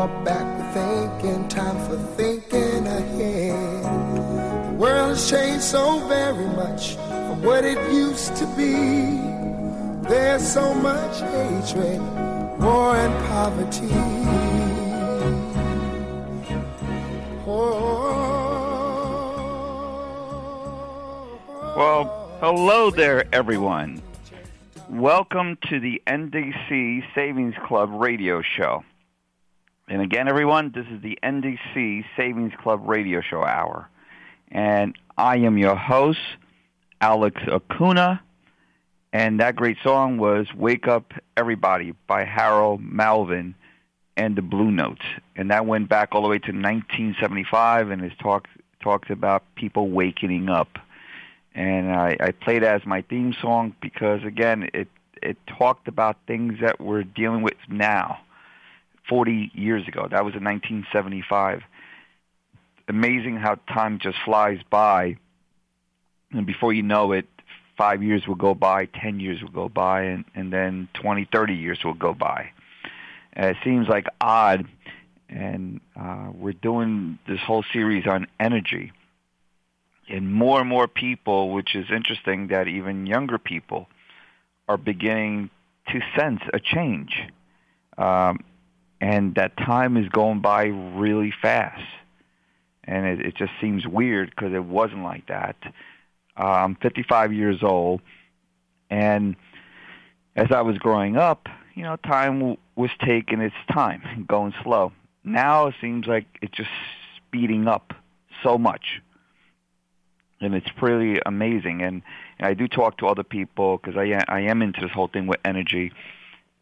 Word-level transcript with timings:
No 0.00 0.06
more 0.06 0.24
backward 0.24 0.72
thinking, 0.72 1.46
time 1.48 1.76
for 1.86 1.98
thinking 2.16 2.86
ahead. 2.86 3.84
The 3.84 4.74
world 4.78 5.10
has 5.10 5.28
changed 5.28 5.62
so 5.62 5.98
very 6.08 6.46
much 6.46 6.94
from 6.94 7.42
what 7.42 7.66
it 7.66 7.76
used 7.92 8.34
to 8.36 8.46
be. 8.56 8.72
There's 10.08 10.50
so 10.50 10.72
much 10.72 11.20
hatred, 11.20 12.00
war, 12.58 12.96
and 12.96 13.12
poverty. 13.26 13.90
Oh. 17.46 17.76
Well, 21.76 22.30
hello 22.40 22.90
there, 22.90 23.26
everyone. 23.34 24.00
Welcome 24.88 25.58
to 25.68 25.78
the 25.78 26.00
NDC 26.06 27.04
Savings 27.14 27.54
Club 27.66 27.90
radio 27.92 28.40
show. 28.40 28.82
And 29.90 30.02
again, 30.02 30.28
everyone, 30.28 30.70
this 30.72 30.86
is 30.86 31.02
the 31.02 31.18
NDC 31.20 32.04
Savings 32.16 32.52
Club 32.62 32.88
radio 32.88 33.20
show 33.20 33.42
hour. 33.42 33.88
And 34.52 34.96
I 35.18 35.38
am 35.38 35.58
your 35.58 35.74
host, 35.74 36.20
Alex 37.00 37.42
Acuna. 37.48 38.22
And 39.12 39.40
that 39.40 39.56
great 39.56 39.78
song 39.82 40.16
was 40.16 40.46
Wake 40.54 40.86
Up 40.86 41.12
Everybody 41.36 41.92
by 42.06 42.22
Harold 42.22 42.80
Melvin 42.80 43.56
and 44.16 44.36
the 44.36 44.42
Blue 44.42 44.70
Notes. 44.70 45.02
And 45.34 45.50
that 45.50 45.66
went 45.66 45.88
back 45.88 46.10
all 46.12 46.22
the 46.22 46.28
way 46.28 46.38
to 46.38 46.52
1975 46.52 47.90
and 47.90 48.04
it 48.04 48.12
talks, 48.20 48.48
talks 48.80 49.10
about 49.10 49.42
people 49.56 49.88
waking 49.88 50.48
up 50.48 50.78
and 51.52 51.90
I, 51.90 52.16
I 52.20 52.30
played 52.30 52.62
as 52.62 52.86
my 52.86 53.02
theme 53.02 53.34
song 53.42 53.74
because 53.82 54.22
again 54.22 54.70
it 54.72 54.86
it 55.20 55.36
talked 55.48 55.88
about 55.88 56.16
things 56.28 56.60
that 56.60 56.80
we're 56.80 57.02
dealing 57.02 57.42
with 57.42 57.56
now 57.68 58.20
40 59.10 59.50
years 59.52 59.86
ago. 59.86 60.08
That 60.10 60.24
was 60.24 60.34
in 60.34 60.44
1975 60.44 61.62
amazing 62.90 63.36
how 63.36 63.54
time 63.72 63.98
just 64.02 64.18
flies 64.24 64.58
by. 64.68 65.16
And 66.32 66.44
before 66.44 66.72
you 66.72 66.82
know 66.82 67.12
it 67.12 67.26
5 67.78 68.02
years 68.02 68.26
will 68.26 68.34
go 68.34 68.54
by 68.54 68.86
10 68.86 69.20
years 69.20 69.40
will 69.40 69.50
go 69.50 69.68
by 69.68 70.02
and 70.02 70.24
and 70.34 70.52
then 70.52 70.88
20 70.94 71.26
30 71.32 71.54
years 71.54 71.78
will 71.84 71.94
go 71.94 72.12
by. 72.12 72.50
And 73.32 73.46
it 73.46 73.56
seems 73.64 73.88
like 73.88 74.06
odd 74.20 74.66
and 75.28 75.80
uh, 75.98 76.30
we're 76.34 76.52
doing 76.52 77.18
this 77.26 77.40
whole 77.40 77.64
series 77.72 78.06
on 78.06 78.26
energy. 78.38 78.92
And 80.08 80.32
more 80.32 80.58
and 80.58 80.68
more 80.68 80.88
people, 80.88 81.52
which 81.52 81.76
is 81.76 81.86
interesting 81.88 82.48
that 82.48 82.66
even 82.66 83.06
younger 83.06 83.38
people 83.38 83.86
are 84.68 84.76
beginning 84.76 85.50
to 85.92 86.00
sense 86.18 86.40
a 86.52 86.58
change. 86.58 87.12
Um, 87.96 88.40
and 89.00 89.34
that 89.34 89.56
time 89.56 89.96
is 89.96 90.08
going 90.08 90.40
by 90.40 90.64
really 90.64 91.32
fast. 91.42 91.82
And 92.84 93.06
it, 93.06 93.26
it 93.26 93.36
just 93.36 93.52
seems 93.60 93.86
weird 93.86 94.30
because 94.30 94.52
it 94.52 94.64
wasn't 94.64 95.02
like 95.02 95.26
that. 95.28 95.56
Uh, 96.38 96.44
I'm 96.44 96.76
55 96.76 97.32
years 97.32 97.62
old, 97.62 98.00
and 98.88 99.36
as 100.36 100.48
I 100.50 100.62
was 100.62 100.78
growing 100.78 101.16
up, 101.16 101.48
you 101.74 101.82
know, 101.82 101.96
time 101.96 102.38
w- 102.38 102.56
was 102.76 102.90
taking 103.04 103.40
its 103.40 103.54
time, 103.72 104.24
going 104.28 104.54
slow. 104.62 104.92
Now 105.22 105.66
it 105.66 105.74
seems 105.80 106.06
like 106.06 106.26
it's 106.40 106.56
just 106.56 106.70
speeding 107.16 107.68
up 107.68 107.92
so 108.42 108.56
much 108.56 109.00
and 110.40 110.54
it's 110.54 110.70
pretty 110.76 111.20
amazing. 111.24 111.82
And, 111.82 112.02
and 112.38 112.46
I 112.48 112.54
do 112.54 112.66
talk 112.66 112.98
to 112.98 113.06
other 113.06 113.22
people 113.22 113.78
because 113.78 113.96
I 113.96 114.18
I 114.28 114.40
am 114.40 114.62
into 114.62 114.80
this 114.80 114.90
whole 114.90 115.08
thing 115.08 115.26
with 115.26 115.40
energy 115.44 115.92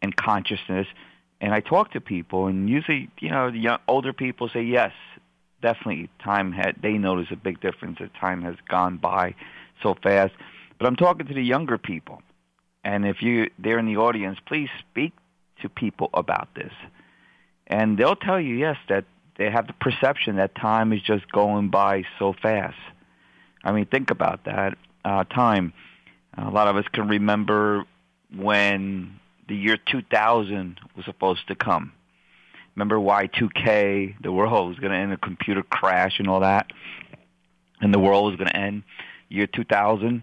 and 0.03 0.15
consciousness, 0.15 0.87
and 1.41 1.55
I 1.55 1.61
talk 1.61 1.93
to 1.93 2.01
people, 2.01 2.47
and 2.47 2.69
usually 2.69 3.09
you 3.21 3.31
know 3.31 3.51
the 3.51 3.59
young, 3.59 3.79
older 3.89 4.13
people 4.13 4.49
say 4.49 4.63
yes, 4.63 4.93
definitely 5.63 6.11
time 6.23 6.53
had 6.53 6.77
they 6.83 6.93
notice 6.93 7.29
a 7.31 7.37
big 7.37 7.61
difference 7.61 7.99
that 8.01 8.15
time 8.15 8.43
has 8.43 8.57
gone 8.69 8.97
by 8.97 9.35
so 9.83 9.95
fast. 10.03 10.35
But 10.79 10.87
I'm 10.87 10.97
talking 10.97 11.27
to 11.27 11.35
the 11.35 11.43
younger 11.43 11.79
people, 11.79 12.23
and 12.85 13.07
if 13.07 13.23
you 13.23 13.51
they're 13.59 13.79
in 13.79 13.87
the 13.87 13.97
audience, 13.97 14.39
please 14.47 14.69
speak 14.79 15.13
to 15.63 15.69
people 15.69 16.11
about 16.15 16.49
this, 16.55 16.73
and 17.67 17.99
they'll 17.99 18.17
tell 18.17 18.41
you 18.41 18.55
yes 18.55 18.77
that 18.89 19.05
they 19.37 19.51
have 19.51 19.67
the 19.67 19.73
perception 19.75 20.37
that 20.37 20.55
time 20.55 20.93
is 20.93 21.01
just 21.03 21.31
going 21.31 21.69
by 21.69 22.05
so 22.19 22.33
fast 22.33 22.77
I 23.65 23.73
mean, 23.73 23.87
think 23.87 24.11
about 24.11 24.45
that 24.45 24.79
uh, 25.05 25.25
time. 25.25 25.73
A 26.37 26.51
lot 26.51 26.69
of 26.69 26.77
us 26.77 26.85
can 26.93 27.09
remember 27.09 27.85
when 28.35 29.18
the 29.49 29.57
year 29.57 29.77
2000 29.77 30.81
was 30.97 31.05
supposed 31.05 31.47
to 31.49 31.55
come. 31.55 31.93
Remember 32.77 32.97
Y2K, 32.97 34.23
the 34.23 34.31
world 34.31 34.69
was 34.69 34.79
going 34.79 34.93
to 34.93 34.99
end, 34.99 35.13
a 35.13 35.17
computer 35.17 35.63
crash 35.63 36.19
and 36.19 36.29
all 36.29 36.41
that, 36.41 36.71
and 37.81 37.93
the 37.93 37.99
world 37.99 38.27
was 38.27 38.37
going 38.37 38.49
to 38.49 38.57
end 38.57 38.85
year 39.29 39.47
2000. 39.47 40.23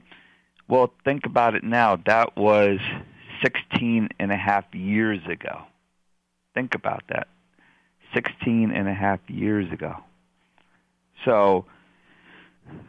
Well, 0.68 0.92
think 1.04 1.26
about 1.26 1.56
it 1.56 1.64
now. 1.64 1.98
That 2.06 2.38
was 2.38 2.80
16 3.44 4.10
and 4.20 4.32
a 4.32 4.38
half 4.38 4.66
years 4.74 5.20
ago. 5.30 5.64
Think 6.54 6.76
about 6.76 7.04
that. 7.10 7.28
16 8.14 8.72
and 8.72 8.88
a 8.88 8.94
half 8.94 9.20
years 9.28 9.72
ago. 9.72 9.98
So 11.26 11.66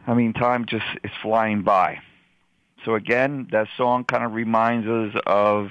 I 0.05 0.13
mean, 0.13 0.33
time 0.33 0.65
just 0.65 0.85
is 1.03 1.11
flying 1.21 1.63
by. 1.63 1.99
So 2.85 2.95
again, 2.95 3.47
that 3.51 3.67
song 3.77 4.05
kind 4.05 4.23
of 4.23 4.33
reminds 4.33 4.87
us 4.87 5.21
of 5.25 5.69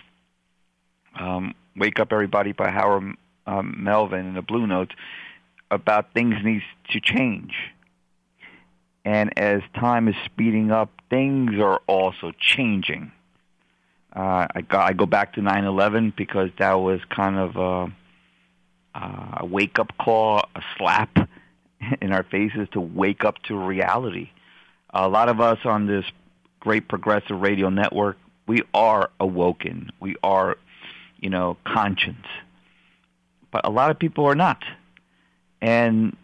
um, 1.19 1.54
"Wake 1.77 2.00
Up 2.00 2.12
Everybody" 2.12 2.53
by 2.53 2.71
Howard 2.71 3.15
um, 3.47 3.77
Melvin 3.78 4.27
in 4.27 4.34
the 4.34 4.43
Blue 4.43 4.66
Notes 4.66 4.94
about 5.71 6.12
things 6.15 6.37
need 6.44 6.62
to 6.91 7.00
change. 7.00 7.54
And 9.04 9.38
as 9.38 9.62
time 9.75 10.09
is 10.09 10.16
speeding 10.25 10.72
up, 10.72 10.91
things 11.10 11.60
are 11.60 11.81
also 11.87 12.32
changing. 12.41 13.12
Uh, 14.15 14.47
I, 14.54 14.62
go, 14.62 14.78
I 14.78 14.93
go 14.94 15.06
back 15.06 15.34
to 15.34 15.41
9/11 15.41 16.16
because 16.16 16.50
that 16.59 16.75
was 16.75 17.00
kind 17.09 17.37
of 17.37 17.56
a, 17.56 19.00
a 19.41 19.47
wake-up 19.47 19.93
call, 19.98 20.48
a 20.54 20.62
slap 20.77 21.28
in 22.00 22.12
our 22.12 22.25
faces 22.25 22.69
to 22.72 22.81
wake 22.81 23.25
up 23.25 23.43
to 23.44 23.56
reality. 23.56 24.31
A 24.91 25.09
lot 25.09 25.28
of 25.28 25.41
us 25.41 25.59
on 25.65 25.87
this 25.87 26.04
great 26.60 26.88
progressive 26.88 27.41
radio 27.41 27.69
network, 27.69 28.16
we 28.47 28.62
are 28.72 29.10
awoken. 29.21 29.91
We 30.00 30.16
are, 30.22 30.56
you 31.19 31.31
know, 31.31 31.56
conscience. 31.65 32.27
But 33.50 33.66
a 33.66 33.71
lot 33.71 33.91
of 33.91 33.99
people 33.99 34.27
are 34.27 34.34
not. 34.34 34.62
And 35.60 36.16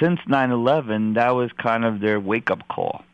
since 0.00 0.20
9/11, 0.26 1.14
that 1.14 1.30
was 1.30 1.50
kind 1.52 1.84
of 1.84 2.00
their 2.00 2.18
wake-up 2.18 2.66
call. 2.68 3.04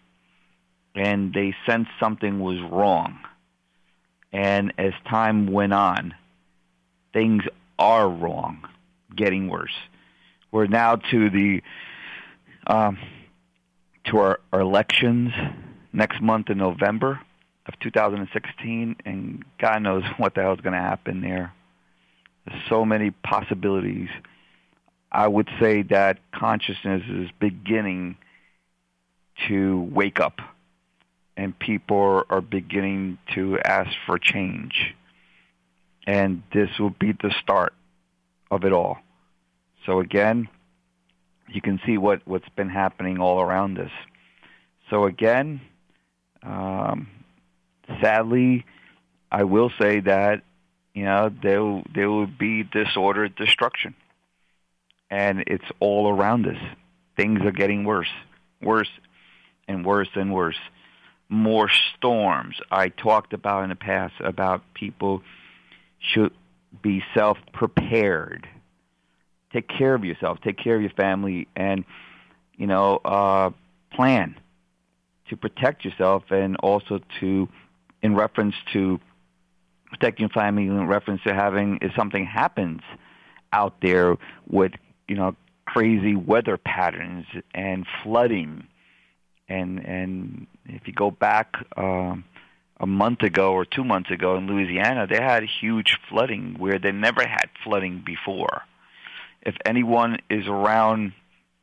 And 0.94 1.34
they 1.34 1.54
sensed 1.66 1.90
something 2.00 2.40
was 2.40 2.60
wrong. 2.60 3.19
And 4.32 4.72
as 4.78 4.93
time 5.08 5.46
went 5.46 5.75
on, 5.75 6.14
things 7.12 7.42
are 7.78 8.08
wrong, 8.08 8.66
getting 9.14 9.49
worse. 9.49 9.76
We're 10.50 10.66
now 10.66 10.96
to 10.96 11.31
the 11.31 11.62
um, 12.66 12.99
to 14.04 14.19
our, 14.19 14.40
our 14.52 14.60
elections 14.60 15.32
next 15.92 16.20
month 16.20 16.50
in 16.50 16.58
November 16.58 17.20
of 17.66 17.78
2016, 17.80 18.96
and 19.04 19.44
God 19.58 19.82
knows 19.82 20.04
what 20.16 20.34
the 20.34 20.42
hell 20.42 20.54
is 20.54 20.60
going 20.60 20.74
to 20.74 20.80
happen 20.80 21.20
there. 21.20 21.52
There's 22.46 22.62
so 22.68 22.84
many 22.84 23.10
possibilities. 23.10 24.08
I 25.10 25.26
would 25.26 25.48
say 25.60 25.82
that 25.82 26.18
consciousness 26.32 27.02
is 27.08 27.28
beginning 27.40 28.16
to 29.48 29.80
wake 29.92 30.20
up, 30.20 30.40
and 31.36 31.58
people 31.58 32.24
are 32.28 32.40
beginning 32.40 33.18
to 33.34 33.58
ask 33.60 33.90
for 34.06 34.18
change. 34.18 34.94
And 36.06 36.42
this 36.52 36.70
will 36.78 36.90
be 36.90 37.12
the 37.12 37.34
start 37.42 37.74
of 38.50 38.64
it 38.64 38.72
all. 38.72 38.98
So 39.86 40.00
again, 40.00 40.48
you 41.48 41.60
can 41.60 41.80
see 41.86 41.98
what 41.98 42.22
what's 42.26 42.48
been 42.50 42.68
happening 42.68 43.18
all 43.18 43.40
around 43.40 43.78
us. 43.78 43.90
So 44.90 45.04
again, 45.04 45.60
um, 46.42 47.08
sadly, 48.00 48.65
I 49.31 49.44
will 49.44 49.71
say 49.81 50.00
that 50.00 50.43
you 50.94 51.05
know 51.05 51.31
there 51.43 51.83
there 51.94 52.11
will 52.11 52.27
be 52.27 52.62
disordered 52.62 53.35
destruction, 53.37 53.94
and 55.11 55.44
it's 55.47 55.65
all 55.81 56.09
around 56.09 56.47
us. 56.47 56.62
Things 57.17 57.41
are 57.43 57.53
getting 57.53 57.85
worse, 57.85 58.12
worse, 58.62 58.91
and 59.69 59.85
worse 59.85 60.09
and 60.15 60.33
worse. 60.33 60.59
More 61.29 61.69
storms. 61.97 62.56
I 62.71 62.88
talked 62.88 63.33
about 63.33 63.65
in 63.65 63.71
the 63.71 63.77
past 63.77 64.15
about 64.21 64.62
people 64.75 65.23
should 65.99 66.33
be 66.83 67.03
self 67.15 67.38
prepared. 67.53 68.49
Take 69.53 69.69
care 69.69 69.94
of 69.94 70.05
yourself. 70.05 70.38
Take 70.43 70.59
care 70.59 70.77
of 70.77 70.83
your 70.83 70.91
family, 70.91 71.49
and 71.56 71.85
you 72.56 72.67
know, 72.67 72.97
uh, 73.05 73.50
plan 73.93 74.37
to 75.29 75.37
protect 75.37 75.85
yourself, 75.85 76.25
and 76.31 76.56
also 76.59 77.00
to, 77.21 77.49
in 78.02 78.14
reference 78.14 78.54
to 78.72 79.00
protecting 79.87 80.28
family, 80.28 80.64
in 80.64 80.87
reference 80.87 81.22
to 81.22 81.34
having 81.34 81.78
if 81.82 81.93
something 81.96 82.25
happens 82.25 82.82
out 83.52 83.75
there 83.81 84.16
with 84.48 84.72
you 85.08 85.16
know 85.16 85.34
crazy 85.64 86.14
weather 86.14 86.56
patterns 86.56 87.26
and 87.54 87.87
flooding, 88.02 88.66
and 89.48 89.78
and 89.78 90.46
if 90.66 90.87
you 90.87 90.93
go 90.93 91.10
back. 91.10 91.54
Um, 91.76 92.25
a 92.78 92.87
month 92.87 93.22
ago 93.22 93.52
or 93.52 93.64
two 93.64 93.84
months 93.84 94.10
ago 94.10 94.37
in 94.37 94.46
Louisiana, 94.46 95.06
they 95.06 95.16
had 95.16 95.42
huge 95.44 95.99
flooding 96.08 96.56
where 96.58 96.78
they 96.78 96.92
never 96.92 97.26
had 97.26 97.49
flooding 97.64 98.02
before. 98.04 98.62
If 99.42 99.54
anyone 99.64 100.19
is 100.28 100.46
around 100.46 101.12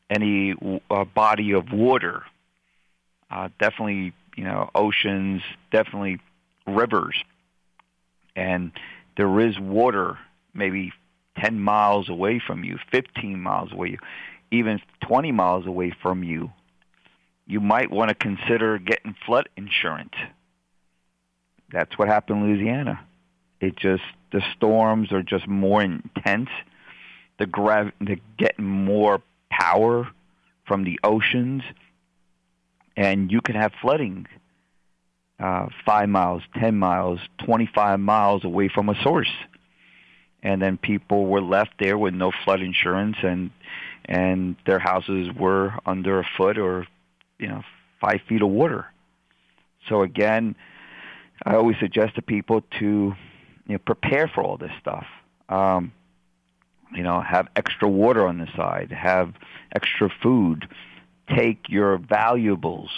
any 0.10 0.56
uh, 0.90 1.04
body 1.06 1.52
of 1.52 1.72
water, 1.72 2.24
uh, 3.30 3.50
definitely 3.60 4.14
you 4.36 4.44
know 4.44 4.70
oceans, 4.76 5.42
definitely 5.72 6.20
rivers, 6.68 7.16
and 8.36 8.72
there 9.18 9.40
is 9.40 9.60
water 9.60 10.18
maybe 10.54 10.92
10 11.40 11.60
miles 11.60 12.10
away 12.10 12.40
from 12.46 12.64
you, 12.64 12.78
15 12.92 13.40
miles 13.40 13.72
away, 13.72 13.98
even 14.52 14.80
20 15.02 15.32
miles 15.32 15.66
away 15.66 15.92
from 16.02 16.24
you, 16.24 16.52
you 17.48 17.60
might 17.60 17.90
want 17.90 18.10
to 18.10 18.16
consider 18.16 18.78
getting 18.78 19.16
flood 19.26 19.50
insurance 19.58 20.14
that's 21.74 21.98
what 21.98 22.08
happened 22.08 22.44
in 22.44 22.54
Louisiana. 22.54 23.04
It 23.60 23.76
just 23.76 24.04
the 24.32 24.42
storms 24.56 25.12
are 25.12 25.24
just 25.24 25.48
more 25.48 25.82
intense. 25.82 26.50
The 27.40 27.48
grav 27.48 27.92
they 28.00 28.22
getting 28.38 28.66
more 28.66 29.22
power 29.50 30.08
from 30.66 30.84
the 30.84 31.00
oceans, 31.04 31.64
and 32.96 33.32
you 33.32 33.42
can 33.42 33.56
have 33.56 33.72
flooding 33.82 34.28
uh, 35.40 35.68
five 35.86 36.10
miles, 36.10 36.44
ten 36.60 36.78
miles, 36.78 37.20
twenty-five 37.44 38.00
miles 38.00 38.44
away 38.44 38.70
from 38.70 38.90
a 38.90 38.96
source, 39.02 39.32
and 40.42 40.62
then 40.62 40.78
people 40.78 41.26
were 41.26 41.42
left 41.42 41.72
there 41.80 41.98
with 41.98 42.14
no 42.14 42.32
flood 42.44 42.62
insurance, 42.62 43.18
and 43.24 43.52
and 44.06 44.56
their 44.66 44.80
houses 44.80 45.30
were 45.38 45.74
under 45.86 46.20
a 46.20 46.26
foot 46.38 46.58
or 46.58 46.88
you 47.40 47.48
know 47.48 47.64
five 48.00 48.22
feet 48.28 48.42
of 48.42 48.50
water. 48.50 48.86
So 49.90 50.02
again, 50.02 50.56
I 51.46 51.56
always 51.56 51.78
suggest 51.80 52.16
to 52.16 52.22
people 52.22 52.62
to 52.80 52.86
you 53.66 53.74
know, 53.74 53.80
prepare 53.80 54.28
for 54.28 54.44
all 54.44 54.58
this 54.58 54.72
stuff. 54.80 55.06
Um, 55.50 55.92
you 56.94 57.04
know, 57.04 57.22
have 57.22 57.48
extra 57.56 57.90
water 57.90 58.28
on 58.28 58.38
the 58.38 58.48
side, 58.56 58.92
have 58.92 59.34
extra 59.76 60.10
food, 60.22 60.68
take 61.30 61.70
your 61.70 61.98
valuables 61.98 62.90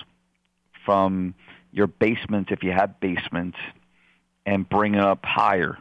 from 0.85 1.33
your 1.71 1.87
basement 1.87 2.51
if 2.51 2.63
you 2.63 2.71
have 2.71 2.99
basements 2.99 3.57
and 4.45 4.67
bring 4.67 4.95
it 4.95 5.01
up 5.01 5.25
higher 5.25 5.77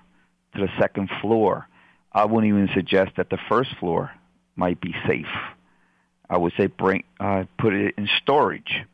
to 0.55 0.61
the 0.61 0.69
second 0.79 1.11
floor. 1.20 1.69
I 2.12 2.25
wouldn't 2.25 2.49
even 2.49 2.69
suggest 2.75 3.12
that 3.17 3.31
the 3.31 3.38
first 3.49 3.76
floor 3.76 4.11
might 4.56 4.81
be 4.81 4.94
safe. 5.06 5.26
I 6.31 6.38
would 6.38 6.52
say 6.56 6.67
bring 6.67 7.05
uh, 7.20 7.44
put 7.58 7.75
it 7.75 7.94
in 7.99 8.08
storage 8.23 8.85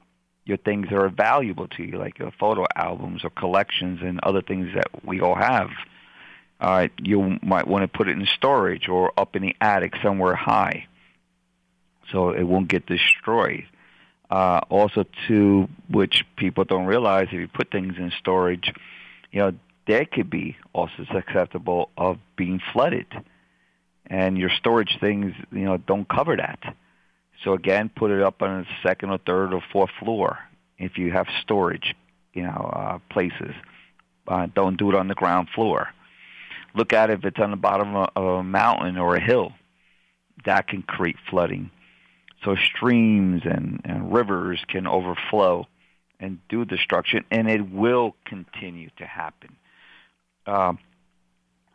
your 0.50 0.58
things 0.58 0.88
that 0.90 0.98
are 0.98 1.08
valuable 1.08 1.68
to 1.68 1.82
you, 1.82 1.96
like 1.96 2.18
your 2.18 2.32
photo 2.32 2.66
albums 2.74 3.24
or 3.24 3.30
collections 3.30 4.00
and 4.02 4.18
other 4.22 4.42
things 4.42 4.68
that 4.74 4.88
we 5.04 5.20
all 5.20 5.36
have. 5.36 5.70
Uh, 6.60 6.88
you 7.00 7.38
might 7.42 7.66
want 7.66 7.82
to 7.82 7.88
put 7.88 8.08
it 8.08 8.18
in 8.18 8.26
storage 8.26 8.88
or 8.88 9.12
up 9.16 9.36
in 9.36 9.42
the 9.42 9.56
attic 9.60 9.94
somewhere 10.02 10.34
high, 10.34 10.86
so 12.12 12.30
it 12.30 12.42
won't 12.44 12.68
get 12.68 12.86
destroyed. 12.86 13.66
Uh, 14.30 14.60
also, 14.68 15.04
too, 15.26 15.68
which 15.88 16.24
people 16.36 16.64
don't 16.64 16.86
realize, 16.86 17.26
if 17.26 17.32
you 17.32 17.48
put 17.48 17.70
things 17.70 17.94
in 17.98 18.12
storage, 18.18 18.72
you 19.32 19.40
know 19.40 19.52
there 19.86 20.04
could 20.04 20.30
be 20.30 20.56
also 20.72 21.04
susceptible 21.12 21.90
of 21.96 22.18
being 22.36 22.60
flooded, 22.72 23.06
and 24.06 24.38
your 24.38 24.50
storage 24.50 24.98
things, 25.00 25.34
you 25.50 25.64
know, 25.64 25.78
don't 25.78 26.08
cover 26.08 26.36
that. 26.36 26.60
So 27.42 27.54
again, 27.54 27.90
put 27.94 28.10
it 28.10 28.22
up 28.22 28.42
on 28.42 28.62
the 28.62 28.88
second 28.88 29.10
or 29.10 29.18
third 29.18 29.52
or 29.52 29.62
fourth 29.72 29.90
floor 29.98 30.38
if 30.78 30.98
you 30.98 31.10
have 31.12 31.26
storage, 31.42 31.94
you 32.34 32.42
know, 32.42 32.70
uh, 32.72 32.98
places. 33.10 33.54
Uh, 34.28 34.46
don't 34.54 34.76
do 34.76 34.90
it 34.90 34.94
on 34.94 35.08
the 35.08 35.14
ground 35.14 35.48
floor. 35.54 35.88
Look 36.74 36.92
at 36.92 37.10
it 37.10 37.18
if 37.20 37.24
it's 37.24 37.40
on 37.40 37.50
the 37.50 37.56
bottom 37.56 37.96
of 37.96 38.24
a 38.24 38.42
mountain 38.42 38.96
or 38.96 39.16
a 39.16 39.20
hill. 39.20 39.52
That 40.44 40.68
can 40.68 40.82
create 40.82 41.16
flooding. 41.28 41.70
So 42.44 42.56
streams 42.56 43.42
and, 43.44 43.80
and 43.84 44.12
rivers 44.12 44.60
can 44.66 44.86
overflow 44.86 45.66
and 46.18 46.38
do 46.48 46.64
destruction, 46.64 47.24
and 47.30 47.50
it 47.50 47.70
will 47.70 48.14
continue 48.24 48.90
to 48.98 49.06
happen. 49.06 49.56
Uh, 50.46 50.74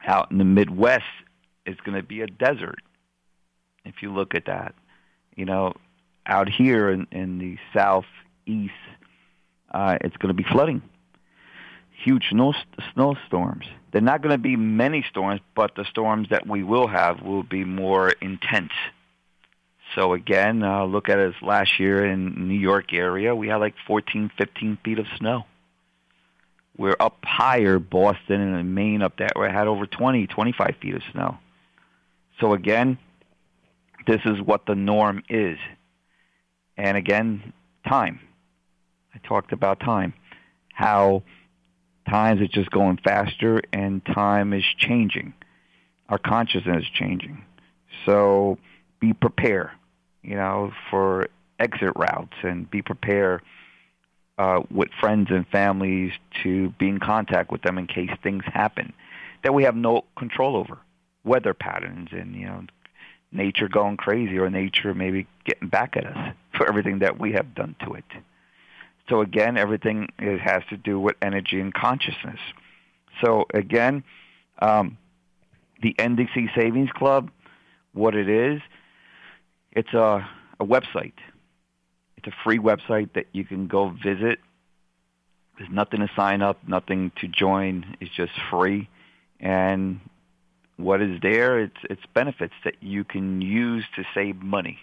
out 0.06 0.32
in 0.32 0.38
the 0.38 0.46
Midwest, 0.46 1.04
it's 1.66 1.80
going 1.82 1.98
to 1.98 2.04
be 2.04 2.22
a 2.22 2.28
desert. 2.28 2.80
If 3.86 4.02
you 4.02 4.14
look 4.14 4.36
at 4.36 4.46
that, 4.46 4.76
you 5.36 5.46
know, 5.46 5.74
out 6.26 6.50
here 6.50 6.90
in, 6.90 7.08
in 7.12 7.38
the 7.40 7.58
southeast, 7.74 8.74
uh, 9.72 9.98
it's 10.02 10.18
going 10.18 10.36
to 10.36 10.42
be 10.42 10.48
flooding. 10.50 10.82
Huge 12.04 12.30
snow, 12.30 12.54
snowstorms. 12.94 13.66
They're 13.92 14.02
not 14.02 14.22
going 14.22 14.32
to 14.32 14.42
be 14.42 14.56
many 14.56 15.04
storms, 15.10 15.42
but 15.56 15.76
the 15.76 15.86
storms 15.86 16.30
that 16.30 16.48
we 16.48 16.64
will 16.64 16.88
have 16.88 17.22
will 17.22 17.44
be 17.44 17.64
more 17.64 18.10
intense. 18.22 18.74
So 19.96 20.14
again, 20.14 20.62
uh, 20.62 20.84
look 20.84 21.08
at 21.10 21.18
us 21.18 21.34
last 21.42 21.80
year 21.80 22.06
in 22.06 22.48
New 22.48 22.60
York 22.60 22.94
area, 22.94 23.34
we 23.34 23.48
had 23.48 23.58
like 23.58 23.76
14, 23.88 24.30
15 24.38 24.78
feet 24.84 25.00
of 25.00 25.08
snow. 25.18 25.46
We're 26.78 26.98
up 27.00 27.20
higher, 27.24 27.80
Boston 27.80 28.42
and 28.42 28.76
Maine 28.76 29.02
up 29.02 29.18
there, 29.18 29.30
we 29.40 29.48
had 29.48 29.68
over 29.68 29.86
20, 29.86 30.28
25 30.28 30.76
feet 30.82 30.96
of 30.96 31.02
snow. 31.14 31.38
So 32.42 32.54
again, 32.54 32.98
this 34.06 34.20
is 34.26 34.42
what 34.42 34.66
the 34.66 34.76
norm 34.76 35.24
is. 35.30 35.58
And 36.78 36.98
again, 36.98 37.54
time. 37.88 38.20
I 39.14 39.20
talked 39.26 39.54
about 39.54 39.80
time. 39.80 40.14
How 40.74 41.24
times 42.10 42.42
is 42.42 42.50
just 42.50 42.70
going 42.70 43.00
faster 43.04 43.62
and 43.72 44.06
time 44.06 44.52
is 44.52 44.66
changing. 44.78 45.34
Our 46.10 46.18
consciousness 46.18 46.84
is 46.84 46.90
changing. 46.90 47.46
So 48.06 48.58
be 49.00 49.14
prepared, 49.14 49.72
you 50.26 50.36
know, 50.36 50.72
for 50.90 51.28
exit 51.60 51.94
routes 51.96 52.34
and 52.44 52.70
be 52.70 52.82
prepared 52.82 53.42
uh, 54.38 54.62
with 54.70 54.90
friends 55.00 55.30
and 55.30 55.48
families 55.48 56.12
to 56.44 56.70
be 56.72 56.90
in 56.90 57.00
contact 57.00 57.52
with 57.52 57.62
them 57.62 57.78
in 57.78 57.88
case 57.88 58.10
things 58.22 58.44
happen 58.46 58.94
that 59.44 59.54
we 59.54 59.64
have 59.64 59.76
no 59.76 60.04
control 60.18 60.56
over. 60.56 60.80
Weather 61.24 61.54
patterns 61.54 62.10
and, 62.12 62.36
you 62.36 62.46
know, 62.46 62.64
nature 63.32 63.68
going 63.68 63.98
crazy 63.98 64.38
or 64.38 64.50
nature 64.50 64.94
maybe 64.94 65.28
getting 65.46 65.70
back 65.70 65.96
at 65.96 66.06
us 66.06 66.34
for 66.58 66.68
everything 66.68 67.00
that 67.00 67.20
we 67.20 67.34
have 67.34 67.54
done 67.56 67.76
to 67.86 67.94
it. 67.94 68.06
So 69.10 69.22
again, 69.22 69.58
everything 69.58 70.10
is, 70.20 70.40
has 70.42 70.64
to 70.70 70.78
do 70.78 71.00
with 71.00 71.16
energy 71.22 71.60
and 71.60 71.74
consciousness. 71.74 72.40
So 73.24 73.46
again, 73.54 74.04
um, 74.60 74.98
the 75.82 75.94
NDC 75.94 76.56
Savings 76.56 76.90
Club, 76.92 77.30
what 77.94 78.16
it 78.16 78.28
is, 78.28 78.62
it's 79.76 79.94
a, 79.94 80.28
a 80.60 80.66
website. 80.66 81.14
It's 82.18 82.28
a 82.28 82.34
free 82.44 82.60
website 82.60 83.14
that 83.14 83.28
you 83.34 83.44
can 83.44 83.68
go 83.68 83.90
visit. 83.90 84.40
There's 85.58 85.70
nothing 85.72 86.00
to 86.00 86.10
sign 86.16 86.42
up, 86.42 86.60
nothing 86.68 87.12
to 87.22 87.28
join. 87.28 87.96
It's 88.02 88.14
just 88.16 88.32
free. 88.50 88.90
And 89.40 90.00
what 90.78 91.02
is 91.02 91.20
there? 91.22 91.60
It's 91.60 91.78
it's 91.90 92.02
benefits 92.14 92.54
that 92.64 92.76
you 92.82 93.04
can 93.04 93.42
use 93.42 93.86
to 93.96 94.04
save 94.14 94.42
money 94.42 94.80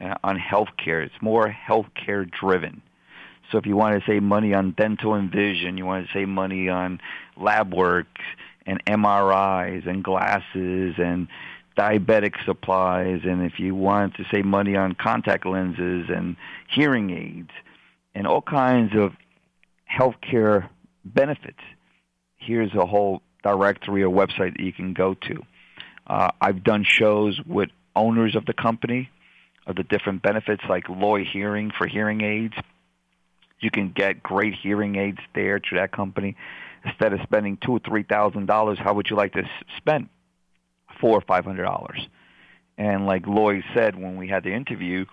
uh, 0.00 0.14
on 0.24 0.38
healthcare. 0.38 1.04
It's 1.04 1.20
more 1.20 1.54
healthcare 1.68 2.28
driven. 2.30 2.82
So 3.50 3.58
if 3.58 3.66
you 3.66 3.76
want 3.76 4.00
to 4.00 4.10
save 4.10 4.22
money 4.22 4.54
on 4.54 4.72
dental 4.72 5.14
and 5.14 5.30
vision, 5.30 5.78
you 5.78 5.86
want 5.86 6.06
to 6.06 6.12
save 6.12 6.28
money 6.28 6.68
on 6.68 7.00
lab 7.36 7.72
work 7.72 8.08
and 8.66 8.84
MRIs 8.86 9.86
and 9.86 10.02
glasses 10.02 10.94
and 10.98 11.28
diabetic 11.76 12.34
supplies, 12.44 13.20
and 13.24 13.42
if 13.42 13.58
you 13.58 13.74
want 13.74 14.14
to 14.16 14.24
save 14.30 14.44
money 14.44 14.76
on 14.76 14.94
contact 14.94 15.46
lenses 15.46 16.06
and 16.08 16.36
hearing 16.68 17.10
aids, 17.10 17.50
and 18.14 18.26
all 18.26 18.40
kinds 18.40 18.92
of 18.96 19.12
healthcare 19.90 20.68
benefits, 21.04 21.60
here's 22.38 22.74
a 22.74 22.86
whole 22.86 23.20
directory 23.42 24.02
or 24.02 24.10
website 24.10 24.56
that 24.56 24.60
you 24.60 24.72
can 24.72 24.94
go 24.94 25.14
to. 25.14 25.42
Uh, 26.06 26.30
I've 26.40 26.64
done 26.64 26.84
shows 26.84 27.40
with 27.46 27.68
owners 27.94 28.36
of 28.36 28.46
the 28.46 28.54
company 28.54 29.10
of 29.66 29.76
the 29.76 29.82
different 29.82 30.22
benefits, 30.22 30.62
like 30.68 30.88
Loy 30.88 31.24
Hearing 31.24 31.72
for 31.76 31.86
hearing 31.86 32.22
aids. 32.22 32.54
You 33.60 33.70
can 33.70 33.90
get 33.90 34.22
great 34.22 34.54
hearing 34.54 34.96
aids 34.96 35.18
there 35.34 35.60
through 35.60 35.78
that 35.78 35.92
company. 35.92 36.36
Instead 36.84 37.12
of 37.12 37.20
spending 37.22 37.56
two 37.56 37.72
or 37.72 37.80
three 37.80 38.04
thousand 38.04 38.46
dollars, 38.46 38.78
how 38.78 38.94
would 38.94 39.10
you 39.10 39.16
like 39.16 39.32
to 39.32 39.42
spend 39.76 40.08
four 41.00 41.16
or 41.16 41.22
five 41.22 41.44
hundred 41.44 41.64
dollars? 41.64 42.06
And 42.78 43.06
like 43.06 43.26
Loy 43.26 43.62
said 43.74 43.96
when 43.96 44.16
we 44.16 44.28
had 44.28 44.44
the 44.44 44.52
interview, 44.52 45.06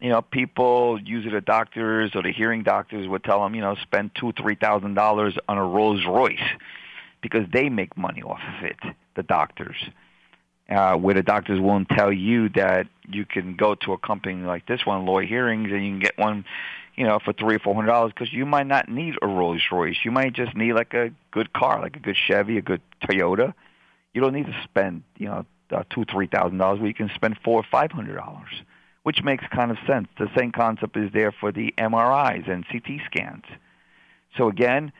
you 0.00 0.10
know, 0.10 0.20
people, 0.20 1.00
usually 1.02 1.32
the 1.32 1.40
doctors 1.40 2.12
or 2.14 2.22
the 2.22 2.32
hearing 2.32 2.62
doctors 2.62 3.08
would 3.08 3.24
tell 3.24 3.42
them, 3.42 3.54
you 3.54 3.62
know, 3.62 3.74
spend 3.76 4.10
two, 4.14 4.32
three 4.32 4.54
thousand 4.54 4.94
dollars 4.94 5.36
on 5.48 5.56
a 5.56 5.64
Rolls 5.64 6.04
Royce 6.06 6.38
because 7.22 7.46
they 7.52 7.68
make 7.68 7.96
money 7.96 8.22
off 8.22 8.40
of 8.58 8.64
it. 8.64 8.76
The 9.14 9.22
doctors, 9.22 9.76
uh, 10.68 10.96
where 10.96 11.14
the 11.14 11.22
doctors 11.22 11.58
won't 11.58 11.88
tell 11.88 12.12
you 12.12 12.50
that 12.50 12.86
you 13.08 13.24
can 13.24 13.56
go 13.56 13.74
to 13.76 13.94
a 13.94 13.98
company 13.98 14.44
like 14.44 14.66
this 14.66 14.84
one, 14.84 15.06
Loy 15.06 15.26
Hearings, 15.26 15.72
and 15.72 15.82
you 15.82 15.92
can 15.92 16.00
get 16.00 16.18
one, 16.18 16.44
you 16.96 17.04
know, 17.04 17.18
for 17.18 17.32
three 17.32 17.56
or 17.56 17.58
four 17.58 17.74
hundred 17.74 17.86
dollars 17.86 18.12
because 18.12 18.32
you 18.32 18.44
might 18.44 18.66
not 18.66 18.90
need 18.90 19.14
a 19.22 19.26
Rolls 19.26 19.62
Royce. 19.72 19.96
You 20.04 20.10
might 20.10 20.34
just 20.34 20.54
need 20.54 20.74
like 20.74 20.92
a 20.92 21.10
good 21.30 21.54
car, 21.54 21.80
like 21.80 21.96
a 21.96 22.00
good 22.00 22.16
Chevy, 22.16 22.58
a 22.58 22.62
good 22.62 22.82
Toyota. 23.02 23.54
You 24.16 24.22
don't 24.22 24.32
need 24.32 24.46
to 24.46 24.60
spend, 24.64 25.02
you 25.18 25.26
know, 25.26 25.46
uh, 25.70 25.84
two, 25.90 26.04
three 26.10 26.26
thousand 26.26 26.58
dollars. 26.58 26.80
Where 26.80 26.88
you 26.88 26.94
can 26.94 27.10
spend 27.14 27.38
four 27.44 27.60
or 27.60 27.66
five 27.70 27.92
hundred 27.92 28.16
dollars 28.16 28.62
which 29.06 29.22
makes 29.22 29.44
kind 29.54 29.70
of 29.70 29.76
sense. 29.86 30.08
The 30.18 30.28
same 30.36 30.50
concept 30.50 30.96
is 30.96 31.12
there 31.12 31.30
for 31.30 31.52
the 31.52 31.72
MRIs 31.78 32.50
and 32.50 32.66
CT 32.66 33.02
scans. 33.06 33.44
So 34.36 34.48
again, 34.48 34.90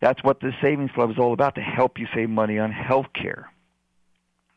that's 0.00 0.22
what 0.22 0.38
the 0.38 0.52
Savings 0.62 0.92
Club 0.92 1.10
is 1.10 1.18
all 1.18 1.32
about, 1.32 1.56
to 1.56 1.60
help 1.60 1.98
you 1.98 2.06
save 2.14 2.30
money 2.30 2.60
on 2.60 2.70
health 2.70 3.08
care. 3.12 3.50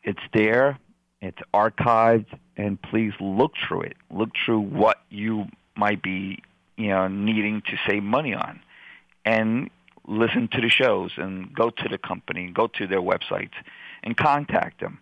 It's 0.04 0.22
there, 0.32 0.78
it's 1.20 1.38
archived, 1.52 2.26
and 2.56 2.80
please 2.80 3.12
look 3.18 3.54
through 3.66 3.80
it. 3.82 3.96
Look 4.08 4.30
through 4.46 4.60
what 4.60 4.98
you 5.10 5.46
might 5.76 6.00
be, 6.00 6.40
you 6.76 6.90
know, 6.90 7.08
needing 7.08 7.62
to 7.62 7.76
save 7.88 8.04
money 8.04 8.34
on. 8.34 8.60
And 9.24 9.68
listen 10.08 10.48
to 10.52 10.60
the 10.60 10.70
shows 10.70 11.12
and 11.16 11.54
go 11.54 11.70
to 11.70 11.88
the 11.88 11.98
company, 11.98 12.50
go 12.50 12.66
to 12.66 12.86
their 12.86 13.02
websites 13.02 13.52
and 14.02 14.16
contact 14.16 14.80
them. 14.80 14.98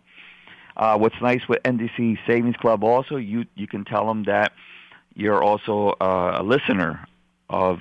Uh, 0.76 0.98
what's 0.98 1.20
nice 1.22 1.40
with 1.48 1.62
NDC 1.62 2.18
Savings 2.26 2.56
Club 2.56 2.84
also, 2.84 3.16
you 3.16 3.46
you 3.54 3.66
can 3.66 3.84
tell 3.84 4.06
them 4.06 4.24
that 4.24 4.52
you're 5.14 5.42
also 5.42 5.94
uh, 6.00 6.36
a 6.38 6.42
listener 6.42 7.06
of 7.48 7.78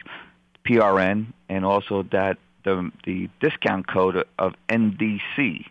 PRN, 0.66 1.34
and 1.50 1.66
also 1.66 2.04
that 2.12 2.38
the 2.64 2.92
the 3.06 3.30
discount 3.42 3.88
code 3.88 4.24
of 4.40 4.54
NDC, 4.70 5.66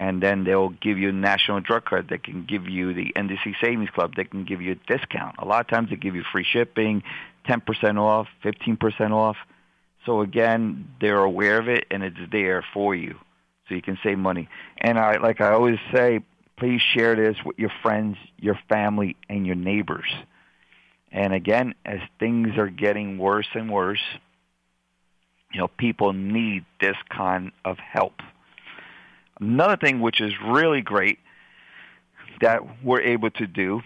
and 0.00 0.20
then 0.20 0.42
they'll 0.42 0.70
give 0.70 0.98
you 0.98 1.10
a 1.10 1.12
national 1.12 1.60
drug 1.60 1.84
card 1.84 2.08
that 2.08 2.24
can 2.24 2.44
give 2.44 2.68
you 2.68 2.92
the 2.94 3.12
NDC 3.14 3.54
Savings 3.60 3.90
Club. 3.90 4.14
They 4.16 4.24
can 4.24 4.44
give 4.44 4.60
you 4.60 4.72
a 4.72 4.96
discount. 4.96 5.36
A 5.38 5.44
lot 5.44 5.60
of 5.60 5.68
times 5.68 5.90
they 5.90 5.96
give 5.96 6.16
you 6.16 6.24
free 6.32 6.44
shipping, 6.44 7.04
ten 7.46 7.60
percent 7.60 7.96
off, 7.96 8.26
fifteen 8.42 8.76
percent 8.76 9.12
off. 9.12 9.36
So 10.08 10.22
again, 10.22 10.88
they're 11.02 11.22
aware 11.22 11.58
of 11.58 11.68
it, 11.68 11.84
and 11.90 12.02
it's 12.02 12.16
there 12.32 12.64
for 12.72 12.94
you 12.94 13.18
so 13.68 13.74
you 13.74 13.82
can 13.82 13.98
save 14.02 14.18
money. 14.18 14.48
And 14.78 14.98
I, 14.98 15.18
like 15.18 15.42
I 15.42 15.52
always 15.52 15.78
say, 15.92 16.20
please 16.56 16.80
share 16.80 17.14
this 17.14 17.36
with 17.44 17.58
your 17.58 17.70
friends, 17.82 18.16
your 18.38 18.58
family, 18.70 19.16
and 19.28 19.46
your 19.46 19.54
neighbors. 19.54 20.10
And 21.12 21.34
again, 21.34 21.74
as 21.84 21.98
things 22.18 22.56
are 22.56 22.70
getting 22.70 23.18
worse 23.18 23.48
and 23.52 23.70
worse, 23.70 24.00
you 25.52 25.60
know, 25.60 25.68
people 25.68 26.14
need 26.14 26.64
this 26.80 26.96
kind 27.10 27.52
of 27.66 27.76
help. 27.76 28.14
Another 29.38 29.76
thing 29.76 30.00
which 30.00 30.22
is 30.22 30.32
really 30.42 30.80
great 30.80 31.18
that 32.40 32.82
we're 32.82 33.02
able 33.02 33.30
to 33.32 33.46
do, 33.46 33.82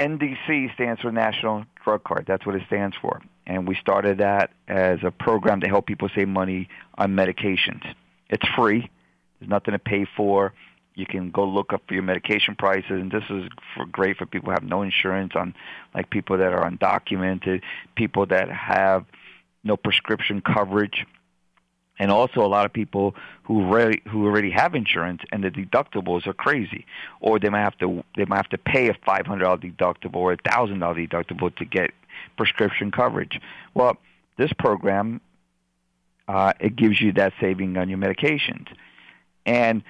NDC 0.00 0.74
stands 0.74 1.00
for 1.02 1.12
National 1.12 1.66
Drug 1.84 2.02
Card. 2.02 2.24
That's 2.26 2.44
what 2.44 2.56
it 2.56 2.62
stands 2.66 2.96
for. 3.00 3.22
And 3.46 3.66
we 3.66 3.74
started 3.76 4.18
that 4.18 4.50
as 4.68 5.00
a 5.02 5.10
program 5.10 5.60
to 5.60 5.68
help 5.68 5.86
people 5.86 6.08
save 6.14 6.28
money 6.28 6.68
on 6.96 7.14
medications. 7.14 7.82
It's 8.30 8.46
free. 8.56 8.88
There's 9.38 9.50
nothing 9.50 9.72
to 9.72 9.78
pay 9.78 10.06
for. 10.16 10.52
You 10.94 11.06
can 11.06 11.30
go 11.30 11.44
look 11.44 11.72
up 11.72 11.82
for 11.88 11.94
your 11.94 12.02
medication 12.02 12.54
prices, 12.54 12.90
and 12.90 13.10
this 13.10 13.24
is 13.30 13.48
for, 13.74 13.86
great 13.86 14.18
for 14.18 14.26
people 14.26 14.46
who 14.46 14.52
have 14.52 14.62
no 14.62 14.82
insurance, 14.82 15.32
on 15.34 15.54
like 15.94 16.10
people 16.10 16.36
that 16.38 16.52
are 16.52 16.70
undocumented, 16.70 17.62
people 17.96 18.26
that 18.26 18.50
have 18.50 19.06
no 19.64 19.76
prescription 19.76 20.42
coverage, 20.42 21.06
and 21.98 22.10
also 22.10 22.40
a 22.40 22.46
lot 22.46 22.66
of 22.66 22.72
people 22.72 23.14
who 23.44 23.62
already 23.62 24.02
who 24.10 24.26
already 24.26 24.50
have 24.50 24.74
insurance 24.74 25.22
and 25.32 25.42
the 25.44 25.50
deductibles 25.50 26.26
are 26.26 26.34
crazy, 26.34 26.84
or 27.20 27.38
they 27.38 27.48
might 27.48 27.62
have 27.62 27.78
to 27.78 28.04
they 28.16 28.24
might 28.26 28.36
have 28.36 28.48
to 28.50 28.58
pay 28.58 28.88
a 28.88 28.94
five 29.06 29.26
hundred 29.26 29.44
dollar 29.44 29.58
deductible 29.58 30.16
or 30.16 30.32
a 30.32 30.36
thousand 30.36 30.80
dollar 30.80 30.94
deductible 30.94 31.54
to 31.56 31.64
get 31.64 31.90
prescription 32.36 32.90
coverage. 32.90 33.40
Well, 33.74 33.96
this 34.38 34.52
program 34.58 35.20
uh, 36.28 36.52
it 36.60 36.76
gives 36.76 37.00
you 37.00 37.12
that 37.12 37.32
saving 37.40 37.76
on 37.76 37.88
your 37.88 37.98
medications. 37.98 38.66
And 39.44 39.82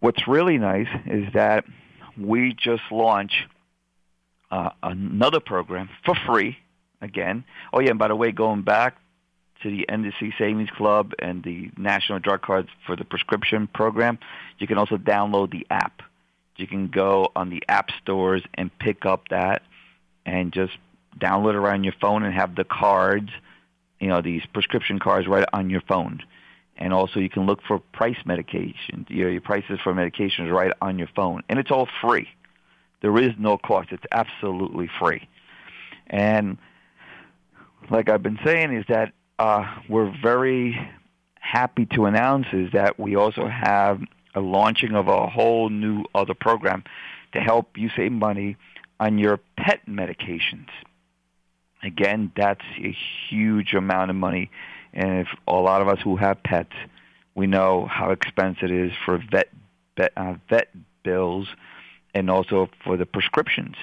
what's 0.00 0.26
really 0.26 0.58
nice 0.58 0.88
is 1.06 1.32
that 1.34 1.64
we 2.18 2.54
just 2.54 2.82
launched 2.90 3.46
uh, 4.50 4.70
another 4.82 5.40
program 5.40 5.88
for 6.04 6.14
free 6.26 6.58
again. 7.00 7.44
Oh 7.72 7.80
yeah, 7.80 7.90
and 7.90 7.98
by 7.98 8.08
the 8.08 8.16
way, 8.16 8.32
going 8.32 8.62
back 8.62 8.98
to 9.62 9.70
the 9.70 9.86
NDC 9.88 10.36
Savings 10.38 10.70
Club 10.76 11.12
and 11.18 11.42
the 11.42 11.70
National 11.76 12.18
Drug 12.18 12.42
Cards 12.42 12.68
for 12.86 12.96
the 12.96 13.04
prescription 13.04 13.66
program, 13.66 14.18
you 14.58 14.66
can 14.66 14.78
also 14.78 14.96
download 14.96 15.50
the 15.50 15.66
app. 15.70 16.02
You 16.56 16.66
can 16.66 16.88
go 16.88 17.32
on 17.34 17.50
the 17.50 17.62
app 17.68 17.90
stores 18.02 18.42
and 18.54 18.76
pick 18.78 19.06
up 19.06 19.28
that 19.30 19.62
and 20.26 20.52
just 20.52 20.74
download 21.18 21.54
it 21.54 21.60
right 21.60 21.74
on 21.74 21.84
your 21.84 21.94
phone 22.00 22.24
and 22.24 22.34
have 22.34 22.54
the 22.54 22.64
cards, 22.64 23.30
you 24.00 24.08
know, 24.08 24.20
these 24.20 24.42
prescription 24.52 24.98
cards 24.98 25.26
right 25.26 25.44
on 25.52 25.70
your 25.70 25.82
phone 25.82 26.22
and 26.76 26.92
also 26.92 27.20
you 27.20 27.28
can 27.28 27.46
look 27.46 27.60
for 27.62 27.78
price 27.78 28.16
medication, 28.24 29.06
your 29.08 29.40
prices 29.40 29.78
for 29.82 29.92
medications 29.92 30.50
right 30.50 30.72
on 30.80 30.98
your 30.98 31.08
phone, 31.14 31.42
and 31.48 31.58
it's 31.58 31.70
all 31.70 31.88
free. 32.00 32.28
There 33.00 33.16
is 33.18 33.32
no 33.38 33.58
cost; 33.58 33.90
it's 33.92 34.04
absolutely 34.10 34.88
free. 34.98 35.28
And 36.08 36.58
like 37.90 38.08
I've 38.08 38.22
been 38.22 38.38
saying, 38.44 38.74
is 38.74 38.84
that 38.88 39.12
uh, 39.38 39.64
we're 39.88 40.12
very 40.22 40.78
happy 41.38 41.86
to 41.86 42.06
announce 42.06 42.46
is 42.52 42.72
that 42.72 42.98
we 42.98 43.16
also 43.16 43.46
have 43.46 44.00
a 44.34 44.40
launching 44.40 44.94
of 44.94 45.08
a 45.08 45.26
whole 45.26 45.68
new 45.68 46.04
other 46.14 46.34
program 46.34 46.82
to 47.32 47.40
help 47.40 47.76
you 47.76 47.90
save 47.94 48.12
money 48.12 48.56
on 48.98 49.18
your 49.18 49.38
pet 49.58 49.80
medications. 49.86 50.68
Again, 51.84 52.32
that's 52.34 52.64
a 52.78 52.96
huge 53.28 53.74
amount 53.74 54.10
of 54.10 54.16
money 54.16 54.50
and 54.94 55.20
if 55.20 55.28
a 55.46 55.52
lot 55.52 55.82
of 55.82 55.88
us 55.88 55.98
who 56.02 56.16
have 56.16 56.42
pets, 56.42 56.72
we 57.34 57.46
know 57.48 57.86
how 57.90 58.12
expensive 58.12 58.64
it 58.64 58.70
is 58.70 58.92
for 59.04 59.18
vet 59.30 59.48
vet, 59.96 60.12
uh, 60.16 60.34
vet 60.48 60.68
bills 61.02 61.48
and 62.14 62.30
also 62.30 62.70
for 62.84 62.96
the 62.96 63.04
prescriptions. 63.04 63.74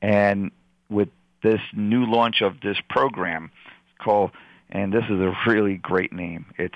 And 0.00 0.50
with 0.88 1.10
this 1.42 1.60
new 1.74 2.06
launch 2.06 2.40
of 2.40 2.62
this 2.62 2.78
program 2.88 3.50
called, 3.98 4.30
and 4.70 4.90
this 4.92 5.04
is 5.04 5.20
a 5.20 5.36
really 5.46 5.76
great 5.76 6.14
name. 6.14 6.46
It's 6.58 6.74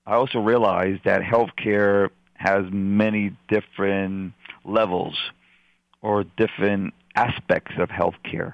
I 0.05 0.15
also 0.15 0.39
realize 0.39 0.99
that 1.05 1.21
healthcare 1.21 2.09
has 2.35 2.65
many 2.71 3.35
different 3.47 4.33
levels 4.65 5.17
or 6.01 6.25
different 6.25 6.93
aspects 7.15 7.73
of 7.77 7.89
healthcare. 7.89 8.53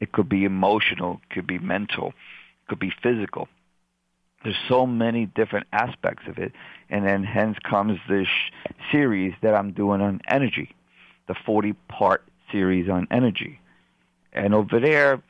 It 0.00 0.12
could 0.12 0.28
be 0.28 0.44
emotional, 0.44 1.20
it 1.22 1.34
could 1.34 1.46
be 1.46 1.58
mental, 1.58 2.08
it 2.08 2.68
could 2.68 2.78
be 2.78 2.92
physical. 3.02 3.48
There's 4.42 4.56
so 4.68 4.86
many 4.86 5.26
different 5.26 5.66
aspects 5.72 6.24
of 6.26 6.38
it, 6.38 6.52
and 6.90 7.06
then 7.06 7.22
hence 7.22 7.58
comes 7.62 8.00
this 8.08 8.26
series 8.90 9.34
that 9.42 9.54
I'm 9.54 9.72
doing 9.72 10.00
on 10.00 10.20
energy, 10.26 10.74
the 11.28 11.34
40-part 11.34 12.24
series 12.50 12.88
on 12.88 13.06
energy. 13.10 13.60
And 14.32 14.54
over 14.54 14.80
there, 14.80 15.22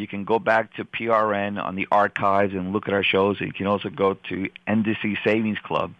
you 0.00 0.08
can 0.08 0.24
go 0.24 0.38
back 0.38 0.74
to 0.74 0.84
PRN 0.84 1.62
on 1.62 1.76
the 1.76 1.86
archives 1.92 2.54
and 2.54 2.72
look 2.72 2.88
at 2.88 2.94
our 2.94 3.04
shows. 3.04 3.40
You 3.40 3.52
can 3.52 3.66
also 3.66 3.90
go 3.90 4.14
to 4.14 4.48
NDC 4.66 5.18
Savings 5.24 5.58
Club, 5.62 5.92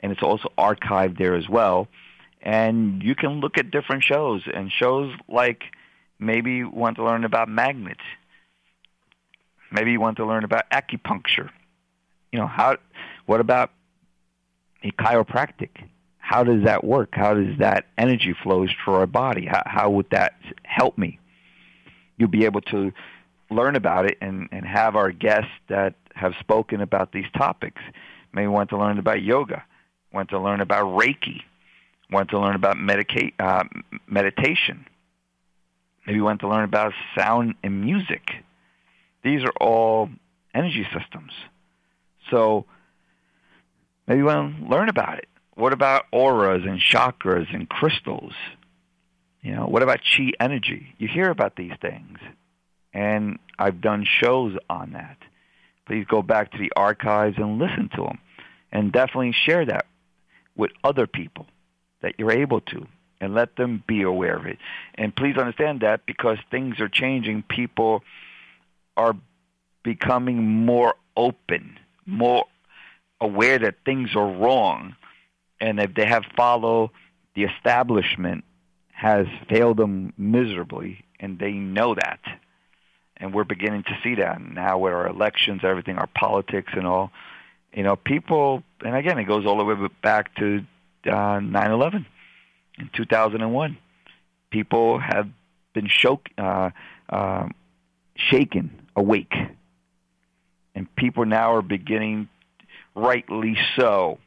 and 0.00 0.10
it's 0.10 0.22
also 0.22 0.52
archived 0.58 1.16
there 1.18 1.36
as 1.36 1.48
well. 1.48 1.88
And 2.42 3.02
you 3.02 3.14
can 3.14 3.40
look 3.40 3.56
at 3.56 3.70
different 3.70 4.02
shows 4.02 4.42
and 4.52 4.70
shows 4.70 5.14
like 5.28 5.62
maybe 6.18 6.56
you 6.56 6.68
want 6.68 6.96
to 6.96 7.04
learn 7.04 7.24
about 7.24 7.48
magnets. 7.48 8.02
Maybe 9.70 9.92
you 9.92 10.00
want 10.00 10.18
to 10.18 10.26
learn 10.26 10.44
about 10.44 10.68
acupuncture. 10.70 11.48
You 12.32 12.40
know, 12.40 12.46
how 12.46 12.76
what 13.26 13.40
about 13.40 13.70
a 14.82 14.90
chiropractic? 14.90 15.70
How 16.18 16.42
does 16.42 16.64
that 16.64 16.84
work? 16.84 17.10
How 17.12 17.34
does 17.34 17.58
that 17.58 17.86
energy 17.96 18.34
flows 18.42 18.70
through 18.82 18.94
our 18.94 19.06
body? 19.06 19.46
How, 19.46 19.62
how 19.64 19.90
would 19.90 20.10
that 20.10 20.34
help 20.64 20.98
me? 20.98 21.18
You'll 22.18 22.28
be 22.28 22.44
able 22.44 22.60
to 22.62 22.92
learn 23.50 23.76
about 23.76 24.06
it 24.06 24.18
and, 24.20 24.48
and 24.52 24.64
have 24.66 24.96
our 24.96 25.10
guests 25.10 25.50
that 25.68 25.94
have 26.14 26.34
spoken 26.40 26.80
about 26.80 27.12
these 27.12 27.26
topics. 27.36 27.82
Maybe 28.32 28.46
want 28.46 28.70
to 28.70 28.78
learn 28.78 28.98
about 28.98 29.22
yoga, 29.22 29.64
want 30.12 30.30
to 30.30 30.38
learn 30.38 30.60
about 30.60 30.84
Reiki, 30.84 31.42
want 32.10 32.30
to 32.30 32.38
learn 32.38 32.54
about 32.54 32.76
medica- 32.76 33.32
uh, 33.38 33.64
meditation. 34.06 34.86
Maybe 36.06 36.20
want 36.20 36.40
to 36.40 36.48
learn 36.48 36.64
about 36.64 36.92
sound 37.16 37.54
and 37.62 37.80
music. 37.80 38.30
These 39.22 39.42
are 39.42 39.52
all 39.60 40.10
energy 40.54 40.86
systems. 40.92 41.32
So 42.30 42.66
maybe 44.06 44.18
you 44.18 44.24
want 44.26 44.58
to 44.58 44.66
learn 44.68 44.88
about 44.88 45.18
it. 45.18 45.28
What 45.54 45.72
about 45.72 46.06
auras 46.12 46.64
and 46.64 46.80
chakras 46.80 47.52
and 47.54 47.68
crystals? 47.68 48.32
You 49.40 49.54
know, 49.54 49.66
what 49.66 49.82
about 49.82 50.00
chi 50.00 50.32
energy? 50.40 50.94
You 50.98 51.08
hear 51.08 51.30
about 51.30 51.56
these 51.56 51.72
things 51.80 52.18
and 52.94 53.38
I've 53.58 53.80
done 53.80 54.06
shows 54.06 54.56
on 54.70 54.92
that. 54.92 55.18
Please 55.86 56.06
go 56.08 56.22
back 56.22 56.52
to 56.52 56.58
the 56.58 56.72
archives 56.76 57.36
and 57.36 57.58
listen 57.58 57.90
to 57.96 58.02
them, 58.04 58.18
and 58.72 58.92
definitely 58.92 59.32
share 59.32 59.66
that 59.66 59.86
with 60.56 60.70
other 60.82 61.06
people 61.06 61.46
that 62.00 62.14
you're 62.18 62.32
able 62.32 62.60
to, 62.60 62.86
and 63.20 63.34
let 63.34 63.56
them 63.56 63.82
be 63.86 64.02
aware 64.02 64.36
of 64.36 64.46
it. 64.46 64.58
And 64.94 65.14
please 65.14 65.36
understand 65.36 65.80
that 65.80 66.06
because 66.06 66.38
things 66.50 66.80
are 66.80 66.88
changing, 66.88 67.42
people 67.42 68.02
are 68.96 69.16
becoming 69.82 70.64
more 70.64 70.94
open, 71.16 71.78
more 72.06 72.46
aware 73.20 73.58
that 73.58 73.76
things 73.84 74.14
are 74.14 74.30
wrong, 74.30 74.94
and 75.60 75.80
if 75.80 75.94
they 75.94 76.06
have 76.06 76.24
followed 76.36 76.90
the 77.34 77.44
establishment 77.44 78.44
has 78.92 79.26
failed 79.48 79.76
them 79.76 80.12
miserably, 80.16 81.04
and 81.18 81.38
they 81.38 81.52
know 81.52 81.94
that 81.94 82.20
and 83.16 83.32
we're 83.32 83.44
beginning 83.44 83.84
to 83.84 83.98
see 84.02 84.16
that 84.16 84.40
now 84.40 84.78
with 84.78 84.92
our 84.92 85.06
elections, 85.06 85.60
everything, 85.62 85.96
our 85.96 86.08
politics, 86.08 86.72
and 86.74 86.86
all. 86.86 87.10
You 87.72 87.82
know, 87.82 87.96
people, 87.96 88.62
and 88.84 88.94
again, 88.94 89.18
it 89.18 89.24
goes 89.24 89.46
all 89.46 89.58
the 89.58 89.64
way 89.64 89.88
back 90.02 90.34
to 90.36 90.64
uh, 91.06 91.40
9/11 91.40 92.06
in 92.78 92.90
2001. 92.94 93.76
People 94.50 94.98
have 94.98 95.28
been 95.72 95.88
shook, 95.88 96.28
uh, 96.38 96.70
uh, 97.08 97.48
shaken 98.16 98.70
awake, 98.94 99.34
and 100.74 100.94
people 100.94 101.24
now 101.24 101.54
are 101.54 101.62
beginning, 101.62 102.28
rightly 102.94 103.56
so, 103.76 104.18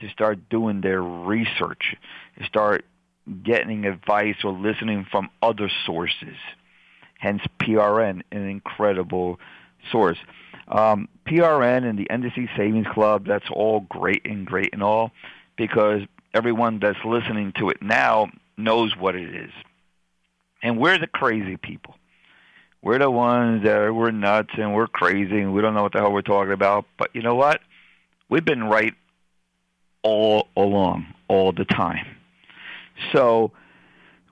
to 0.00 0.08
start 0.08 0.48
doing 0.48 0.80
their 0.80 1.00
research, 1.00 1.94
to 2.38 2.44
start 2.44 2.84
getting 3.44 3.84
advice 3.84 4.36
or 4.42 4.52
listening 4.52 5.06
from 5.10 5.30
other 5.40 5.70
sources 5.86 6.36
hence 7.20 7.42
PRN, 7.60 8.22
an 8.32 8.48
incredible 8.48 9.38
source. 9.92 10.18
Um, 10.68 11.08
PRN 11.26 11.88
and 11.88 11.98
the 11.98 12.06
NDC 12.06 12.56
Savings 12.56 12.86
Club, 12.86 13.26
that's 13.26 13.48
all 13.50 13.80
great 13.80 14.22
and 14.24 14.46
great 14.46 14.70
and 14.72 14.82
all, 14.82 15.12
because 15.56 16.02
everyone 16.32 16.78
that's 16.78 16.98
listening 17.04 17.52
to 17.58 17.68
it 17.68 17.82
now 17.82 18.30
knows 18.56 18.96
what 18.96 19.14
it 19.14 19.34
is. 19.34 19.50
And 20.62 20.78
we're 20.78 20.98
the 20.98 21.06
crazy 21.06 21.56
people. 21.56 21.94
We're 22.82 22.98
the 22.98 23.10
ones 23.10 23.64
that 23.64 23.94
we're 23.94 24.10
nuts 24.10 24.50
and 24.56 24.74
we're 24.74 24.86
crazy 24.86 25.40
and 25.40 25.52
we 25.52 25.60
don't 25.60 25.74
know 25.74 25.82
what 25.82 25.92
the 25.92 25.98
hell 25.98 26.12
we're 26.12 26.22
talking 26.22 26.52
about. 26.52 26.86
But 26.98 27.10
you 27.14 27.20
know 27.20 27.34
what? 27.34 27.60
We've 28.30 28.44
been 28.44 28.64
right 28.64 28.94
all 30.02 30.48
along, 30.56 31.06
all 31.28 31.52
the 31.52 31.66
time. 31.66 32.06
So 33.12 33.52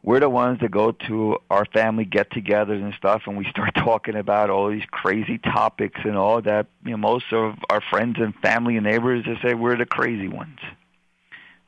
we're 0.02 0.20
the 0.20 0.28
ones 0.28 0.60
that 0.60 0.70
go 0.70 0.92
to 0.92 1.38
our 1.50 1.64
family 1.66 2.04
get-togethers 2.04 2.82
and 2.82 2.94
stuff, 2.94 3.22
and 3.26 3.36
we 3.36 3.44
start 3.50 3.74
talking 3.76 4.14
about 4.14 4.50
all 4.50 4.70
these 4.70 4.84
crazy 4.90 5.38
topics 5.38 6.00
and 6.04 6.16
all 6.16 6.40
that. 6.42 6.66
You 6.84 6.92
know, 6.92 6.96
most 6.96 7.26
of 7.32 7.54
our 7.68 7.80
friends 7.80 8.16
and 8.18 8.34
family 8.36 8.76
and 8.76 8.86
neighbors 8.86 9.24
just 9.24 9.42
say 9.42 9.54
we're 9.54 9.76
the 9.76 9.86
crazy 9.86 10.28
ones. 10.28 10.58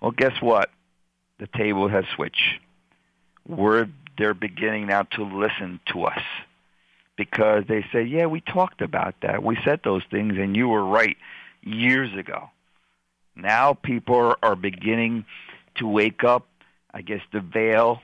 Well, 0.01 0.13
guess 0.13 0.41
what? 0.41 0.71
The 1.39 1.49
table 1.49 1.89
has 1.89 2.05
switched. 2.15 2.61
We're 3.47 3.89
they're 4.19 4.35
beginning 4.35 4.87
now 4.87 5.03
to 5.03 5.25
listen 5.25 5.81
to 5.93 6.05
us 6.05 6.23
because 7.17 7.65
they 7.69 7.85
say, 7.93 8.03
"Yeah, 8.03 8.27
we 8.27 8.41
talked 8.41 8.83
about 8.83 9.15
that. 9.23 9.43
We 9.43 9.59
said 9.65 9.81
those 9.83 10.03
things, 10.11 10.35
and 10.39 10.57
you 10.57 10.69
were 10.69 10.85
right 10.85 11.17
years 11.63 12.15
ago." 12.17 12.51
Now 13.35 13.73
people 13.75 14.37
are 14.43 14.57
beginning 14.57 15.25
to 15.77 15.87
wake 15.87 16.25
up. 16.25 16.47
I 16.93 17.03
guess 17.03 17.23
the 17.33 17.41
veil 17.41 18.03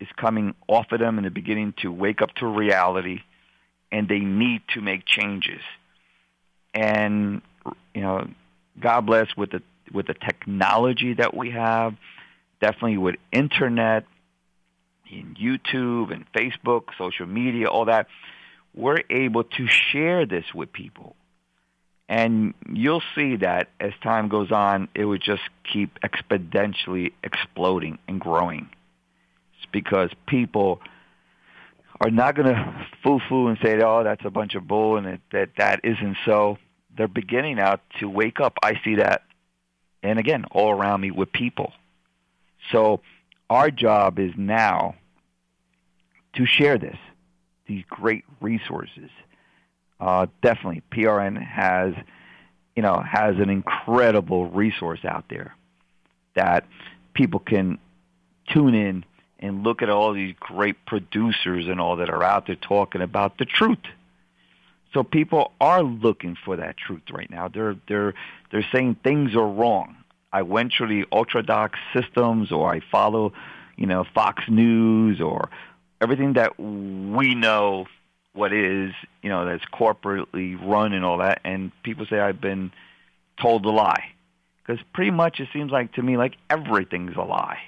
is 0.00 0.08
coming 0.16 0.54
off 0.66 0.86
of 0.92 1.00
them 1.00 1.18
and 1.18 1.24
they're 1.24 1.30
beginning 1.30 1.74
to 1.82 1.92
wake 1.92 2.22
up 2.22 2.34
to 2.36 2.46
reality 2.46 3.20
and 3.92 4.08
they 4.08 4.20
need 4.20 4.62
to 4.74 4.80
make 4.80 5.04
changes. 5.06 5.60
And 6.74 7.42
you 7.94 8.00
know, 8.00 8.28
God 8.78 9.02
bless 9.02 9.36
with 9.36 9.50
the 9.50 9.62
with 9.92 10.06
the 10.06 10.14
technology 10.14 11.14
that 11.14 11.36
we 11.36 11.50
have, 11.50 11.94
definitely 12.60 12.98
with 12.98 13.16
internet, 13.32 14.04
and 15.10 15.36
YouTube 15.36 16.12
and 16.12 16.24
Facebook, 16.32 16.84
social 16.96 17.26
media, 17.26 17.68
all 17.68 17.86
that, 17.86 18.06
we're 18.74 19.02
able 19.10 19.42
to 19.42 19.66
share 19.66 20.26
this 20.26 20.44
with 20.54 20.72
people. 20.72 21.16
And 22.08 22.54
you'll 22.72 23.02
see 23.14 23.36
that 23.36 23.68
as 23.78 23.92
time 24.02 24.28
goes 24.28 24.50
on, 24.50 24.88
it 24.94 25.04
would 25.04 25.22
just 25.22 25.42
keep 25.72 25.98
exponentially 26.00 27.12
exploding 27.22 27.98
and 28.08 28.20
growing 28.20 28.68
because 29.72 30.10
people 30.26 30.80
are 32.00 32.10
not 32.10 32.34
going 32.34 32.48
to 32.54 32.86
foo-foo 33.02 33.48
and 33.48 33.58
say, 33.62 33.80
"Oh, 33.82 34.04
that's 34.04 34.24
a 34.24 34.30
bunch 34.30 34.54
of 34.54 34.66
bull," 34.66 34.96
and 34.96 35.06
that, 35.06 35.20
that 35.32 35.50
that 35.58 35.80
isn't 35.84 36.16
so. 36.24 36.58
They're 36.96 37.08
beginning 37.08 37.56
now 37.56 37.78
to 38.00 38.08
wake 38.08 38.40
up. 38.40 38.58
I 38.62 38.80
see 38.84 38.96
that, 38.96 39.22
and 40.02 40.18
again, 40.18 40.44
all 40.50 40.70
around 40.70 41.00
me 41.00 41.10
with 41.10 41.32
people. 41.32 41.72
So 42.72 43.00
our 43.48 43.70
job 43.70 44.18
is 44.18 44.32
now 44.36 44.96
to 46.34 46.46
share 46.46 46.78
this, 46.78 46.98
these 47.66 47.84
great 47.88 48.24
resources. 48.40 49.10
Uh, 49.98 50.26
definitely, 50.42 50.82
PRN 50.90 51.40
has 51.42 51.94
you 52.76 52.82
know, 52.82 53.02
has 53.06 53.36
an 53.36 53.50
incredible 53.50 54.46
resource 54.46 55.04
out 55.04 55.24
there 55.28 55.54
that 56.34 56.64
people 57.14 57.40
can 57.40 57.78
tune 58.48 58.74
in 58.74 59.04
and 59.40 59.64
look 59.64 59.82
at 59.82 59.88
all 59.88 60.12
these 60.12 60.34
great 60.38 60.84
producers 60.86 61.66
and 61.66 61.80
all 61.80 61.96
that 61.96 62.10
are 62.10 62.22
out 62.22 62.46
there 62.46 62.56
talking 62.56 63.00
about 63.00 63.38
the 63.38 63.44
truth. 63.44 63.78
So 64.92 65.02
people 65.02 65.52
are 65.60 65.82
looking 65.82 66.36
for 66.44 66.56
that 66.56 66.76
truth 66.76 67.10
right 67.10 67.30
now. 67.30 67.48
They're 67.48 67.76
they're 67.88 68.14
they're 68.50 68.66
saying 68.72 68.96
things 69.02 69.34
are 69.34 69.46
wrong. 69.46 69.96
I 70.32 70.42
went 70.42 70.72
through 70.76 70.88
the 70.88 71.04
ultradox 71.06 71.72
systems, 71.92 72.52
or 72.52 72.72
I 72.72 72.80
follow, 72.80 73.32
you 73.76 73.86
know, 73.86 74.04
Fox 74.14 74.44
News, 74.48 75.20
or 75.20 75.48
everything 76.00 76.34
that 76.34 76.58
we 76.58 77.34
know 77.34 77.86
what 78.32 78.52
is, 78.52 78.92
you 79.22 79.28
know, 79.28 79.44
that's 79.44 79.64
corporately 79.64 80.56
run 80.60 80.92
and 80.92 81.04
all 81.04 81.18
that. 81.18 81.40
And 81.44 81.72
people 81.82 82.06
say 82.06 82.20
I've 82.20 82.40
been 82.40 82.70
told 83.40 83.64
a 83.64 83.70
lie 83.70 84.12
because 84.62 84.82
pretty 84.92 85.10
much 85.10 85.40
it 85.40 85.48
seems 85.52 85.72
like 85.72 85.94
to 85.94 86.02
me 86.02 86.16
like 86.16 86.36
everything's 86.48 87.16
a 87.16 87.22
lie. 87.22 87.58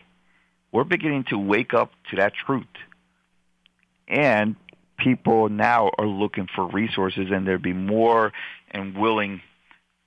We're 0.72 0.84
beginning 0.84 1.24
to 1.28 1.38
wake 1.38 1.74
up 1.74 1.92
to 2.10 2.16
that 2.16 2.32
truth, 2.34 2.64
and 4.08 4.56
people 4.98 5.48
now 5.48 5.90
are 5.98 6.06
looking 6.06 6.48
for 6.54 6.66
resources, 6.66 7.26
and 7.30 7.46
they'd 7.46 7.62
be 7.62 7.72
more 7.72 8.32
and 8.70 8.96
willing 8.96 9.42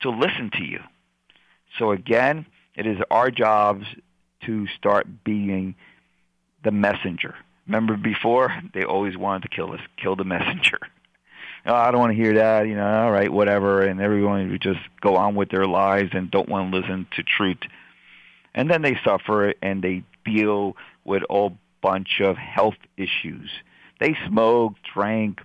to 0.01 0.09
listen 0.09 0.49
to 0.53 0.63
you. 0.63 0.79
So 1.77 1.91
again, 1.91 2.45
it 2.75 2.87
is 2.87 2.97
our 3.11 3.29
jobs 3.31 3.85
to 4.45 4.67
start 4.77 5.23
being 5.23 5.75
the 6.63 6.71
messenger. 6.71 7.35
Remember 7.67 7.97
before 7.97 8.51
they 8.73 8.83
always 8.83 9.17
wanted 9.17 9.43
to 9.43 9.55
kill 9.55 9.71
us, 9.71 9.79
kill 10.01 10.15
the 10.15 10.23
messenger. 10.23 10.79
oh, 11.65 11.73
I 11.73 11.91
don't 11.91 11.99
want 11.99 12.11
to 12.11 12.21
hear 12.21 12.35
that. 12.35 12.67
You 12.67 12.75
know, 12.75 12.85
all 12.85 13.11
right, 13.11 13.31
whatever. 13.31 13.81
And 13.81 14.01
everyone 14.01 14.51
would 14.51 14.61
just 14.61 14.79
go 15.01 15.15
on 15.15 15.35
with 15.35 15.49
their 15.49 15.65
lives 15.65 16.09
and 16.13 16.29
don't 16.29 16.49
want 16.49 16.71
to 16.71 16.77
listen 16.77 17.07
to 17.15 17.23
truth. 17.23 17.57
And 18.53 18.69
then 18.69 18.81
they 18.81 18.97
suffer 19.03 19.53
and 19.61 19.81
they 19.81 20.03
deal 20.25 20.75
with 21.03 21.23
a 21.29 21.49
bunch 21.81 22.19
of 22.21 22.35
health 22.37 22.77
issues. 22.97 23.49
They 23.99 24.17
smoke, 24.27 24.73
drank, 24.93 25.39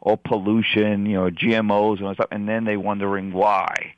all 0.00 0.16
pollution, 0.16 1.06
you 1.06 1.14
know, 1.14 1.30
GMOs 1.30 1.98
and 1.98 2.06
all 2.06 2.14
stuff, 2.14 2.28
and 2.32 2.48
then 2.48 2.64
they 2.64 2.76
wondering 2.76 3.32
why. 3.32 3.94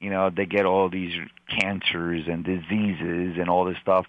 You 0.00 0.10
know, 0.10 0.30
they 0.30 0.46
get 0.46 0.66
all 0.66 0.88
these 0.90 1.14
cancers 1.48 2.24
and 2.26 2.44
diseases 2.44 3.36
and 3.38 3.48
all 3.48 3.64
this 3.64 3.78
stuff. 3.80 4.06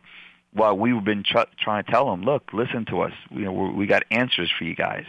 While 0.54 0.78
we've 0.78 1.04
been 1.04 1.24
trying 1.24 1.84
to 1.84 1.92
tell 1.92 2.12
them, 2.12 2.24
look, 2.24 2.52
listen 2.52 2.86
to 2.86 3.02
us. 3.02 3.14
You 3.30 3.46
know, 3.46 3.54
we 3.54 3.88
got 3.88 4.04
answers 4.12 4.52
for 4.58 4.66
you 4.66 4.76
guys 4.76 5.06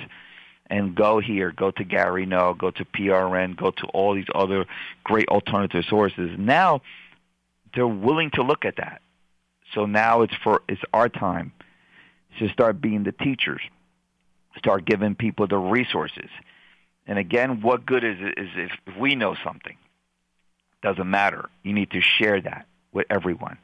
and 0.66 0.94
go 0.94 1.20
here, 1.20 1.52
go 1.52 1.70
to 1.70 1.84
Gary 1.84 2.24
Null, 2.24 2.54
go 2.54 2.70
to 2.70 2.84
PRN, 2.84 3.56
go 3.56 3.72
to 3.72 3.86
all 3.88 4.14
these 4.14 4.26
other 4.34 4.64
great 5.04 5.28
alternative 5.28 5.84
sources. 5.88 6.30
Now 6.38 6.80
they're 7.74 7.86
willing 7.86 8.30
to 8.34 8.42
look 8.42 8.64
at 8.64 8.76
that. 8.76 9.02
So 9.74 9.87
now 9.87 10.22
it's 10.22 10.35
for 10.42 10.62
it's 10.68 10.82
our 10.92 11.08
time 11.08 11.52
to 12.38 12.48
start 12.48 12.80
being 12.80 13.04
the 13.04 13.12
teachers, 13.12 13.61
start 14.56 14.85
giving 14.85 15.14
people 15.14 15.46
the 15.46 15.58
resources. 15.58 16.30
And 17.06 17.18
again, 17.18 17.62
what 17.62 17.85
good 17.85 18.04
is 18.04 18.16
it 18.20 18.38
is 18.38 18.48
if 18.56 18.96
we 18.96 19.14
know 19.14 19.35
something? 19.44 19.76
Doesn't 20.82 21.08
matter. 21.08 21.48
You 21.62 21.72
need 21.72 21.90
to 21.92 22.00
share 22.00 22.40
that 22.40 22.66
with 22.92 23.06
everyone. 23.11 23.58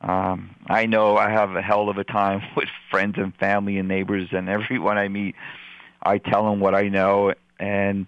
Um, 0.00 0.56
I 0.66 0.86
know 0.86 1.16
I 1.16 1.30
have 1.30 1.54
a 1.54 1.62
hell 1.62 1.88
of 1.88 1.96
a 1.96 2.04
time 2.04 2.42
with 2.56 2.68
friends 2.90 3.14
and 3.18 3.34
family 3.36 3.78
and 3.78 3.88
neighbors 3.88 4.28
and 4.32 4.48
everyone 4.48 4.98
I 4.98 5.08
meet 5.08 5.36
I 6.02 6.18
tell 6.18 6.44
them 6.50 6.60
what 6.60 6.74
I 6.74 6.88
know, 6.88 7.34
and 7.58 8.06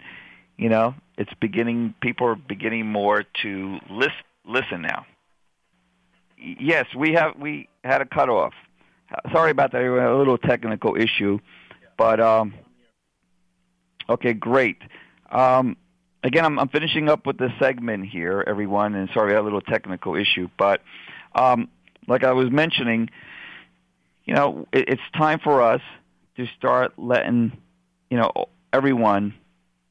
you 0.57 0.69
know, 0.69 0.95
it's 1.17 1.31
beginning. 1.39 1.93
People 2.01 2.27
are 2.27 2.35
beginning 2.35 2.87
more 2.87 3.23
to 3.41 3.79
listen. 3.89 4.13
Listen 4.47 4.81
now. 4.81 5.05
Yes, 6.37 6.85
we 6.95 7.13
have. 7.13 7.37
We 7.39 7.69
had 7.83 8.01
a 8.01 8.05
cutoff. 8.05 8.53
Sorry 9.31 9.51
about 9.51 9.71
that. 9.71 9.81
A 9.81 10.17
little 10.17 10.37
technical 10.37 10.95
issue, 10.95 11.39
but 11.97 12.19
um, 12.19 12.53
okay, 14.09 14.33
great. 14.33 14.77
Um, 15.31 15.77
again, 16.23 16.45
I'm, 16.45 16.59
I'm 16.59 16.69
finishing 16.69 17.09
up 17.09 17.25
with 17.25 17.37
the 17.37 17.49
segment 17.59 18.07
here, 18.07 18.43
everyone, 18.45 18.95
and 18.95 19.09
sorry, 19.13 19.31
I 19.31 19.35
had 19.35 19.41
a 19.41 19.43
little 19.43 19.61
technical 19.61 20.15
issue, 20.15 20.49
but 20.57 20.81
um, 21.35 21.69
like 22.07 22.23
I 22.23 22.33
was 22.33 22.51
mentioning, 22.51 23.09
you 24.25 24.33
know, 24.33 24.67
it, 24.71 24.89
it's 24.89 25.01
time 25.15 25.39
for 25.39 25.61
us 25.61 25.81
to 26.37 26.47
start 26.57 26.93
letting 26.97 27.51
you 28.09 28.17
know, 28.17 28.31
everyone 28.73 29.33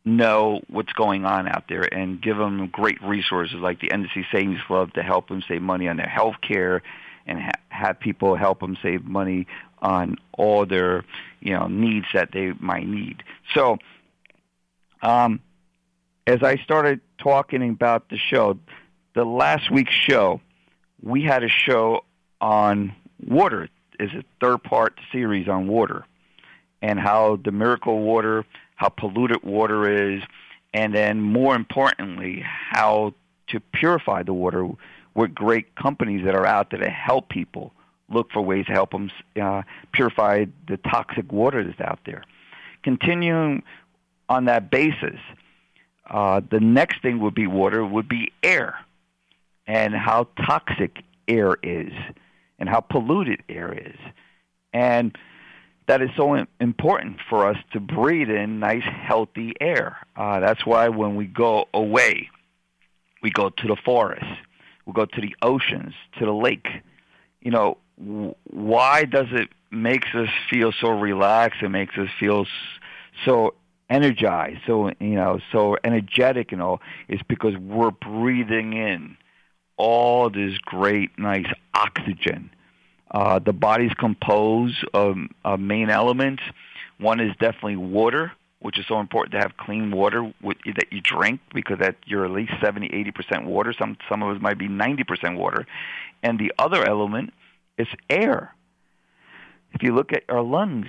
know 0.05 0.61
what's 0.69 0.93
going 0.93 1.25
on 1.25 1.49
out 1.49 1.65
there 1.69 1.83
and 1.93 2.21
give 2.21 2.37
them 2.37 2.69
great 2.69 3.03
resources 3.03 3.57
like 3.57 3.81
the 3.81 3.89
NDC 3.89 4.25
Savings 4.33 4.61
Club 4.67 4.93
to 4.95 5.03
help 5.03 5.29
them 5.29 5.43
save 5.49 5.63
money 5.63 5.89
on 5.89 5.97
their 5.97 6.09
health 6.09 6.37
care 6.43 6.83
and 7.27 7.41
ha- 7.41 7.53
have 7.71 7.99
people 8.01 8.37
help 8.37 8.61
them 8.61 8.77
save 8.83 9.05
money 9.05 9.47
on 9.81 10.17
all 10.37 10.67
their, 10.67 11.05
you 11.41 11.55
know, 11.55 11.67
needs 11.67 12.07
that 12.13 12.31
they 12.33 12.53
might 12.59 12.87
need. 12.87 13.23
So, 13.55 13.79
um, 15.03 15.41
as 16.27 16.43
I 16.43 16.57
started 16.57 17.01
talking 17.19 17.69
about 17.69 18.09
the 18.09 18.19
show, 18.19 18.59
the 19.15 19.25
last 19.25 19.71
week's 19.71 19.95
show, 19.95 20.41
we 21.03 21.23
had 21.23 21.45
a 21.45 21.49
show 21.49 22.05
on 22.41 22.95
water. 23.27 23.69
Is 24.01 24.11
a 24.11 24.25
third 24.41 24.65
part 24.65 24.99
series 25.13 25.47
on 25.47 25.69
water 25.69 26.05
and 26.83 26.99
how 26.99 27.39
the 27.43 27.53
miracle 27.53 28.01
water, 28.01 28.45
how 28.75 28.89
polluted 28.89 29.43
water 29.43 30.13
is, 30.13 30.23
and 30.73 30.95
then 30.95 31.21
more 31.21 31.55
importantly, 31.55 32.43
how 32.45 33.15
to 33.49 33.61
purify 33.61 34.23
the 34.23 34.33
water 34.33 34.69
with 35.15 35.35
great 35.35 35.75
companies 35.77 36.25
that 36.25 36.35
are 36.35 36.47
out 36.47 36.71
there 36.71 36.81
to 36.81 36.91
help 36.91 37.29
people 37.29 37.73
look 38.09 38.31
for 38.33 38.43
ways 38.43 38.67
to 38.67 38.73
help 38.73 38.91
them 38.91 39.11
uh, 39.41 39.63
purify 39.93 40.45
the 40.69 40.77
toxic 40.79 41.31
water 41.33 41.65
that's 41.65 41.81
out 41.81 42.01
there. 42.05 42.23
Continuing 42.83 43.63
on 44.29 44.45
that 44.47 44.71
basis, 44.71 45.19
uh, 46.11 46.41
the 46.51 46.61
next 46.61 47.01
thing 47.01 47.21
would 47.21 47.35
be 47.35 47.47
water 47.47 47.85
would 47.85 48.09
be 48.09 48.33
air 48.43 48.79
and 49.67 49.95
how 49.95 50.29
toxic 50.47 51.03
air 51.29 51.57
is 51.63 51.93
and 52.59 52.69
how 52.69 52.81
polluted 52.81 53.43
air 53.49 53.73
is. 53.73 53.97
And 54.73 55.17
that 55.87 56.01
is 56.01 56.11
so 56.17 56.35
important 56.61 57.19
for 57.29 57.47
us 57.47 57.57
to 57.73 57.81
breathe 57.81 58.31
in 58.31 58.59
nice, 58.59 58.83
healthy 58.83 59.53
air. 59.61 59.99
Uh, 60.17 60.41
that's 60.41 60.65
why 60.65 60.89
when 60.89 61.15
we 61.15 61.27
go 61.27 61.67
away, 61.75 62.31
we 63.23 63.31
go 63.31 63.51
to 63.51 63.67
the 63.67 63.77
forest, 63.85 64.25
we 64.87 64.93
go 64.93 65.05
to 65.05 65.21
the 65.21 65.35
oceans, 65.43 65.95
to 66.19 66.25
the 66.25 66.33
lake. 66.33 66.67
You 67.41 67.51
know, 67.51 67.79
why 67.97 69.05
does 69.05 69.27
it 69.31 69.49
makes 69.71 70.09
us 70.15 70.29
feel 70.51 70.73
so 70.73 70.91
relaxed? 70.91 71.63
It 71.63 71.69
makes 71.69 71.97
us 71.99 72.09
feel 72.19 72.47
so 73.25 73.55
energized, 73.91 74.61
so 74.67 74.89
you 75.01 75.17
know, 75.17 75.41
so 75.53 75.77
energetic 75.85 76.53
and 76.53 76.63
all. 76.63 76.81
It's 77.09 77.23
because 77.23 77.57
we're 77.57 77.91
breathing 77.91 78.73
in 78.73 79.17
all 79.77 80.31
this 80.31 80.57
great, 80.59 81.19
nice 81.19 81.47
oxygen 81.75 82.51
uh, 83.15 83.39
the 83.39 83.53
body's 83.53 83.95
composed 83.95 84.85
of, 84.93 85.17
of 85.45 85.61
main 85.61 85.89
elements. 85.89 86.43
One 86.99 87.21
is 87.21 87.31
definitely 87.39 87.77
water, 87.77 88.33
which 88.59 88.77
is 88.77 88.87
so 88.89 88.99
important 88.99 89.33
to 89.35 89.39
have 89.39 89.57
clean 89.57 89.93
water 89.93 90.33
with, 90.43 90.59
that 90.67 90.93
you 90.93 91.01
drink 91.01 91.41
because 91.55 91.79
that 91.79 91.95
you're 92.07 92.25
at 92.25 92.33
least 92.33 92.53
70, 92.61 92.89
80% 92.89 93.45
water. 93.45 93.73
Some 93.79 93.97
some 94.09 94.23
of 94.25 94.35
us 94.35 94.43
might 94.43 94.59
be 94.59 94.69
90% 94.69 95.39
water, 95.39 95.65
and 96.25 96.41
the 96.41 96.53
other 96.59 96.85
element 96.85 97.33
is 97.79 97.87
air. 98.11 98.53
If 99.75 99.85
you 99.85 99.95
look 99.95 100.13
at 100.13 100.25
our 100.29 100.43
lungs, 100.43 100.87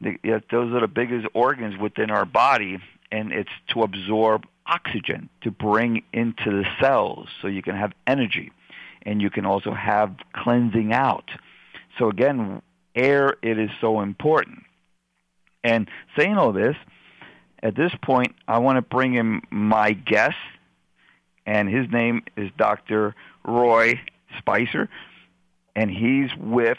the, 0.00 0.18
those 0.50 0.74
are 0.74 0.80
the 0.80 0.88
biggest 0.88 1.26
organs 1.32 1.78
within 1.78 2.10
our 2.10 2.26
body, 2.26 2.80
and 3.10 3.32
it's 3.32 3.50
to 3.68 3.82
absorb 3.82 4.44
oxygen 4.66 5.30
to 5.40 5.50
bring 5.50 6.02
into 6.12 6.50
the 6.50 6.64
cells 6.80 7.28
so 7.40 7.48
you 7.48 7.62
can 7.62 7.76
have 7.76 7.92
energy, 8.06 8.52
and 9.02 9.22
you 9.22 9.30
can 9.30 9.46
also 9.46 9.72
have 9.72 10.14
cleansing 10.34 10.92
out. 10.92 11.30
So 11.98 12.08
again, 12.08 12.62
air, 12.94 13.36
it 13.42 13.58
is 13.58 13.70
so 13.80 14.00
important. 14.00 14.64
And 15.64 15.88
saying 16.16 16.36
all 16.36 16.52
this, 16.52 16.76
at 17.62 17.76
this 17.76 17.92
point, 18.02 18.34
I 18.48 18.58
want 18.58 18.76
to 18.76 18.82
bring 18.82 19.14
in 19.14 19.42
my 19.50 19.92
guest, 19.92 20.36
and 21.46 21.68
his 21.68 21.90
name 21.90 22.22
is 22.36 22.50
Dr. 22.56 23.14
Roy 23.44 24.00
Spicer, 24.38 24.88
and 25.76 25.90
he's 25.90 26.30
with 26.36 26.78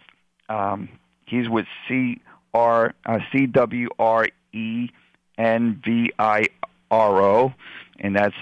um, 0.49 0.89
he's 1.25 1.47
with 1.47 1.65
C 1.87 2.21
R 2.53 2.93
uh, 3.05 3.19
C 3.31 3.45
W 3.45 3.89
R 3.97 4.27
E 4.51 4.89
N 5.37 5.81
V 5.85 6.11
I 6.19 6.47
R 6.91 7.21
O, 7.21 7.53
and 7.99 8.15
that's 8.15 8.35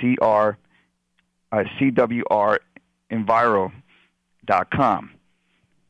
C 0.00 0.16
R 0.20 0.58
uh, 1.52 1.64
C 1.78 1.90
W 1.90 2.24
R 2.30 2.60
Enviro 3.10 3.72
dot 4.44 4.70
com. 4.70 5.15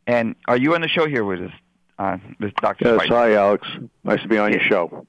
And 0.07 0.37
are 0.47 0.57
you 0.57 0.75
on 0.75 0.83
the 0.83 0.89
show 0.89 1.07
here 1.07 1.25
with 1.25 1.41
us, 1.41 1.53
uh, 1.99 2.19
with 2.39 2.55
Dr. 2.57 2.97
Yes, 2.97 3.09
hi, 3.09 3.35
Alex. 3.35 3.67
Nice 4.05 4.23
to 4.23 4.29
be 4.29 4.39
on 4.39 4.53
your 4.53 4.61
show. 4.61 5.07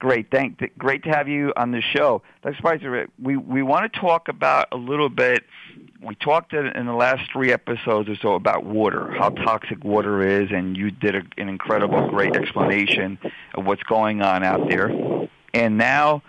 Great, 0.00 0.32
thank, 0.32 0.60
great 0.76 1.04
to 1.04 1.10
have 1.10 1.28
you 1.28 1.52
on 1.56 1.70
the 1.70 1.80
show. 1.80 2.22
Dr. 2.42 2.56
Spicer, 2.58 3.06
we 3.22 3.36
we 3.36 3.62
want 3.62 3.92
to 3.92 4.00
talk 4.00 4.26
about 4.26 4.66
a 4.72 4.76
little 4.76 5.08
bit. 5.08 5.44
We 6.04 6.16
talked 6.16 6.54
in, 6.54 6.66
in 6.66 6.86
the 6.86 6.92
last 6.92 7.30
three 7.30 7.52
episodes 7.52 8.08
or 8.08 8.16
so 8.16 8.34
about 8.34 8.64
water, 8.64 9.12
how 9.12 9.28
toxic 9.28 9.84
water 9.84 10.20
is, 10.20 10.50
and 10.50 10.76
you 10.76 10.90
did 10.90 11.14
a, 11.14 11.22
an 11.38 11.48
incredible, 11.48 12.08
great 12.08 12.34
explanation 12.34 13.16
of 13.54 13.64
what's 13.64 13.84
going 13.84 14.22
on 14.22 14.42
out 14.42 14.68
there. 14.68 14.90
And 15.54 15.78
now, 15.78 16.24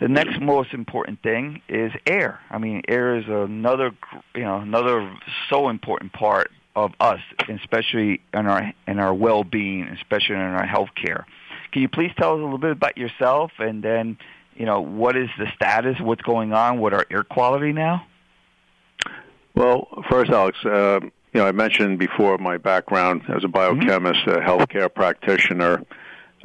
the 0.00 0.08
next 0.08 0.40
most 0.40 0.74
important 0.74 1.22
thing 1.22 1.62
is 1.68 1.92
air. 2.08 2.40
I 2.50 2.58
mean, 2.58 2.82
air 2.88 3.16
is 3.18 3.26
another, 3.28 3.92
you 4.34 4.42
know, 4.42 4.56
another 4.56 5.16
so 5.48 5.68
important 5.68 6.12
part 6.12 6.50
of 6.76 6.92
us, 7.00 7.20
especially 7.48 8.20
in 8.32 8.46
our 8.46 8.72
in 8.86 8.98
our 8.98 9.14
well-being, 9.14 9.88
especially 9.88 10.36
in 10.36 10.40
our 10.40 10.66
health 10.66 10.90
care. 10.94 11.26
Can 11.72 11.82
you 11.82 11.88
please 11.88 12.12
tell 12.16 12.34
us 12.34 12.38
a 12.38 12.42
little 12.42 12.58
bit 12.58 12.72
about 12.72 12.96
yourself 12.98 13.52
and 13.58 13.82
then, 13.82 14.18
you 14.54 14.66
know, 14.66 14.80
what 14.80 15.16
is 15.16 15.28
the 15.38 15.46
status, 15.54 16.00
what's 16.00 16.22
going 16.22 16.52
on 16.52 16.80
with 16.80 16.92
our 16.92 17.06
air 17.10 17.22
quality 17.22 17.72
now? 17.72 18.06
Well, 19.54 19.88
first, 20.08 20.30
Alex, 20.30 20.58
uh, 20.64 21.00
you 21.02 21.40
know, 21.40 21.46
I 21.46 21.52
mentioned 21.52 21.98
before 21.98 22.38
my 22.38 22.56
background 22.56 23.22
as 23.28 23.44
a 23.44 23.48
biochemist, 23.48 24.20
mm-hmm. 24.20 24.30
a 24.30 24.40
healthcare 24.40 24.92
practitioner. 24.92 25.82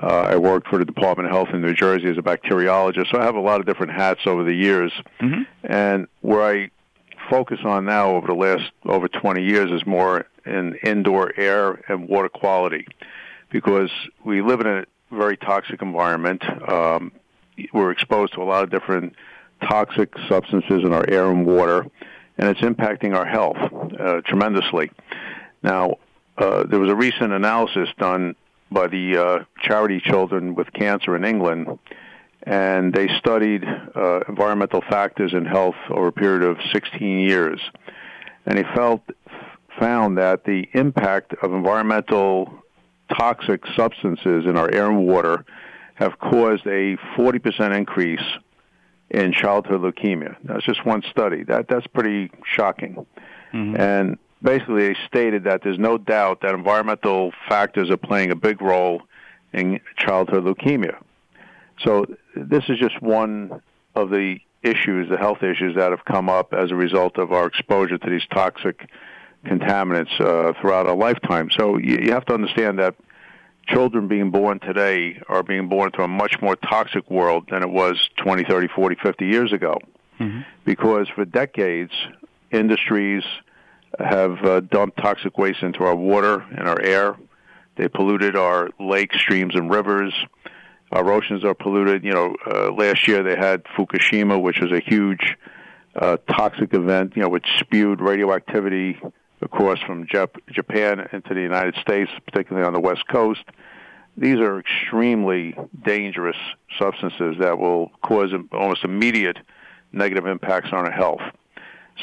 Uh, 0.01 0.07
I 0.07 0.35
worked 0.35 0.67
for 0.67 0.77
the 0.77 0.85
Department 0.85 1.27
of 1.27 1.33
Health 1.33 1.49
in 1.53 1.61
New 1.61 1.73
Jersey 1.73 2.09
as 2.09 2.17
a 2.17 2.21
bacteriologist, 2.21 3.11
so 3.11 3.19
I 3.19 3.23
have 3.23 3.35
a 3.35 3.41
lot 3.41 3.61
of 3.61 3.65
different 3.65 3.93
hats 3.93 4.21
over 4.25 4.43
the 4.43 4.53
years. 4.53 4.91
Mm-hmm. 5.21 5.43
And 5.63 6.07
where 6.21 6.43
I 6.43 6.69
focus 7.29 7.59
on 7.63 7.85
now 7.85 8.11
over 8.11 8.27
the 8.27 8.33
last 8.33 8.71
over 8.85 9.07
20 9.07 9.43
years 9.43 9.71
is 9.71 9.85
more 9.85 10.25
in 10.45 10.75
indoor 10.83 11.31
air 11.37 11.81
and 11.87 12.07
water 12.07 12.29
quality, 12.29 12.87
because 13.51 13.89
we 14.23 14.41
live 14.41 14.61
in 14.61 14.67
a 14.67 14.85
very 15.11 15.37
toxic 15.37 15.81
environment. 15.81 16.43
Um, 16.69 17.11
we're 17.73 17.91
exposed 17.91 18.33
to 18.33 18.41
a 18.41 18.43
lot 18.43 18.63
of 18.63 18.69
different 18.69 19.15
toxic 19.61 20.13
substances 20.27 20.83
in 20.83 20.93
our 20.93 21.05
air 21.09 21.31
and 21.31 21.45
water, 21.45 21.85
and 22.37 22.49
it's 22.49 22.61
impacting 22.61 23.15
our 23.15 23.25
health 23.25 23.57
uh, 23.99 24.21
tremendously. 24.21 24.91
Now, 25.63 25.95
uh, 26.37 26.63
there 26.63 26.79
was 26.79 26.91
a 26.91 26.95
recent 26.95 27.31
analysis 27.31 27.89
done 27.97 28.35
by 28.71 28.87
the 28.87 29.17
uh, 29.17 29.43
charity 29.61 30.01
Children 30.01 30.55
with 30.55 30.71
Cancer 30.73 31.15
in 31.15 31.23
England, 31.23 31.79
and 32.45 32.93
they 32.93 33.07
studied 33.17 33.63
uh, 33.63 34.19
environmental 34.27 34.81
factors 34.81 35.33
in 35.33 35.45
health 35.45 35.75
over 35.89 36.07
a 36.07 36.11
period 36.11 36.43
of 36.43 36.57
16 36.71 37.19
years, 37.19 37.59
and 38.45 38.57
they 38.57 38.65
felt 38.75 39.01
found 39.79 40.17
that 40.17 40.45
the 40.45 40.67
impact 40.73 41.33
of 41.41 41.53
environmental 41.53 42.63
toxic 43.17 43.61
substances 43.75 44.45
in 44.45 44.57
our 44.57 44.73
air 44.73 44.89
and 44.89 45.05
water 45.05 45.45
have 45.95 46.17
caused 46.19 46.65
a 46.65 46.97
40% 47.17 47.75
increase 47.75 48.21
in 49.09 49.33
childhood 49.33 49.81
leukemia. 49.81 50.35
That's 50.43 50.65
just 50.65 50.85
one 50.85 51.03
study. 51.09 51.43
That 51.43 51.67
that's 51.67 51.87
pretty 51.87 52.31
shocking. 52.45 53.05
Mm-hmm. 53.53 53.79
And 53.79 54.17
basically, 54.41 54.87
they 54.87 54.97
stated 55.07 55.43
that 55.45 55.61
there's 55.63 55.79
no 55.79 55.97
doubt 55.97 56.41
that 56.41 56.53
environmental 56.53 57.31
factors 57.47 57.89
are 57.89 57.97
playing 57.97 58.31
a 58.31 58.35
big 58.35 58.61
role 58.61 59.03
in 59.53 59.79
childhood 59.97 60.43
leukemia. 60.43 60.97
So 61.83 62.05
this 62.35 62.63
is 62.69 62.77
just 62.79 63.01
one 63.01 63.61
of 63.95 64.09
the 64.09 64.39
issues, 64.63 65.09
the 65.09 65.17
health 65.17 65.43
issues 65.43 65.75
that 65.75 65.91
have 65.91 66.03
come 66.05 66.29
up 66.29 66.53
as 66.53 66.71
a 66.71 66.75
result 66.75 67.17
of 67.17 67.31
our 67.31 67.45
exposure 67.45 67.97
to 67.97 68.09
these 68.09 68.25
toxic 68.33 68.89
contaminants 69.45 70.19
uh, 70.19 70.59
throughout 70.59 70.87
our 70.87 70.95
lifetime. 70.95 71.49
So 71.51 71.77
you, 71.77 71.99
you 72.01 72.11
have 72.11 72.25
to 72.25 72.33
understand 72.33 72.79
that 72.79 72.95
children 73.67 74.07
being 74.07 74.31
born 74.31 74.59
today 74.59 75.21
are 75.27 75.43
being 75.43 75.69
born 75.69 75.87
into 75.87 76.01
a 76.01 76.07
much 76.07 76.41
more 76.41 76.55
toxic 76.55 77.09
world 77.09 77.47
than 77.49 77.63
it 77.63 77.69
was 77.69 78.09
20, 78.17 78.43
30, 78.43 78.67
40, 78.67 78.95
50 79.01 79.25
years 79.25 79.53
ago. 79.53 79.77
Mm-hmm. 80.19 80.41
Because 80.65 81.07
for 81.09 81.25
decades, 81.25 81.91
industries 82.51 83.23
have 83.99 84.43
uh, 84.43 84.59
dumped 84.61 84.97
toxic 84.97 85.37
waste 85.37 85.61
into 85.61 85.83
our 85.83 85.95
water 85.95 86.41
and 86.41 86.67
our 86.67 86.81
air. 86.81 87.15
They 87.75 87.87
polluted 87.87 88.35
our 88.35 88.69
lakes, 88.79 89.17
streams, 89.19 89.55
and 89.55 89.69
rivers. 89.69 90.13
Our 90.95 91.11
oceans 91.11 91.43
are 91.43 91.53
polluted. 91.53 92.05
You 92.05 92.13
know, 92.13 92.35
uh, 92.49 92.71
last 92.71 93.05
year 93.05 93.21
they 93.21 93.35
had 93.35 93.65
Fukushima, 93.77 94.41
which 94.41 94.61
was 94.61 94.71
a 94.71 94.79
huge 94.79 95.35
uh, 95.93 96.15
toxic 96.29 96.73
event. 96.73 97.17
You 97.17 97.23
know, 97.23 97.29
which 97.29 97.45
spewed 97.59 97.99
radioactivity 97.99 98.97
across 99.41 99.77
from 99.81 100.07
Jap- 100.07 100.39
Japan 100.49 101.05
into 101.11 101.33
the 101.33 101.41
United 101.41 101.75
States, 101.81 102.09
particularly 102.25 102.65
on 102.65 102.71
the 102.71 102.79
West 102.79 103.05
Coast. 103.09 103.43
These 104.15 104.37
are 104.37 104.57
extremely 104.57 105.53
dangerous 105.83 106.37
substances 106.79 107.35
that 107.41 107.59
will 107.59 107.89
cause 108.01 108.31
almost 108.53 108.85
immediate 108.85 109.37
negative 109.91 110.25
impacts 110.25 110.69
on 110.71 110.85
our 110.85 110.91
health. 110.91 111.21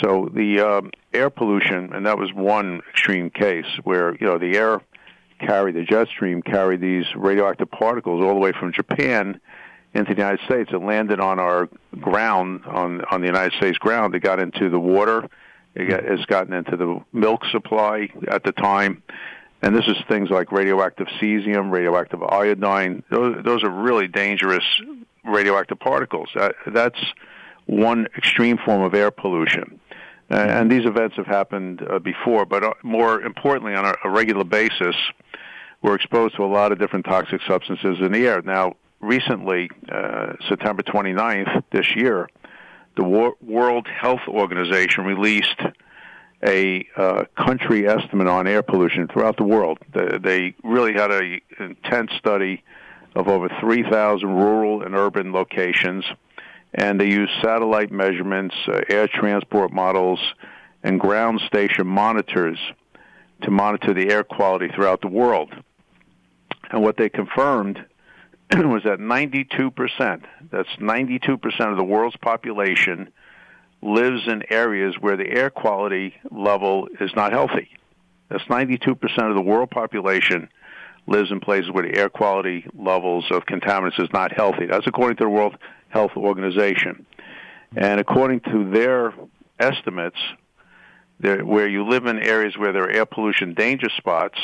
So 0.03 0.29
the 0.35 0.61
um, 0.61 0.91
air 1.15 1.31
pollution, 1.31 1.95
and 1.95 2.05
that 2.05 2.19
was 2.19 2.31
one 2.35 2.83
extreme 2.91 3.31
case 3.31 3.65
where 3.85 4.15
you 4.17 4.27
know 4.27 4.37
the 4.37 4.59
air 4.59 4.83
carried 5.47 5.75
the 5.75 5.85
jet 5.85 6.09
stream 6.09 6.43
carried 6.43 6.81
these 6.81 7.05
radioactive 7.15 7.71
particles 7.71 8.23
all 8.23 8.35
the 8.35 8.41
way 8.41 8.53
from 8.53 8.73
Japan 8.73 9.41
into 9.95 10.15
the 10.15 10.21
United 10.21 10.41
States. 10.47 10.71
It 10.73 10.83
landed 10.83 11.21
on 11.21 11.39
our 11.39 11.69
ground 12.01 12.63
on 12.67 13.05
on 13.11 13.21
the 13.21 13.27
United 13.27 13.53
States 13.59 13.79
ground. 13.79 14.15
It 14.15 14.21
got 14.21 14.41
into 14.41 14.71
the 14.71 14.79
water 14.79 15.29
it 15.75 16.05
has 16.05 16.25
gotten 16.27 16.53
into 16.53 16.77
the 16.77 17.01
milk 17.13 17.45
supply 17.47 18.09
at 18.29 18.45
the 18.45 18.53
time. 18.53 19.03
And 19.63 19.77
this 19.77 19.87
is 19.87 19.97
things 20.09 20.29
like 20.29 20.53
radioactive 20.53 21.07
cesium, 21.21 21.71
radioactive 21.71 22.23
iodine. 22.23 23.05
Those, 23.11 23.43
those 23.45 23.63
are 23.63 23.71
really 23.71 24.09
dangerous 24.09 24.65
radioactive 25.25 25.79
particles. 25.79 26.29
That, 26.35 26.57
that's 26.67 26.99
one 27.67 28.09
extreme 28.17 28.59
form 28.59 28.83
of 28.83 28.93
air 28.95 29.11
pollution. 29.11 29.81
And 30.33 30.71
these 30.71 30.87
events 30.87 31.16
have 31.16 31.27
happened 31.27 31.83
uh, 31.83 31.99
before, 31.99 32.47
but 32.47 32.64
uh, 32.64 32.73
more 32.83 33.21
importantly, 33.21 33.75
on 33.75 33.85
a, 33.85 33.95
a 34.05 34.11
regular 34.11 34.45
basis, 34.45 34.97
we're 35.83 35.95
exposed 35.95 36.37
to 36.37 36.45
a 36.45 36.47
lot 36.47 36.73
of 36.73 36.79
different 36.79 37.05
toxic 37.05 37.42
substances 37.47 37.99
in 38.01 38.12
the 38.12 38.27
air. 38.27 38.40
Now, 38.40 38.77
recently, 39.01 39.71
uh, 39.90 40.33
September 40.49 40.83
29th 40.83 41.64
this 41.71 41.95
year, 41.95 42.31
the 42.97 43.05
World 43.05 43.87
Health 43.88 44.23
Organization 44.27 45.05
released 45.05 45.61
a 46.42 46.87
uh, 46.97 47.25
country 47.37 47.87
estimate 47.87 48.27
on 48.27 48.47
air 48.47 48.62
pollution 48.62 49.09
throughout 49.09 49.37
the 49.37 49.45
world. 49.45 49.79
They, 49.92 50.18
they 50.18 50.55
really 50.64 50.95
had 50.95 51.11
an 51.11 51.40
intense 51.59 52.11
study 52.18 52.64
of 53.14 53.29
over 53.29 53.49
3,000 53.61 54.27
rural 54.29 54.83
and 54.83 54.95
urban 54.95 55.33
locations, 55.33 56.05
and 56.75 57.01
they 57.01 57.09
used 57.09 57.33
satellite 57.43 57.93
measurements, 57.93 58.55
uh, 58.67 58.81
air 58.89 59.09
transport 59.09 59.73
models, 59.73 60.21
and 60.83 60.99
ground 60.99 61.41
station 61.47 61.87
monitors 61.87 62.59
to 63.43 63.51
monitor 63.51 63.95
the 63.95 64.11
air 64.11 64.25
quality 64.25 64.69
throughout 64.75 65.01
the 65.01 65.09
world. 65.09 65.53
And 66.71 66.83
what 66.83 66.97
they 66.97 67.09
confirmed 67.09 67.85
was 68.53 68.83
that 68.85 68.99
92%, 68.99 70.25
that's 70.51 70.69
92% 70.81 71.71
of 71.71 71.77
the 71.77 71.85
world's 71.85 72.17
population 72.17 73.13
lives 73.83 74.23
in 74.27 74.45
areas 74.51 74.95
where 75.01 75.17
the 75.17 75.29
air 75.29 75.51
quality 75.51 76.15
level 76.31 76.89
is 77.01 77.11
not 77.17 77.33
healthy. 77.33 77.69
That's 78.29 78.45
92% 78.45 78.97
of 79.29 79.35
the 79.35 79.43
world 79.43 79.71
population 79.71 80.49
lives 81.07 81.31
in 81.31 81.41
places 81.41 81.71
where 81.71 81.83
the 81.83 81.97
air 81.97 82.09
quality 82.09 82.65
levels 82.75 83.27
of 83.31 83.45
contaminants 83.45 84.01
is 84.01 84.09
not 84.12 84.33
healthy. 84.33 84.67
That's 84.67 84.87
according 84.87 85.17
to 85.19 85.25
the 85.25 85.31
World 85.31 85.57
Health 85.88 86.12
Organization. 86.17 87.07
And 87.77 88.01
according 88.01 88.41
to 88.41 88.71
their 88.71 89.15
estimates, 89.59 90.19
where 91.21 91.69
you 91.69 91.88
live 91.88 92.07
in 92.07 92.19
areas 92.19 92.57
where 92.57 92.73
there 92.73 92.85
are 92.85 92.91
air 92.91 93.07
pollution 93.07 93.55
danger 93.55 93.88
spots, 93.97 94.38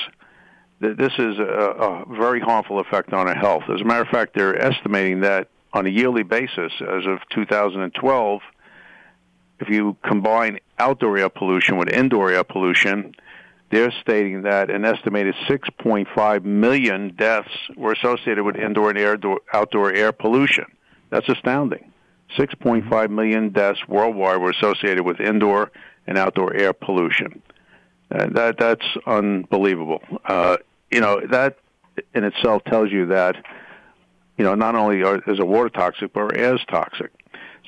this 0.80 1.12
is 1.18 1.38
a, 1.38 1.42
a 1.42 2.04
very 2.16 2.40
harmful 2.40 2.78
effect 2.78 3.12
on 3.12 3.28
our 3.28 3.34
health. 3.34 3.64
As 3.72 3.80
a 3.80 3.84
matter 3.84 4.02
of 4.02 4.08
fact, 4.08 4.34
they're 4.34 4.60
estimating 4.60 5.20
that 5.20 5.48
on 5.72 5.86
a 5.86 5.90
yearly 5.90 6.22
basis, 6.22 6.72
as 6.80 7.04
of 7.06 7.18
2012, 7.34 8.40
if 9.60 9.68
you 9.68 9.96
combine 10.04 10.60
outdoor 10.78 11.18
air 11.18 11.28
pollution 11.28 11.76
with 11.76 11.88
indoor 11.88 12.30
air 12.30 12.44
pollution, 12.44 13.14
they're 13.70 13.92
stating 14.00 14.42
that 14.42 14.70
an 14.70 14.84
estimated 14.84 15.34
6.5 15.48 16.44
million 16.44 17.14
deaths 17.16 17.50
were 17.76 17.92
associated 17.92 18.44
with 18.44 18.56
indoor 18.56 18.90
and 18.90 19.38
outdoor 19.52 19.92
air 19.92 20.12
pollution. 20.12 20.64
That's 21.10 21.28
astounding. 21.28 21.92
6.5 22.36 23.10
million 23.10 23.50
deaths 23.50 23.80
worldwide 23.88 24.40
were 24.40 24.50
associated 24.50 25.04
with 25.04 25.20
indoor 25.20 25.70
and 26.06 26.18
outdoor 26.18 26.54
air 26.54 26.72
pollution. 26.72 27.42
Uh, 28.10 28.26
that 28.32 28.58
that's 28.58 28.86
unbelievable. 29.06 30.00
Uh, 30.24 30.56
you 30.90 31.00
know 31.00 31.20
that 31.30 31.58
in 32.14 32.24
itself 32.24 32.64
tells 32.64 32.90
you 32.90 33.06
that 33.06 33.36
you 34.38 34.44
know 34.44 34.54
not 34.54 34.74
only 34.74 35.02
are, 35.02 35.22
is 35.26 35.38
a 35.38 35.44
water 35.44 35.68
toxic, 35.68 36.12
but 36.14 36.36
air 36.36 36.54
is 36.54 36.60
toxic. 36.70 37.10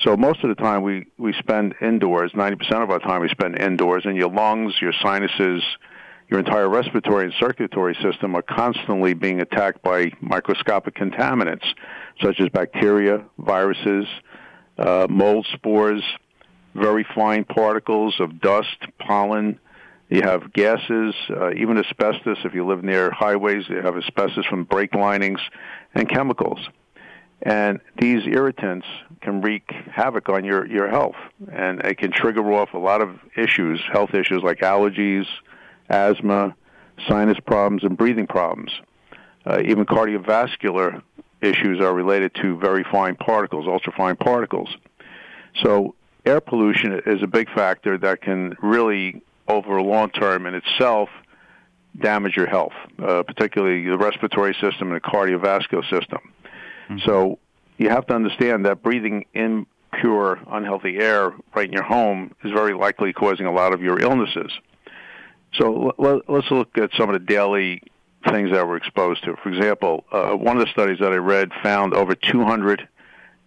So 0.01 0.17
most 0.17 0.43
of 0.43 0.49
the 0.49 0.55
time 0.55 0.81
we 0.81 1.05
we 1.17 1.33
spend 1.33 1.75
indoors. 1.79 2.31
Ninety 2.33 2.55
percent 2.55 2.81
of 2.81 2.89
our 2.89 2.99
time 2.99 3.21
we 3.21 3.29
spend 3.29 3.59
indoors, 3.59 4.03
and 4.05 4.17
your 4.17 4.29
lungs, 4.29 4.73
your 4.81 4.93
sinuses, 4.93 5.63
your 6.31 6.39
entire 6.39 6.69
respiratory 6.69 7.25
and 7.25 7.33
circulatory 7.39 7.93
system 8.01 8.35
are 8.35 8.41
constantly 8.41 9.13
being 9.13 9.41
attacked 9.41 9.83
by 9.83 10.09
microscopic 10.21 10.95
contaminants 10.95 11.65
such 12.21 12.39
as 12.39 12.47
bacteria, 12.49 13.21
viruses, 13.37 14.05
uh, 14.79 15.05
mold 15.09 15.45
spores, 15.53 16.01
very 16.73 17.05
fine 17.13 17.43
particles 17.43 18.15
of 18.21 18.39
dust, 18.39 18.77
pollen. 18.97 19.59
You 20.09 20.21
have 20.21 20.53
gases, 20.53 21.13
uh, 21.29 21.51
even 21.51 21.77
asbestos. 21.77 22.37
If 22.45 22.53
you 22.53 22.65
live 22.65 22.81
near 22.81 23.11
highways, 23.11 23.67
you 23.67 23.81
have 23.81 23.97
asbestos 23.97 24.45
from 24.45 24.63
brake 24.63 24.95
linings 24.95 25.41
and 25.93 26.07
chemicals. 26.09 26.59
And 27.41 27.81
these 27.99 28.25
irritants 28.25 28.85
can 29.21 29.41
wreak 29.41 29.69
havoc 29.91 30.29
on 30.29 30.45
your, 30.45 30.65
your 30.65 30.87
health, 30.87 31.15
and 31.51 31.81
it 31.81 31.97
can 31.97 32.11
trigger 32.11 32.53
off 32.53 32.73
a 32.73 32.77
lot 32.77 33.01
of 33.01 33.19
issues, 33.35 33.81
health 33.91 34.13
issues 34.13 34.43
like 34.43 34.59
allergies, 34.59 35.25
asthma, 35.91 36.55
sinus 37.07 37.37
problems, 37.45 37.83
and 37.83 37.97
breathing 37.97 38.27
problems. 38.27 38.71
Uh, 39.45 39.61
even 39.65 39.85
cardiovascular 39.85 41.01
issues 41.41 41.79
are 41.81 41.93
related 41.93 42.33
to 42.35 42.57
very 42.57 42.83
fine 42.91 43.15
particles, 43.15 43.65
ultrafine 43.65 44.19
particles. 44.19 44.69
So 45.63 45.95
air 46.25 46.39
pollution 46.39 47.01
is 47.05 47.23
a 47.23 47.27
big 47.27 47.49
factor 47.49 47.97
that 47.97 48.21
can 48.21 48.55
really, 48.61 49.21
over 49.47 49.77
a 49.77 49.83
long 49.83 50.09
term 50.11 50.45
in 50.45 50.53
itself, 50.53 51.09
damage 51.99 52.35
your 52.37 52.47
health, 52.47 52.73
uh, 53.03 53.23
particularly 53.23 53.85
the 53.85 53.97
respiratory 53.97 54.53
system 54.53 54.91
and 54.91 54.95
the 54.95 55.01
cardiovascular 55.01 55.83
system. 55.89 56.19
Mm-hmm. 56.89 56.99
So 57.05 57.39
you 57.77 57.89
have 57.89 58.05
to 58.07 58.13
understand 58.13 58.65
that 58.65 58.81
breathing 58.81 59.25
impure, 59.33 60.39
unhealthy 60.49 60.97
air 60.99 61.33
right 61.55 61.67
in 61.67 61.73
your 61.73 61.83
home 61.83 62.33
is 62.43 62.51
very 62.51 62.73
likely 62.73 63.11
causing 63.11 63.45
a 63.45 63.51
lot 63.51 63.73
of 63.73 63.81
your 63.81 63.99
illnesses. 63.99 64.51
So 65.53 65.93
let, 65.97 66.29
us 66.29 66.45
look 66.49 66.77
at 66.77 66.91
some 66.97 67.09
of 67.09 67.13
the 67.13 67.25
daily 67.25 67.81
things 68.29 68.51
that 68.51 68.67
we're 68.67 68.77
exposed 68.77 69.23
to. 69.25 69.35
For 69.43 69.49
example, 69.49 70.05
uh, 70.11 70.31
one 70.31 70.57
of 70.57 70.65
the 70.65 70.71
studies 70.71 70.99
that 70.99 71.11
I 71.11 71.17
read 71.17 71.49
found 71.63 71.93
over 71.93 72.15
200 72.15 72.87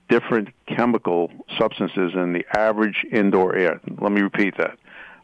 different 0.08 0.48
chemical 0.66 1.30
substances 1.58 2.12
in 2.14 2.32
the 2.32 2.44
average 2.56 3.04
indoor 3.10 3.56
air. 3.56 3.80
Let 4.00 4.12
me 4.12 4.20
repeat 4.20 4.56
that. 4.58 4.78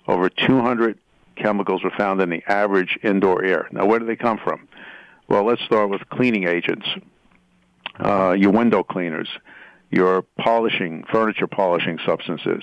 Over 0.09 0.31
200 0.31 0.99
chemicals 1.37 1.83
were 1.85 1.93
found 1.97 2.21
in 2.21 2.31
the 2.31 2.43
average 2.49 2.99
indoor 3.03 3.45
air. 3.45 3.69
Now, 3.73 3.87
where 3.87 3.99
do 3.99 4.07
they 4.07 4.17
come 4.17 4.39
from? 4.39 4.69
Well, 5.29 5.45
let's 5.45 5.63
start 5.63 5.91
with 5.91 6.09
cleaning 6.09 6.49
agents, 6.49 6.87
uh, 7.99 8.33
your 8.33 8.51
window 8.51 8.83
cleaners, 8.83 9.29
your 9.91 10.23
polishing, 10.39 11.05
furniture 11.13 11.47
polishing 11.47 11.99
substances. 12.05 12.63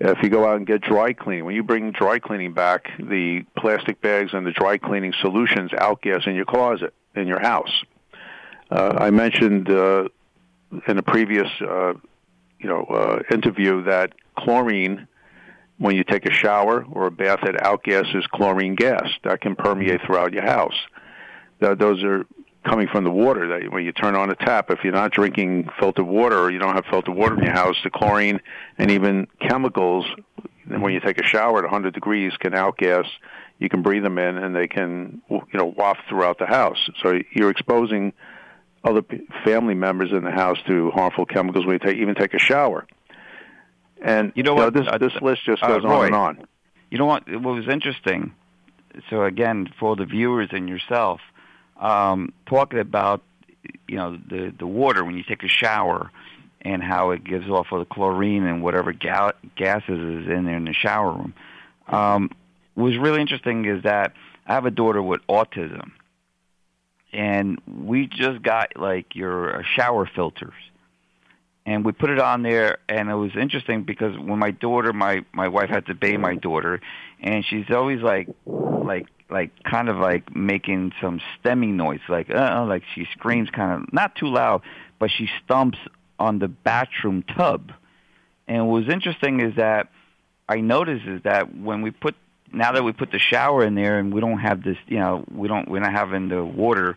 If 0.00 0.22
you 0.22 0.30
go 0.30 0.46
out 0.46 0.56
and 0.56 0.66
get 0.66 0.80
dry 0.80 1.12
cleaning, 1.12 1.44
when 1.44 1.54
you 1.54 1.62
bring 1.62 1.92
dry 1.92 2.18
cleaning 2.18 2.54
back, 2.54 2.90
the 2.98 3.44
plastic 3.56 4.00
bags 4.00 4.32
and 4.32 4.46
the 4.46 4.50
dry 4.50 4.78
cleaning 4.78 5.12
solutions 5.20 5.72
outgas 5.72 6.26
in 6.26 6.34
your 6.34 6.46
closet, 6.46 6.94
in 7.14 7.26
your 7.26 7.40
house. 7.40 7.84
Uh, 8.70 8.96
I 8.98 9.10
mentioned 9.10 9.68
uh, 9.68 10.08
in 10.88 10.96
a 10.96 11.02
previous 11.02 11.48
uh, 11.60 11.94
you 12.58 12.68
know 12.68 12.84
uh, 12.84 13.22
interview 13.30 13.84
that 13.84 14.12
chlorine 14.38 15.06
when 15.78 15.96
you 15.96 16.04
take 16.04 16.24
a 16.26 16.32
shower 16.32 16.84
or 16.92 17.06
a 17.06 17.10
bath 17.10 17.40
it 17.42 17.56
outgasses 17.56 18.28
chlorine 18.28 18.74
gas 18.74 19.08
that 19.24 19.40
can 19.40 19.56
permeate 19.56 20.00
throughout 20.06 20.32
your 20.32 20.44
house 20.44 20.76
that 21.60 21.78
those 21.78 22.02
are 22.04 22.24
coming 22.64 22.88
from 22.88 23.04
the 23.04 23.10
water 23.10 23.48
that 23.48 23.72
when 23.72 23.84
you 23.84 23.92
turn 23.92 24.14
on 24.14 24.30
a 24.30 24.34
tap 24.34 24.70
if 24.70 24.80
you're 24.84 24.92
not 24.92 25.10
drinking 25.10 25.68
filtered 25.78 26.06
water 26.06 26.38
or 26.38 26.50
you 26.50 26.58
don't 26.58 26.74
have 26.74 26.84
filtered 26.90 27.14
water 27.14 27.36
in 27.36 27.44
your 27.44 27.52
house 27.52 27.76
the 27.84 27.90
chlorine 27.90 28.40
and 28.76 28.90
even 28.90 29.26
chemicals 29.40 30.04
when 30.66 30.92
you 30.92 31.00
take 31.00 31.18
a 31.18 31.24
shower 31.24 31.58
at 31.58 31.64
100 31.64 31.94
degrees 31.94 32.32
can 32.38 32.52
outgas 32.52 33.06
you 33.58 33.68
can 33.68 33.82
breathe 33.82 34.02
them 34.02 34.18
in 34.18 34.36
and 34.36 34.54
they 34.54 34.68
can 34.68 35.22
you 35.30 35.40
know 35.54 35.66
waft 35.66 36.00
throughout 36.08 36.38
the 36.38 36.46
house 36.46 36.90
so 37.02 37.18
you're 37.32 37.50
exposing 37.50 38.12
other 38.84 39.02
family 39.44 39.74
members 39.74 40.10
in 40.12 40.24
the 40.24 40.30
house 40.30 40.58
to 40.66 40.90
harmful 40.90 41.26
chemicals 41.26 41.66
when 41.66 41.74
you 41.74 41.78
take, 41.78 41.96
even 41.98 42.14
take 42.14 42.34
a 42.34 42.38
shower. 42.38 42.86
And 44.02 44.32
you 44.34 44.42
know, 44.42 44.54
what, 44.54 44.72
this 44.72 44.86
uh, 44.88 44.96
this 44.96 45.12
list 45.20 45.44
just 45.44 45.60
goes 45.62 45.84
uh, 45.84 45.88
Roy, 45.88 46.00
on 46.00 46.06
and 46.06 46.14
on. 46.14 46.46
You 46.90 46.98
know 46.98 47.04
what? 47.04 47.28
What 47.28 47.54
was 47.54 47.68
interesting. 47.68 48.34
So 49.10 49.24
again, 49.24 49.68
for 49.78 49.94
the 49.94 50.06
viewers 50.06 50.48
and 50.52 50.68
yourself, 50.68 51.20
um, 51.80 52.32
talking 52.46 52.78
about 52.78 53.22
you 53.88 53.96
know 53.96 54.16
the 54.28 54.52
the 54.58 54.66
water 54.66 55.04
when 55.04 55.16
you 55.16 55.24
take 55.24 55.42
a 55.42 55.48
shower 55.48 56.10
and 56.62 56.82
how 56.82 57.10
it 57.10 57.24
gives 57.24 57.48
off 57.48 57.68
of 57.72 57.80
the 57.80 57.86
chlorine 57.86 58.44
and 58.44 58.62
whatever 58.62 58.92
ga- 58.92 59.32
gases 59.56 59.88
is 59.88 60.28
in 60.28 60.44
there 60.44 60.56
in 60.56 60.66
the 60.66 60.74
shower 60.74 61.10
room. 61.10 61.34
Um, 61.88 62.30
was 62.76 62.96
really 62.98 63.20
interesting 63.20 63.64
is 63.64 63.82
that 63.82 64.12
I 64.46 64.54
have 64.54 64.66
a 64.66 64.70
daughter 64.70 65.02
with 65.02 65.20
autism, 65.26 65.92
and 67.12 67.60
we 67.66 68.06
just 68.06 68.42
got 68.42 68.76
like 68.76 69.16
your 69.16 69.60
uh, 69.60 69.62
shower 69.74 70.08
filters 70.14 70.54
and 71.66 71.84
we 71.84 71.92
put 71.92 72.10
it 72.10 72.18
on 72.18 72.42
there 72.42 72.78
and 72.88 73.10
it 73.10 73.14
was 73.14 73.32
interesting 73.36 73.82
because 73.82 74.16
when 74.18 74.38
my 74.38 74.50
daughter 74.50 74.92
my 74.92 75.24
my 75.32 75.48
wife 75.48 75.68
had 75.70 75.86
to 75.86 75.94
bathe 75.94 76.18
my 76.20 76.34
daughter 76.34 76.80
and 77.20 77.44
she's 77.44 77.70
always 77.70 78.00
like 78.00 78.28
like 78.46 79.06
like 79.30 79.50
kind 79.64 79.88
of 79.88 79.96
like 79.96 80.34
making 80.34 80.92
some 81.00 81.20
stimming 81.42 81.74
noise 81.74 82.00
like 82.08 82.30
uh 82.30 82.64
like 82.68 82.82
she 82.94 83.06
screams 83.12 83.48
kind 83.50 83.82
of 83.82 83.92
not 83.92 84.14
too 84.14 84.28
loud 84.28 84.62
but 84.98 85.10
she 85.10 85.28
stumps 85.44 85.78
on 86.18 86.38
the 86.38 86.48
bathroom 86.48 87.22
tub 87.22 87.72
and 88.48 88.68
what 88.68 88.82
was 88.82 88.92
interesting 88.92 89.40
is 89.40 89.54
that 89.56 89.88
i 90.48 90.60
noticed 90.60 91.06
is 91.06 91.22
that 91.22 91.56
when 91.56 91.82
we 91.82 91.90
put 91.90 92.14
now 92.52 92.72
that 92.72 92.84
we 92.84 92.92
put 92.92 93.12
the 93.12 93.18
shower 93.18 93.64
in 93.64 93.74
there 93.74 93.98
and 93.98 94.12
we 94.12 94.20
don't 94.20 94.38
have 94.38 94.62
this, 94.62 94.76
you 94.86 94.98
know, 94.98 95.24
we 95.32 95.48
don't 95.48 95.68
we're 95.68 95.80
not 95.80 95.92
having 95.92 96.28
the 96.28 96.44
water, 96.44 96.96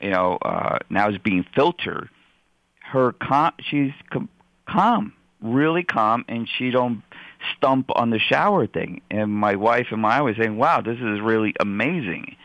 you 0.00 0.10
know, 0.10 0.38
uh, 0.42 0.78
now 0.88 1.08
it's 1.08 1.18
being 1.18 1.44
filtered. 1.54 2.08
Her 2.80 3.12
calm, 3.12 3.52
she's 3.60 3.92
com- 4.10 4.28
calm, 4.68 5.12
really 5.40 5.84
calm, 5.84 6.24
and 6.28 6.48
she 6.58 6.70
don't 6.70 7.02
stump 7.56 7.90
on 7.94 8.10
the 8.10 8.18
shower 8.18 8.66
thing. 8.66 9.00
And 9.10 9.30
my 9.32 9.56
wife 9.56 9.88
and 9.90 10.04
I 10.04 10.22
were 10.22 10.34
saying, 10.34 10.56
"Wow, 10.56 10.80
this 10.80 10.98
is 10.98 11.20
really 11.20 11.54
amazing." 11.60 12.36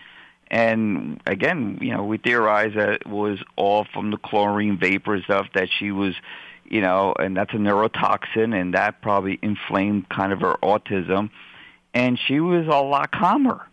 And 0.52 1.22
again, 1.26 1.80
you 1.82 1.92
know, 1.92 2.04
we 2.04 2.18
theorized 2.18 2.76
that 2.76 2.90
it 2.90 3.08
was 3.08 3.40
all 3.56 3.86
from 3.94 4.12
the 4.12 4.18
chlorine 4.18 4.78
vapor 4.78 5.22
stuff 5.24 5.48
that 5.56 5.70
she 5.80 5.92
was, 5.92 6.14
you 6.66 6.82
know, 6.82 7.14
and 7.18 7.36
that's 7.36 7.54
a 7.54 7.58
neurotoxin, 7.58 8.60
and 8.60 8.74
that 8.74 9.02
probably 9.02 9.40
inflamed 9.42 10.08
kind 10.10 10.32
of 10.32 10.42
her 10.42 10.56
autism 10.62 11.30
and 11.96 12.20
she 12.28 12.40
was 12.42 12.68
a 12.68 12.82
lot 12.82 13.12
calmer. 13.12 13.66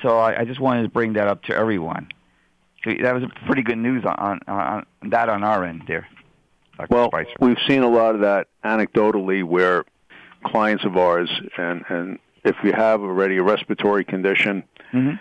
So 0.00 0.18
I, 0.18 0.40
I 0.40 0.44
just 0.44 0.60
wanted 0.60 0.84
to 0.84 0.88
bring 0.88 1.14
that 1.14 1.26
up 1.26 1.42
to 1.44 1.54
everyone. 1.54 2.08
That 2.86 3.14
was 3.14 3.24
pretty 3.46 3.62
good 3.62 3.78
news 3.78 4.04
on, 4.04 4.14
on, 4.16 4.40
on 4.46 4.86
that 5.10 5.28
on 5.28 5.42
our 5.42 5.64
end 5.64 5.84
there. 5.88 6.06
Dr. 6.76 6.94
Well, 6.94 7.08
Spicer. 7.08 7.30
we've 7.40 7.58
seen 7.66 7.82
a 7.82 7.88
lot 7.88 8.14
of 8.14 8.20
that 8.20 8.48
anecdotally 8.64 9.42
where 9.42 9.84
clients 10.44 10.84
of 10.84 10.96
ours, 10.96 11.30
and, 11.56 11.84
and 11.88 12.18
if 12.44 12.56
you 12.62 12.72
have 12.72 13.00
already 13.00 13.38
a 13.38 13.42
respiratory 13.42 14.04
condition, 14.04 14.64
mm-hmm. 14.92 15.16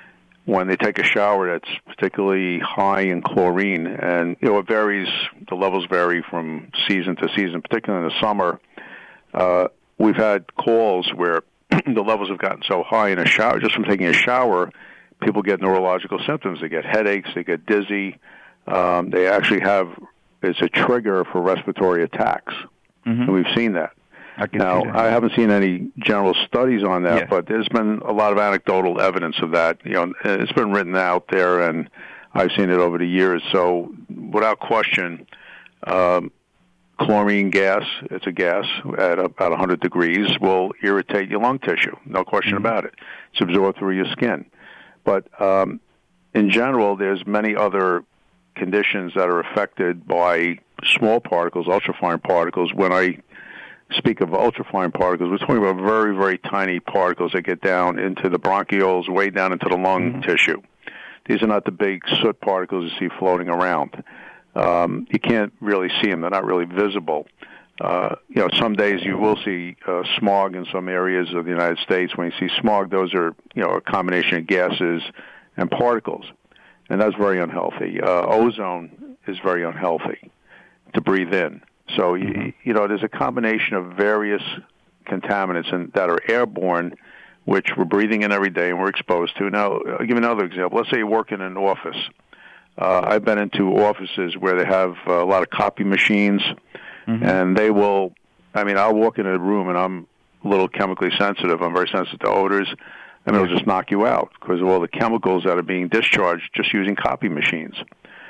when 0.46 0.68
they 0.68 0.76
take 0.76 1.00
a 1.00 1.04
shower 1.04 1.52
that's 1.52 1.70
particularly 1.88 2.60
high 2.60 3.02
in 3.02 3.22
chlorine, 3.22 3.88
and 3.88 4.36
you 4.42 4.50
know 4.50 4.60
it 4.60 4.68
varies, 4.68 5.08
the 5.50 5.56
levels 5.56 5.86
vary 5.90 6.24
from 6.30 6.72
season 6.88 7.16
to 7.16 7.30
season, 7.36 7.62
particularly 7.62 8.06
in 8.06 8.10
the 8.10 8.20
summer. 8.22 8.60
Uh, 9.34 9.68
we've 9.98 10.16
had 10.16 10.54
calls 10.56 11.10
where 11.16 11.42
the 11.70 12.02
levels 12.02 12.30
have 12.30 12.38
gotten 12.38 12.62
so 12.68 12.84
high 12.84 13.10
in 13.10 13.20
a 13.20 13.26
shower, 13.26 13.60
just 13.60 13.74
from 13.74 13.86
taking 13.86 14.08
a 14.08 14.14
shower, 14.14 14.70
people 15.24 15.42
get 15.42 15.62
neurological 15.62 16.20
symptoms. 16.26 16.62
They 16.62 16.70
get 16.70 16.86
headaches, 16.86 17.30
they 17.34 17.44
get 17.44 17.66
dizzy. 17.66 18.18
Um, 18.68 19.10
they 19.10 19.28
actually 19.28 19.62
have 19.62 19.88
it's 20.42 20.62
a 20.62 20.68
trigger 20.68 21.24
for 21.26 21.42
respiratory 21.42 22.04
attacks, 22.04 22.54
mm-hmm. 23.06 23.22
and 23.22 23.34
we've 23.34 23.56
seen 23.56 23.74
that. 23.74 23.94
Now. 24.54 24.84
I 24.94 25.08
haven't 25.08 25.34
seen 25.36 25.52
any 25.52 25.92
general 26.00 26.34
studies 26.48 26.84
on 26.84 27.04
that, 27.04 27.20
yeah. 27.20 27.26
but 27.30 27.48
there's 27.48 27.68
been 27.70 28.00
a 28.00 28.12
lot 28.12 28.32
of 28.32 28.40
anecdotal 28.40 29.00
evidence 29.00 29.36
of 29.42 29.52
that. 29.52 29.80
You 29.84 29.94
know, 29.94 30.14
it's 30.24 30.52
been 30.54 30.72
written 30.72 30.96
out 30.96 31.28
there, 31.30 31.62
and 31.70 31.90
I've 32.34 32.52
seen 32.58 32.70
it 32.70 32.80
over 32.80 32.98
the 32.98 33.08
years. 33.08 33.44
So, 33.52 33.94
without 34.10 34.60
question, 34.60 35.28
um, 35.86 36.32
chlorine 37.00 37.50
gas, 37.50 37.84
it's 38.04 38.26
a 38.28 38.32
gas 38.32 38.66
at 38.98 39.20
about 39.20 39.52
100 39.52 39.80
degrees, 39.80 40.28
will 40.40 40.72
irritate 40.82 41.30
your 41.30 41.42
lung 41.42 41.60
tissue. 41.60 41.96
No 42.06 42.24
question 42.24 42.54
mm-hmm. 42.54 42.66
about 42.66 42.86
it. 42.86 42.96
It's 43.32 43.42
absorbed 43.42 43.78
through 43.78 43.96
your 43.96 44.12
skin. 44.12 44.46
But 45.04 45.30
um, 45.42 45.80
in 46.34 46.50
general, 46.50 46.96
there's 46.96 47.26
many 47.26 47.56
other 47.56 48.04
conditions 48.56 49.14
that 49.16 49.30
are 49.30 49.40
affected 49.40 50.08
by 50.08 50.60
small 50.86 51.20
particles, 51.20 51.68
ultrafine 51.68 52.22
particles. 52.22 52.74
When 52.74 52.94
I 52.94 53.18
speak 53.94 54.22
of 54.22 54.30
ultrafine 54.30 54.94
particles, 54.94 55.30
we're 55.30 55.38
talking 55.38 55.58
about 55.58 55.78
very, 55.78 56.16
very 56.16 56.38
tiny 56.38 56.80
particles 56.80 57.32
that 57.34 57.42
get 57.44 57.62
down 57.62 58.00
into 58.00 58.30
the 58.30 58.40
bronchioles, 58.40 59.10
way 59.10 59.30
down 59.30 59.54
into 59.54 59.68
the 59.70 59.78
lung 59.78 60.14
mm-hmm. 60.14 60.22
tissue. 60.22 60.62
These 61.26 61.42
are 61.42 61.48
not 61.48 61.66
the 61.66 61.72
big 61.72 62.02
soot 62.22 62.40
particles 62.42 62.92
you 62.92 63.08
see 63.08 63.16
floating 63.18 63.50
around. 63.50 64.04
Um, 64.56 65.08
you 65.10 65.20
can't 65.20 65.54
really 65.62 65.90
see 66.02 66.10
them; 66.10 66.22
they're 66.22 66.30
not 66.30 66.46
really 66.46 66.66
visible. 66.66 67.28
uh, 67.82 68.16
you 68.30 68.42
know, 68.42 68.50
some 68.60 68.74
days 68.74 69.02
you 69.04 69.18
will 69.18 69.38
see 69.44 69.76
uh, 69.88 70.04
smog 70.20 70.56
in 70.56 70.66
some 70.72 70.88
areas 70.88 71.34
of 71.34 71.46
the 71.46 71.52
United 71.52 71.80
States. 71.80 72.16
When 72.16 72.32
you 72.32 72.38
see 72.40 72.54
smog, 72.60 72.92
those 72.92 73.14
are 73.14 73.36
you 73.56 73.64
know 73.64 73.72
a 73.72 73.82
combination 73.82 74.38
of 74.40 74.48
gases 74.48 75.02
and 75.58 75.72
particles, 75.72 76.26
and 76.90 77.02
that's 77.02 77.16
very 77.16 77.40
unhealthy. 77.40 78.00
Uh, 78.02 78.26
ozone 78.28 79.18
is 79.28 79.38
very 79.40 79.64
unhealthy 79.64 80.32
to 80.94 81.02
breathe 81.02 81.34
in. 81.34 81.62
So 81.96 82.16
you, 82.16 82.28
mm-hmm. 82.28 82.50
you 82.64 82.74
know, 82.74 82.88
there's 82.88 83.04
a 83.04 83.10
combination 83.10 83.76
of 83.76 83.94
various 83.94 84.44
contaminants 85.06 85.74
and 85.74 85.92
that 85.94 86.10
are 86.10 86.20
airborne, 86.28 86.96
which 87.46 87.70
we're 87.78 87.86
breathing 87.86 88.24
in 88.24 88.32
every 88.32 88.50
day 88.50 88.70
and 88.70 88.80
we're 88.80 88.90
exposed 88.90 89.38
to. 89.38 89.50
Now, 89.50 89.80
I'll 89.80 90.00
give 90.00 90.10
you 90.10 90.18
another 90.18 90.46
example. 90.46 90.78
Let's 90.78 90.90
say 90.90 91.00
you 91.00 91.08
work 91.08 91.32
in 91.32 91.42
an 91.42 91.58
office. 91.58 91.98
Uh, 92.78 93.02
I've 93.06 93.24
been 93.24 93.38
into 93.38 93.78
offices 93.78 94.36
where 94.38 94.58
they 94.58 94.66
have 94.66 94.96
a 95.06 95.24
lot 95.24 95.44
of 95.44 95.50
copy 95.50 95.84
machines 95.84 96.42
mm-hmm. 97.08 97.24
and 97.24 97.56
they 97.56 97.70
will. 97.70 98.14
I 98.56 98.64
mean, 98.64 98.78
I'll 98.78 98.96
walk 98.96 99.20
in 99.20 99.26
a 99.26 99.38
room 99.38 99.70
and 99.70 99.78
I'm 99.78 100.08
a 100.44 100.48
little 100.48 100.68
chemically 100.68 101.12
sensitive. 101.18 101.62
I'm 101.62 101.74
very 101.74 101.88
sensitive 101.88 102.20
to 102.22 102.30
odors, 102.30 102.68
and 103.26 103.36
it'll 103.36 103.48
just 103.48 103.66
knock 103.66 103.92
you 103.92 104.06
out 104.06 104.32
because 104.40 104.62
of 104.62 104.68
all 104.68 104.80
the 104.80 104.88
chemicals 104.88 105.44
that 105.44 105.58
are 105.58 105.64
being 105.64 105.88
discharged 105.88 106.50
just 106.54 106.74
using 106.74 106.96
copy 106.96 107.30
machines. 107.30 107.76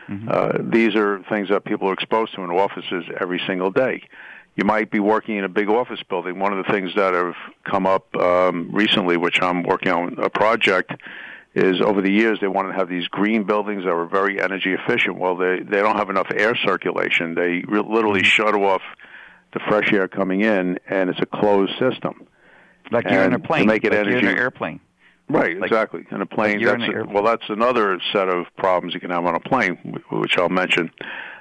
Mm-hmm. 0.07 0.29
Uh, 0.29 0.71
these 0.71 0.95
are 0.95 1.23
things 1.29 1.49
that 1.49 1.63
people 1.65 1.89
are 1.89 1.93
exposed 1.93 2.33
to 2.35 2.43
in 2.43 2.49
offices 2.49 3.05
every 3.19 3.41
single 3.47 3.71
day. 3.71 4.03
You 4.55 4.65
might 4.65 4.91
be 4.91 4.99
working 4.99 5.37
in 5.37 5.43
a 5.43 5.49
big 5.49 5.69
office 5.69 6.01
building. 6.07 6.39
One 6.39 6.57
of 6.57 6.63
the 6.65 6.71
things 6.71 6.91
that 6.95 7.13
have 7.13 7.35
come 7.63 7.87
up 7.87 8.15
um, 8.15 8.69
recently, 8.71 9.17
which 9.17 9.41
I'm 9.41 9.63
working 9.63 9.91
on 9.91 10.19
a 10.19 10.29
project, 10.29 10.93
is 11.55 11.81
over 11.81 12.01
the 12.01 12.11
years 12.11 12.39
they 12.39 12.47
wanted 12.47 12.69
to 12.69 12.75
have 12.75 12.89
these 12.89 13.07
green 13.07 13.43
buildings 13.43 13.83
that 13.85 13.93
were 13.93 14.07
very 14.07 14.41
energy 14.41 14.73
efficient. 14.73 15.17
Well, 15.17 15.35
they 15.35 15.59
they 15.59 15.81
don't 15.81 15.97
have 15.97 16.09
enough 16.09 16.27
air 16.35 16.55
circulation. 16.55 17.35
They 17.35 17.63
re- 17.67 17.83
literally 17.87 18.21
mm-hmm. 18.21 18.27
shut 18.27 18.55
off 18.55 18.81
the 19.53 19.59
fresh 19.67 19.91
air 19.91 20.07
coming 20.07 20.41
in, 20.41 20.79
and 20.87 21.09
it's 21.09 21.19
a 21.21 21.25
closed 21.25 21.73
system. 21.79 22.27
Like 22.91 23.05
and 23.05 23.13
you're 23.13 23.23
in 23.23 23.33
a 23.33 23.39
plane. 23.39 23.61
To 23.61 23.67
make 23.67 23.83
it 23.83 23.91
like 23.91 23.99
energy. 23.99 24.11
You're 24.11 24.19
in 24.19 24.27
an 24.27 24.37
airplane. 24.37 24.79
Right, 25.33 25.59
like, 25.59 25.71
exactly. 25.71 26.05
In 26.11 26.21
a 26.21 26.25
plane, 26.25 26.61
like 26.61 26.79
that's 26.79 26.91
a, 26.93 27.05
well, 27.05 27.23
that's 27.23 27.49
another 27.49 27.99
set 28.11 28.29
of 28.29 28.45
problems 28.57 28.93
you 28.93 28.99
can 28.99 29.09
have 29.09 29.25
on 29.25 29.35
a 29.35 29.39
plane, 29.39 30.01
which 30.11 30.37
I'll 30.37 30.49
mention. 30.49 30.91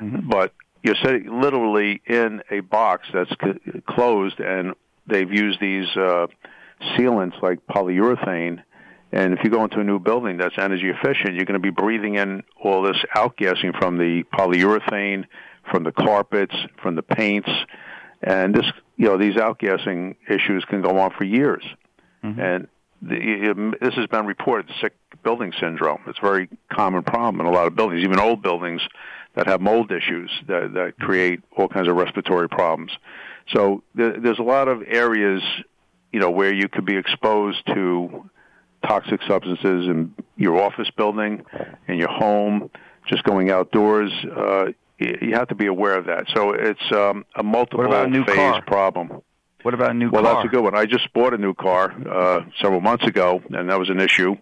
Mm-hmm. 0.01 0.29
But 0.29 0.53
you're 0.83 0.97
sitting 1.03 1.41
literally 1.41 2.01
in 2.07 2.43
a 2.51 2.61
box 2.61 3.09
that's 3.13 3.31
c- 3.31 3.83
closed, 3.89 4.41
and 4.41 4.75
they've 5.07 5.33
used 5.33 5.61
these 5.61 5.89
uh, 5.97 6.27
sealants 6.97 7.41
like 7.43 7.67
polyurethane 7.67 8.63
and 9.13 9.35
if 9.35 9.45
you 9.45 9.51
go 9.51 9.63
into 9.63 9.79
a 9.79 9.85
new 9.85 9.99
building 9.99 10.39
that's 10.39 10.57
energy 10.57 10.89
efficient, 10.89 11.35
you're 11.35 11.45
going 11.45 11.53
to 11.55 11.59
be 11.61 11.71
breathing 11.71 12.15
in 12.15 12.43
all 12.63 12.83
this 12.83 12.97
outgassing 13.15 13.79
from 13.79 13.99
the 13.99 14.25
polyurethane, 14.33 15.27
from 15.71 15.85
the 15.85 15.93
carpets, 15.93 16.55
from 16.83 16.97
the 16.97 17.03
paints, 17.03 17.51
and 18.23 18.55
this, 18.55 18.65
you 18.97 19.07
know, 19.07 19.19
these 19.19 19.35
outgassing 19.35 20.17
issues 20.29 20.65
can 20.65 20.81
go 20.81 20.99
on 20.99 21.11
for 21.17 21.25
years. 21.25 21.63
Mm-hmm. 22.25 22.41
And 22.41 22.69
the, 23.03 23.77
this 23.81 23.95
has 23.95 24.07
been 24.07 24.27
reported, 24.27 24.73
sick 24.81 24.95
building 25.23 25.53
syndrome. 25.61 26.01
It's 26.07 26.19
a 26.19 26.23
very 26.23 26.49
common 26.73 27.03
problem 27.03 27.41
in 27.41 27.53
a 27.53 27.55
lot 27.55 27.67
of 27.67 27.75
buildings, 27.75 28.03
even 28.03 28.19
old 28.19 28.43
buildings 28.43 28.81
that 29.35 29.47
have 29.47 29.61
mold 29.61 29.91
issues 29.91 30.31
that, 30.47 30.73
that 30.75 30.99
create 30.99 31.41
all 31.57 31.69
kinds 31.69 31.89
of 31.89 31.97
respiratory 31.97 32.49
problems. 32.49 32.93
So 33.53 33.83
there, 33.95 34.19
there's 34.21 34.39
a 34.39 34.45
lot 34.45 34.69
of 34.69 34.83
areas, 34.87 35.43
you 36.13 36.21
know, 36.21 36.31
where 36.31 36.55
you 36.55 36.69
could 36.69 36.85
be 36.85 36.97
exposed 36.97 37.65
to 37.67 38.31
toxic 38.87 39.21
substances 39.29 39.87
in 39.89 40.15
your 40.37 40.63
office 40.63 40.91
building, 40.97 41.45
in 41.89 41.99
your 41.99 42.11
home, 42.11 42.71
just 43.09 43.25
going 43.25 43.51
outdoors. 43.51 44.13
Uh, 44.25 44.67
you 44.99 45.35
have 45.35 45.49
to 45.49 45.55
be 45.55 45.67
aware 45.67 45.97
of 45.97 46.07
that. 46.07 46.27
So 46.35 46.53
it's 46.53 46.93
um, 46.93 47.25
a 47.35 47.43
multiple 47.43 47.93
a 47.93 48.09
phase 48.27 48.37
car? 48.37 48.63
problem. 48.63 49.23
What 49.63 49.75
about 49.75 49.91
a 49.91 49.95
new 49.95 50.11
well, 50.11 50.23
car? 50.23 50.35
Well, 50.35 50.43
that's 50.43 50.53
a 50.53 50.57
good 50.57 50.65
one. 50.65 50.77
I 50.77 50.87
just 50.87 51.13
bought 51.13 51.35
a 51.35 51.39
new 51.39 51.55
car 51.55 51.93
uh, 52.09 52.41
several 52.61 52.81
months 52.81 53.07
ago, 53.07 53.43
and 53.51 53.71
that 53.71 53.79
was 53.79 53.91
an 53.91 54.01
issue. 54.01 54.37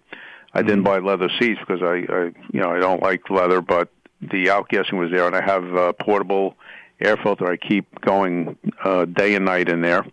I 0.53 0.63
didn't 0.63 0.85
mm-hmm. 0.85 1.05
buy 1.05 1.11
leather 1.11 1.31
seats 1.39 1.61
because 1.61 1.83
I, 1.83 2.13
I, 2.13 2.25
you 2.53 2.61
know, 2.61 2.71
I 2.71 2.81
don't 2.81 3.03
like 3.03 3.29
leather, 3.31 3.61
but 3.61 3.91
the 4.21 4.47
outgassing 4.47 4.99
was 4.99 5.11
there, 5.11 5.27
and 5.27 5.37
I 5.37 5.43
have 5.43 5.65
a 5.65 5.93
portable 5.93 6.57
air 7.01 7.17
filter 7.17 7.51
I 7.51 7.57
keep 7.57 8.01
going 8.01 8.57
uh, 8.85 9.05
day 9.07 9.35
and 9.35 9.45
night 9.45 9.69
in 9.69 9.81
there. 9.81 10.05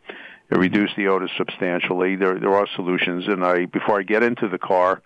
It 0.49 0.57
reduced 0.57 0.95
the 0.95 1.07
odor 1.07 1.27
substantially. 1.37 2.15
There 2.15 2.39
there 2.39 2.55
are 2.55 2.67
solutions, 2.75 3.27
and 3.27 3.43
I 3.43 3.65
before 3.65 3.99
I 3.99 4.03
get 4.03 4.23
into 4.23 4.47
the 4.47 4.57
car, 4.57 5.01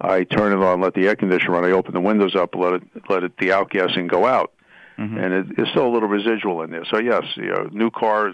I 0.00 0.24
turn 0.24 0.52
it 0.52 0.64
on, 0.64 0.80
let 0.80 0.94
the 0.94 1.06
air 1.08 1.16
conditioner 1.16 1.52
run. 1.52 1.64
I 1.64 1.72
open 1.72 1.92
the 1.92 2.00
windows 2.00 2.34
up, 2.34 2.54
let 2.54 2.74
it 2.74 2.82
let 3.10 3.22
it 3.22 3.36
the 3.36 3.48
outgassing 3.48 4.08
go 4.08 4.24
out, 4.24 4.52
mm-hmm. 4.98 5.18
and 5.18 5.34
it, 5.34 5.46
it's 5.58 5.70
still 5.70 5.86
a 5.86 5.92
little 5.92 6.08
residual 6.08 6.62
in 6.62 6.70
there. 6.70 6.86
So 6.90 6.98
yes, 6.98 7.24
you 7.36 7.48
know, 7.48 7.68
new 7.70 7.90
car 7.90 8.32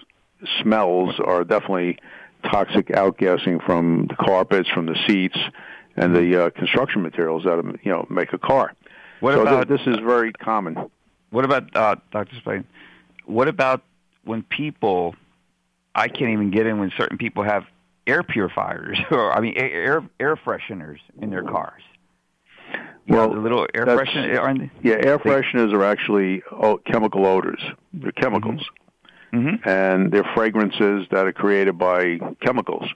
smells 0.61 1.19
are 1.23 1.43
definitely 1.43 1.97
toxic 2.43 2.87
outgassing 2.87 3.65
from 3.65 4.07
the 4.07 4.15
carpets, 4.15 4.69
from 4.69 4.85
the 4.85 4.95
seats, 5.07 5.37
and 5.95 6.15
the 6.15 6.45
uh, 6.45 6.49
construction 6.51 7.01
materials 7.01 7.43
that 7.43 7.57
you 7.83 7.91
know 7.91 8.05
make 8.09 8.33
a 8.33 8.37
car. 8.37 8.73
What 9.19 9.33
so 9.33 9.41
about 9.41 9.67
th- 9.67 9.79
this 9.79 9.87
is 9.87 9.99
very 10.01 10.31
common. 10.33 10.89
What 11.29 11.45
about 11.45 11.75
uh, 11.75 11.95
Dr. 12.11 12.35
Spain? 12.37 12.65
What 13.25 13.47
about 13.47 13.81
when 14.23 14.43
people 14.43 15.15
I 15.95 16.09
can't 16.09 16.31
even 16.31 16.51
get 16.51 16.67
in 16.67 16.79
when 16.79 16.91
certain 16.97 17.17
people 17.17 17.43
have 17.43 17.63
air 18.05 18.21
purifiers 18.21 18.99
or 19.11 19.31
I 19.31 19.39
mean 19.39 19.53
air 19.57 20.03
air 20.19 20.35
fresheners 20.35 20.99
in 21.21 21.29
their 21.29 21.43
cars. 21.43 21.81
You 23.07 23.15
well, 23.15 23.29
know, 23.29 23.35
the 23.35 23.41
little 23.41 23.67
air 23.73 23.85
fresheners. 23.85 24.69
Yeah, 24.83 24.95
air 24.95 25.19
fresheners 25.19 25.73
are 25.73 25.85
actually 25.85 26.43
chemical 26.85 27.25
odors. 27.25 27.63
They're 27.93 28.11
chemicals, 28.11 28.61
mm-hmm. 28.61 28.84
Mm-hmm. 29.33 29.67
and 29.67 30.11
they're 30.11 30.29
fragrances 30.33 31.07
that 31.11 31.25
are 31.25 31.33
created 31.33 31.77
by 31.77 32.19
chemicals. 32.41 32.89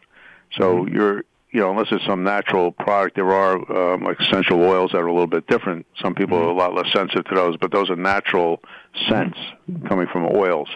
So 0.58 0.84
mm-hmm. 0.84 0.96
you're 0.96 1.24
you 1.52 1.62
know, 1.62 1.72
unless 1.72 1.88
it's 1.92 2.06
some 2.06 2.24
natural 2.24 2.72
product, 2.72 3.16
there 3.16 3.32
are 3.32 3.94
um, 3.94 4.04
like 4.04 4.20
essential 4.20 4.62
oils 4.62 4.92
that 4.92 5.00
are 5.00 5.08
a 5.08 5.12
little 5.12 5.28
bit 5.28 5.48
different. 5.48 5.86
Some 6.00 6.14
people 6.14 6.38
mm-hmm. 6.38 6.48
are 6.48 6.52
a 6.52 6.54
lot 6.54 6.76
less 6.76 6.92
sensitive 6.94 7.26
to 7.26 7.36
those, 7.36 7.58
but 7.58 7.72
those 7.72 7.90
are 7.90 7.96
natural 7.96 8.62
scents 9.08 9.40
mm-hmm. 9.70 9.88
coming 9.88 10.08
from 10.12 10.26
oils. 10.26 10.70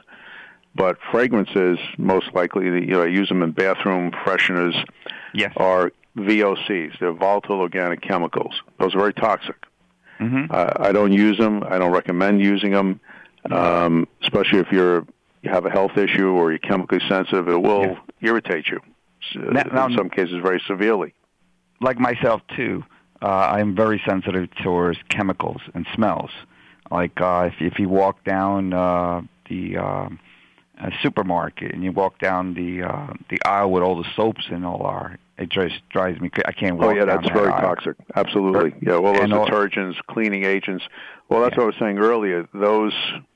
But 0.75 0.97
fragrances, 1.11 1.77
most 1.99 2.33
likely, 2.33 2.65
you 2.65 2.87
know, 2.87 3.03
I 3.03 3.07
use 3.07 3.29
them 3.29 3.43
in 3.43 3.51
bathroom 3.51 4.11
fresheners, 4.25 4.73
yes. 5.35 5.53
are 5.57 5.91
VOCs. 6.17 6.99
They're 6.99 7.13
volatile 7.13 7.59
organic 7.59 8.01
chemicals. 8.01 8.59
Those 8.79 8.95
are 8.95 8.99
very 8.99 9.13
toxic. 9.13 9.55
Mm-hmm. 10.19 10.45
Uh, 10.49 10.71
I 10.79 10.91
don't 10.91 11.11
use 11.11 11.37
them. 11.37 11.63
I 11.63 11.77
don't 11.77 11.91
recommend 11.91 12.41
using 12.41 12.71
them, 12.71 12.99
um, 13.51 14.07
especially 14.23 14.59
if 14.59 14.71
you're 14.71 15.05
you 15.43 15.51
have 15.51 15.65
a 15.65 15.69
health 15.69 15.97
issue 15.97 16.29
or 16.29 16.51
you're 16.51 16.59
chemically 16.59 16.99
sensitive. 17.07 17.47
It 17.47 17.61
will 17.61 17.83
yeah. 17.83 17.99
irritate 18.21 18.67
you. 18.67 18.79
Now, 19.35 19.63
now, 19.63 19.85
in 19.87 19.97
some 19.97 20.09
cases, 20.09 20.35
very 20.41 20.61
severely. 20.67 21.13
Like 21.81 21.99
myself 21.99 22.41
too, 22.55 22.83
uh, 23.21 23.27
I'm 23.27 23.75
very 23.75 24.01
sensitive 24.07 24.49
towards 24.63 24.97
chemicals 25.09 25.61
and 25.73 25.85
smells. 25.93 26.31
Like 26.91 27.19
uh, 27.21 27.49
if 27.51 27.73
if 27.73 27.79
you 27.79 27.89
walk 27.89 28.23
down 28.23 28.73
uh, 28.73 29.21
the 29.49 29.77
uh, 29.77 30.09
a 30.81 30.91
supermarket 31.01 31.73
and 31.73 31.83
you 31.83 31.91
walk 31.91 32.19
down 32.19 32.53
the 32.53 32.83
uh, 32.83 33.13
the 33.29 33.39
aisle 33.45 33.71
with 33.71 33.83
all 33.83 34.01
the 34.01 34.09
soaps 34.15 34.45
and 34.49 34.65
all 34.65 34.83
are 34.83 35.17
it 35.37 35.49
just 35.49 35.75
drives 35.89 36.19
me 36.19 36.29
I 36.45 36.51
can't 36.51 36.77
walk 36.77 36.87
Oh 36.87 36.93
yeah, 36.93 37.05
that's 37.05 37.23
that 37.23 37.33
very 37.33 37.51
aisle. 37.51 37.75
toxic. 37.75 37.95
Absolutely. 38.15 38.75
Yeah, 38.81 38.97
well 38.97 39.13
those 39.13 39.31
all, 39.31 39.47
detergents, 39.47 39.95
cleaning 40.07 40.45
agents. 40.45 40.83
Well, 41.29 41.41
that's 41.41 41.53
yeah. 41.53 41.59
what 41.59 41.63
I 41.63 41.67
was 41.67 41.75
saying 41.79 41.97
earlier. 41.99 42.47
Those 42.53 42.93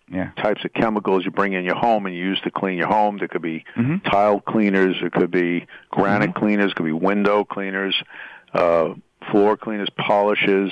yeah. 0.09 0.31
types 0.37 0.63
of 0.63 0.73
chemicals 0.73 1.25
you 1.25 1.31
bring 1.31 1.53
in 1.53 1.63
your 1.63 1.75
home 1.75 2.05
and 2.05 2.15
you 2.15 2.23
use 2.23 2.39
to 2.41 2.51
clean 2.51 2.77
your 2.77 2.87
home. 2.87 3.17
There 3.17 3.27
could 3.27 3.41
be 3.41 3.65
mm-hmm. 3.75 3.97
tile 4.09 4.39
cleaners, 4.39 4.95
it 5.01 5.11
could 5.11 5.31
be 5.31 5.67
granite 5.89 6.31
mm-hmm. 6.31 6.39
cleaners, 6.39 6.71
it 6.71 6.75
could 6.75 6.85
be 6.85 6.91
window 6.91 7.43
cleaners, 7.43 7.95
uh, 8.53 8.93
floor 9.31 9.57
cleaners, 9.57 9.89
polishes. 9.97 10.71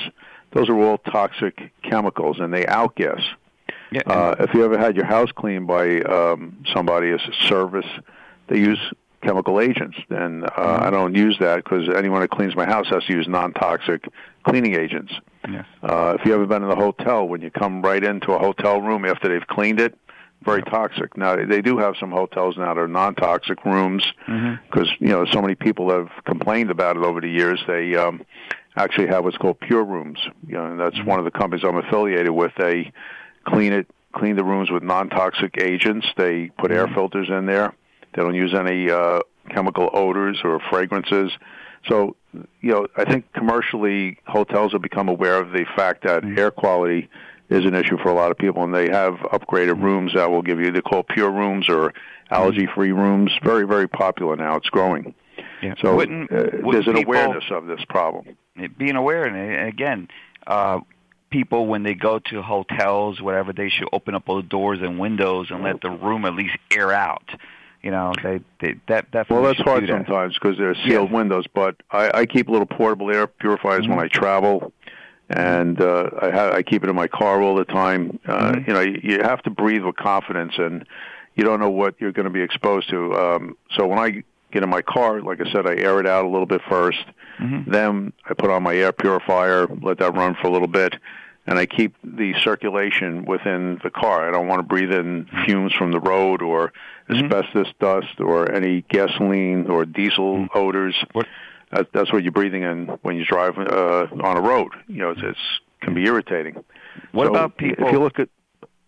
Those 0.52 0.70
are 0.70 0.80
all 0.80 0.98
toxic 0.98 1.72
chemicals 1.84 2.38
and 2.40 2.54
they 2.54 2.64
outgas. 2.64 3.24
Yeah. 3.92 4.02
Uh, 4.06 4.36
if 4.40 4.54
you 4.54 4.64
ever 4.64 4.78
had 4.78 4.96
your 4.96 5.06
house 5.06 5.32
cleaned 5.32 5.68
by 5.68 6.02
um, 6.02 6.64
somebody 6.74 7.12
as 7.12 7.22
a 7.22 7.48
service, 7.48 7.86
they 8.48 8.60
use 8.60 8.80
chemical 9.26 9.60
agents. 9.60 9.98
And 10.10 10.46
uh, 10.46 10.48
mm-hmm. 10.50 10.84
I 10.84 10.90
don't 10.90 11.16
use 11.16 11.38
that 11.40 11.64
because 11.64 11.90
anyone 11.96 12.22
that 12.22 12.30
cleans 12.30 12.56
my 12.56 12.66
house 12.66 12.88
has 12.90 13.04
to 13.06 13.14
use 13.14 13.28
non-toxic 13.28 14.08
cleaning 14.44 14.76
agents. 14.76 15.14
Yes. 15.50 15.66
Uh, 15.84 16.18
if 16.20 16.26
you 16.26 16.34
ever 16.34 16.46
been 16.46 16.64
in 16.64 16.70
a 16.70 16.76
hotel, 16.76 17.28
when 17.28 17.42
you 17.42 17.52
come 17.52 17.82
right 17.82 18.04
into 18.04 18.32
a 18.34 18.40
hotel 18.40 18.82
room 18.82 19.06
after 19.06 19.28
they've 19.28 19.48
cleaned 19.48 19.80
it, 19.80 19.98
very 20.44 20.60
yep. 20.60 20.70
toxic. 20.70 21.18
Now 21.18 21.36
they 21.36 21.62
do 21.62 21.78
have 21.80 21.96
some 22.00 22.12
hotels 22.12 22.56
now 22.58 22.74
that 22.74 22.80
are 22.80 22.88
non-toxic 22.88 23.66
rooms 23.66 24.06
because 24.26 24.88
mm-hmm. 24.88 25.06
you 25.06 25.10
know 25.10 25.26
so 25.26 25.42
many 25.42 25.56
people 25.56 25.90
have 25.90 26.10
complained 26.26 26.70
about 26.70 26.98
it 26.98 27.04
over 27.04 27.20
the 27.20 27.30
years. 27.30 27.64
They 27.68 27.96
um, 27.96 28.24
actually 28.76 29.08
have 29.08 29.24
what's 29.24 29.38
called 29.38 29.60
pure 29.60 29.84
rooms. 29.84 30.20
You 30.48 30.56
know, 30.56 30.66
and 30.66 30.80
that's 30.80 30.96
mm-hmm. 30.96 31.10
one 31.10 31.20
of 31.20 31.26
the 31.26 31.32
companies 31.32 31.66
I'm 31.66 31.78
affiliated 31.78 32.30
with. 32.30 32.52
They 32.58 32.92
clean 33.48 33.74
it, 33.74 33.88
clean 34.14 34.36
the 34.36 34.44
rooms 34.44 34.70
with 34.70 34.84
non-toxic 34.84 35.58
agents. 35.60 36.06
They 36.16 36.52
put 36.60 36.72
air 36.72 36.86
Mm-hmm. 36.86 36.94
filters 36.96 37.30
in 37.30 37.46
there. 37.48 37.74
They 38.16 38.22
don't 38.22 38.36
use 38.36 38.54
any 38.54 38.90
uh, 38.90 39.20
chemical 39.50 39.90
odors 39.94 40.40
or 40.44 40.60
fragrances. 40.70 41.32
So, 41.88 42.16
you 42.62 42.72
know, 42.72 42.88
I 42.98 43.06
think 43.06 43.32
commercially 43.34 44.18
hotels 44.26 44.72
have 44.72 44.82
become 44.82 45.08
aware 45.10 45.38
of 45.38 45.52
the 45.52 45.66
fact 45.76 46.04
that 46.04 46.24
Mm-hmm. 46.24 46.40
air 46.40 46.52
quality 46.52 47.10
is 47.50 47.66
an 47.66 47.76
issue 47.76 47.98
for 48.02 48.10
a 48.10 48.14
lot 48.14 48.32
of 48.32 48.38
people, 48.38 48.64
and 48.64 48.74
they 48.74 48.90
have 48.90 49.16
upgraded 49.32 49.82
rooms 49.84 50.14
that 50.16 50.32
will 50.32 50.42
give 50.42 50.60
you 50.60 50.72
they 50.72 50.82
call 50.82 51.04
pure 51.04 51.30
rooms 51.30 51.70
or 51.70 51.94
allergy-free 52.32 52.92
rooms. 52.92 53.32
Very 53.44 53.68
very 53.68 53.88
popular 53.88 54.36
now. 54.36 54.56
It's 54.56 54.70
growing. 54.70 55.14
Yeah. 55.62 55.76
So 55.80 55.96
Wouldn't- 55.96 56.32
uh, 56.32 56.36
wouldn't 56.64 56.72
there's 56.72 56.88
an 56.88 56.96
people- 56.96 57.14
awareness 57.14 57.44
of 57.52 57.68
this 57.68 57.84
problem. 57.88 58.36
being 58.78 58.96
aware 58.96 59.26
and 59.26 59.36
and 59.38 59.68
again 59.68 60.08
uh 60.48 60.80
people 61.30 61.68
when 61.68 61.84
they 61.84 61.94
go 61.94 62.18
to 62.20 62.42
hotels 62.42 63.22
whatever 63.22 63.52
they 63.54 63.68
should 63.70 63.90
open 63.92 64.16
up 64.16 64.24
all 64.28 64.38
the 64.38 64.44
doors 64.58 64.80
and 64.82 64.98
windows 64.98 65.52
and 65.52 65.62
let 65.64 65.82
the 65.82 65.90
room 65.90 66.24
at 66.26 66.34
least 66.34 66.56
air 66.76 66.92
out 66.94 67.30
you 67.86 67.92
know 67.92 68.12
they, 68.24 68.40
they 68.60 68.74
that 68.88 69.12
definitely 69.12 69.44
Well, 69.44 69.54
that's 69.54 69.62
hard 69.62 69.84
that. 69.84 69.90
sometimes 69.90 70.34
because 70.34 70.58
they're 70.58 70.76
sealed 70.76 71.10
Yeah. 71.12 71.16
windows. 71.18 71.46
But 71.54 71.76
I, 71.92 72.12
I 72.22 72.26
keep 72.26 72.50
little 72.50 72.66
portable 72.66 73.12
air 73.12 73.28
purifiers 73.28 73.88
when 73.88 73.98
Mhm. 74.00 74.04
I 74.06 74.08
travel, 74.10 74.74
and 75.30 75.80
uh, 75.80 76.10
I, 76.22 76.30
ha- 76.32 76.52
I 76.54 76.64
keep 76.64 76.84
it 76.84 76.90
in 76.90 76.96
my 76.96 77.08
car 77.08 77.42
all 77.42 77.56
the 77.56 77.64
time. 77.66 78.20
Uh, 78.28 78.52
Mhm. 78.54 78.68
You 78.68 78.74
know, 78.74 78.82
you, 78.82 79.00
you 79.04 79.22
have 79.22 79.42
to 79.44 79.50
breathe 79.52 79.84
with 79.84 79.96
confidence, 79.96 80.54
and 80.58 80.86
you 81.36 81.44
don't 81.44 81.60
know 81.60 81.70
what 81.70 81.96
you're 82.00 82.12
going 82.12 82.26
to 82.26 82.32
be 82.32 82.42
exposed 82.42 82.90
to. 82.90 83.14
Um, 83.14 83.58
so 83.76 83.86
when 83.88 84.00
I 84.00 84.24
get 84.52 84.64
in 84.64 84.70
my 84.70 84.82
car, 84.82 85.22
like 85.22 85.40
I 85.42 85.52
said, 85.52 85.68
I 85.68 85.76
air 85.76 86.00
it 86.00 86.08
out 86.08 86.26
a 86.26 86.30
little 86.30 86.46
bit 86.48 86.62
first. 86.70 87.04
Mhm. 87.40 87.66
Then 87.68 88.14
I 88.30 88.34
put 88.34 88.50
on 88.50 88.64
my 88.64 88.76
air 88.76 88.92
purifier, 88.94 89.68
let 89.82 89.98
that 90.00 90.16
run 90.16 90.36
for 90.42 90.48
a 90.48 90.52
little 90.52 90.68
bit, 90.70 90.96
and 91.48 91.60
I 91.60 91.66
keep 91.66 91.96
the 92.04 92.34
circulation 92.44 93.26
within 93.26 93.80
the 93.84 93.90
car. 93.90 94.28
I 94.28 94.32
don't 94.32 94.48
want 94.48 94.60
to 94.60 94.64
breathe 94.64 94.92
in 94.92 95.28
fumes 95.46 95.74
from 95.74 95.92
the 95.92 96.00
road 96.00 96.42
or 96.42 96.74
Mhm. 97.10 97.26
asbestos 97.26 97.72
dust 97.80 98.20
or 98.20 98.52
any 98.52 98.82
gasoline 98.90 99.68
or 99.70 99.86
diesel 99.86 100.48
odors. 100.56 100.96
What- 101.14 101.28
that's 101.92 102.12
what 102.14 102.24
you're 102.24 102.32
breathing 102.32 102.64
in 102.64 102.88
when 103.02 103.18
you 103.18 103.26
drive 103.26 103.58
uh, 103.58 104.08
on 104.24 104.38
a 104.38 104.42
road. 104.42 104.70
You 104.88 105.00
know, 105.02 105.10
it's, 105.12 105.22
it's 105.24 105.40
can 105.82 105.94
be 105.94 106.06
irritating. 106.06 106.64
what 107.12 107.26
So 107.26 107.32
about 107.32 107.58
people 107.58 107.86
If 107.88 107.92
you 107.92 108.00
look 108.00 108.18
at 108.20 108.30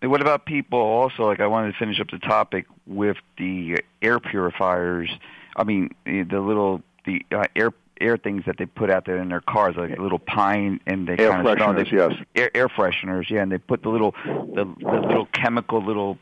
what 0.01 0.21
about 0.21 0.45
people 0.45 0.79
also 0.79 1.23
like 1.25 1.39
i 1.39 1.47
wanted 1.47 1.71
to 1.73 1.77
finish 1.77 1.99
up 1.99 2.09
the 2.11 2.19
topic 2.19 2.65
with 2.85 3.17
the 3.37 3.77
air 4.01 4.19
purifiers 4.19 5.09
i 5.55 5.63
mean 5.63 5.89
the 6.05 6.21
the 6.23 6.39
little 6.39 6.81
the 7.05 7.25
uh, 7.31 7.43
air 7.55 7.71
air 8.01 8.17
things 8.17 8.43
that 8.45 8.57
they 8.57 8.65
put 8.65 8.89
out 8.89 9.05
there 9.05 9.17
in 9.17 9.29
their 9.29 9.41
cars 9.41 9.75
like 9.77 9.97
little 9.97 10.19
pine 10.19 10.79
and 10.85 11.07
they 11.07 11.17
air 11.17 11.31
kind 11.31 11.47
of 11.47 11.57
fresheners, 11.57 11.91
they, 11.91 11.97
yes. 11.97 12.13
air, 12.35 12.51
air 12.55 12.67
fresheners, 12.69 13.29
yeah, 13.29 13.41
and 13.41 13.51
they 13.51 13.57
put 13.57 13.83
the 13.83 13.89
little 13.89 14.11
the, 14.25 14.65
the 14.79 14.99
little 15.07 15.25
chemical 15.27 15.83
little 15.83 16.17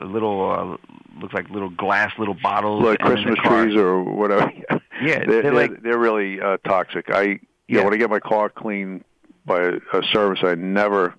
little 0.00 0.50
uh, 0.50 1.20
looks 1.20 1.34
like 1.34 1.48
little 1.50 1.70
glass 1.70 2.12
little 2.18 2.36
bottles 2.42 2.82
like 2.82 2.98
Christmas 2.98 3.36
trees 3.44 3.74
or 3.76 4.02
whatever. 4.02 4.50
Yeah, 5.02 5.24
they're, 5.26 5.42
they're 5.42 5.52
like- 5.52 5.82
they're 5.82 5.98
really 5.98 6.40
uh, 6.40 6.58
toxic. 6.58 7.10
I 7.10 7.22
you 7.22 7.38
Yeah. 7.66 7.78
know, 7.78 7.84
when 7.86 7.94
I 7.94 7.96
get 7.96 8.08
my 8.10 8.20
car 8.20 8.48
cleaned 8.48 9.02
by 9.44 9.60
a, 9.62 9.72
a 9.92 10.02
service, 10.12 10.40
I 10.44 10.54
never 10.54 11.14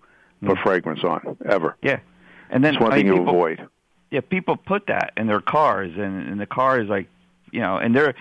put 0.46 0.58
fragrance 0.60 1.04
on 1.04 1.36
ever. 1.46 1.76
Yeah, 1.82 2.00
and 2.50 2.64
then 2.64 2.76
It's 2.76 2.82
one 2.82 2.94
I 2.94 2.98
thing 2.98 3.08
mean, 3.08 3.16
you 3.16 3.22
people, 3.24 3.34
avoid. 3.36 3.68
Yeah, 4.10 4.22
people 4.22 4.56
put 4.56 4.88
that 4.88 5.12
in 5.18 5.28
their 5.28 5.42
cars, 5.42 5.92
and, 5.98 6.30
and 6.30 6.40
the 6.40 6.46
car 6.46 6.80
is 6.80 6.88
like, 6.88 7.08
you 7.52 7.60
know, 7.60 7.76
and 7.78 7.94
they're 7.94 8.14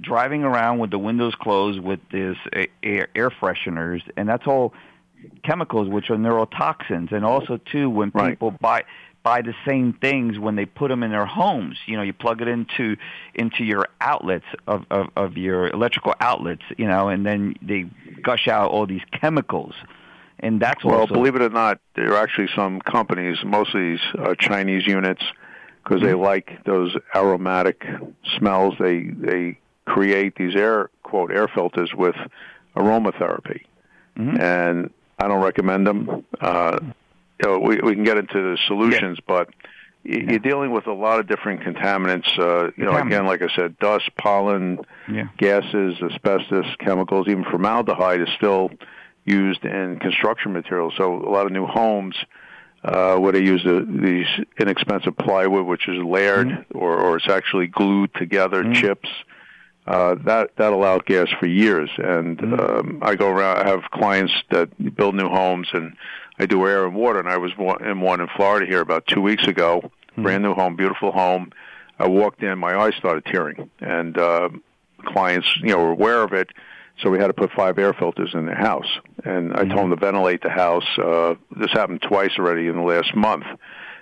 driving 0.00 0.42
around 0.44 0.78
with 0.78 0.90
the 0.90 0.98
windows 0.98 1.34
closed 1.34 1.80
with 1.80 2.00
this 2.10 2.36
air, 2.82 3.08
air 3.14 3.30
fresheners, 3.30 4.02
and 4.16 4.28
that's 4.28 4.46
all 4.46 4.72
chemicals, 5.44 5.88
which 5.88 6.10
are 6.10 6.16
neurotoxins, 6.16 7.12
and 7.12 7.24
also 7.24 7.58
too 7.58 7.90
when 7.90 8.10
Right. 8.14 8.30
people 8.30 8.50
buy 8.50 8.84
buy 9.24 9.42
the 9.42 9.54
same 9.66 9.92
things 9.92 10.38
when 10.38 10.54
they 10.56 10.64
put 10.64 10.88
them 10.88 11.02
in 11.02 11.10
their 11.10 11.26
homes. 11.26 11.76
You 11.86 11.96
know, 11.96 12.02
you 12.02 12.12
plug 12.12 12.40
it 12.40 12.48
into 12.48 12.96
into 13.34 13.64
your 13.64 13.86
outlets 14.00 14.46
of, 14.66 14.86
of, 14.90 15.08
of 15.16 15.36
your 15.36 15.68
electrical 15.68 16.14
outlets, 16.20 16.62
you 16.76 16.86
know, 16.86 17.08
and 17.08 17.26
then 17.26 17.54
they 17.60 17.86
gush 18.22 18.48
out 18.48 18.70
all 18.70 18.86
these 18.86 19.02
chemicals, 19.20 19.74
and 20.40 20.60
that's 20.60 20.84
Well, 20.84 21.00
also 21.00 21.14
believe 21.14 21.34
it 21.34 21.42
or 21.42 21.50
not, 21.50 21.78
there 21.94 22.12
are 22.14 22.22
actually 22.22 22.48
some 22.54 22.80
companies, 22.80 23.36
mostly 23.44 23.92
these 23.92 24.00
uh, 24.18 24.34
Chinese 24.38 24.86
units, 24.86 25.22
because 25.82 26.00
they 26.00 26.14
like 26.14 26.64
those 26.64 26.96
aromatic 27.14 27.84
smells. 28.38 28.74
They 28.78 29.02
they 29.02 29.58
create 29.88 30.34
these 30.36 30.54
air 30.56 30.90
quote 31.02 31.30
air 31.32 31.48
filters 31.48 31.92
with 31.94 32.14
aromatherapy, 32.76 33.62
Mhm. 34.18 34.40
and 34.40 34.90
I 35.18 35.28
don't 35.28 35.42
recommend 35.42 35.86
them. 35.86 36.24
Uh, 36.40 36.78
you 37.42 37.48
know, 37.48 37.58
we 37.58 37.76
we 37.82 37.94
can 37.94 38.04
get 38.04 38.18
into 38.18 38.34
the 38.40 38.58
solutions, 38.66 39.18
but 39.26 39.48
you're 40.04 40.38
dealing 40.38 40.70
with 40.70 40.86
a 40.86 40.92
lot 40.92 41.18
of 41.20 41.26
different 41.26 41.60
contaminants. 41.62 42.28
Uh, 42.38 42.70
you 42.76 42.84
know, 42.84 42.96
again, 42.96 43.26
like 43.26 43.42
I 43.42 43.48
said, 43.54 43.78
dust, 43.78 44.10
pollen, 44.16 44.78
yeah. 45.10 45.28
gases, 45.38 46.00
asbestos, 46.02 46.66
chemicals, 46.78 47.28
even 47.28 47.44
formaldehyde 47.44 48.20
is 48.20 48.28
still 48.36 48.70
used 49.24 49.64
in 49.64 49.98
construction 49.98 50.52
materials. 50.52 50.94
So 50.96 51.14
a 51.14 51.30
lot 51.30 51.46
of 51.46 51.52
new 51.52 51.66
homes 51.66 52.16
uh, 52.84 53.16
where 53.18 53.32
they 53.32 53.42
use 53.42 53.62
the, 53.64 53.84
these 53.88 54.26
inexpensive 54.58 55.16
plywood, 55.18 55.66
which 55.66 55.88
is 55.88 55.98
layered 56.02 56.64
or, 56.72 56.96
or 56.96 57.16
it's 57.16 57.28
actually 57.28 57.66
glued 57.66 58.14
together, 58.14 58.62
Mhm. 58.62 58.74
chips. 58.76 59.08
Uh, 59.88 60.16
that 60.22 60.50
that'll 60.56 60.80
outgas 60.80 61.28
for 61.38 61.46
years, 61.46 61.88
and 61.96 62.36
Mhm. 62.36 62.60
um, 62.60 62.98
I 63.00 63.14
go 63.14 63.30
around. 63.30 63.56
I 63.56 63.68
have 63.70 63.90
clients 63.90 64.34
that 64.50 64.68
build 64.96 65.14
new 65.14 65.30
homes, 65.30 65.68
and 65.72 65.96
I 66.38 66.44
do 66.44 66.66
air 66.66 66.84
and 66.84 66.94
water. 66.94 67.18
And 67.18 67.28
I 67.28 67.38
was 67.38 67.52
in 67.80 68.00
one 68.02 68.20
in 68.20 68.28
Florida 68.36 68.66
here 68.66 68.82
about 68.82 69.06
two 69.06 69.22
weeks 69.22 69.46
ago. 69.48 69.90
Mhm. 70.16 70.22
Brand 70.24 70.42
new 70.42 70.52
home, 70.52 70.76
beautiful 70.76 71.10
home. 71.10 71.52
I 71.98 72.06
walked 72.06 72.42
in, 72.42 72.58
my 72.58 72.76
eyes 72.78 72.96
started 72.96 73.24
tearing, 73.24 73.70
and 73.80 74.18
uh, 74.18 74.50
clients, 75.06 75.48
you 75.62 75.70
know, 75.70 75.78
were 75.78 75.92
aware 75.92 76.22
of 76.22 76.34
it. 76.34 76.50
So 77.02 77.08
we 77.08 77.18
had 77.18 77.28
to 77.28 77.32
put 77.32 77.50
five 77.52 77.78
air 77.78 77.94
filters 77.94 78.34
in 78.34 78.44
their 78.44 78.56
house, 78.56 78.98
and 79.24 79.54
I 79.54 79.64
told 79.64 79.84
them 79.84 79.90
to 79.90 79.96
ventilate 79.96 80.42
the 80.42 80.50
house. 80.50 80.86
Uh, 80.98 81.36
this 81.56 81.72
happened 81.72 82.02
twice 82.02 82.32
already 82.38 82.66
in 82.66 82.76
the 82.76 82.82
last 82.82 83.14
month. 83.16 83.46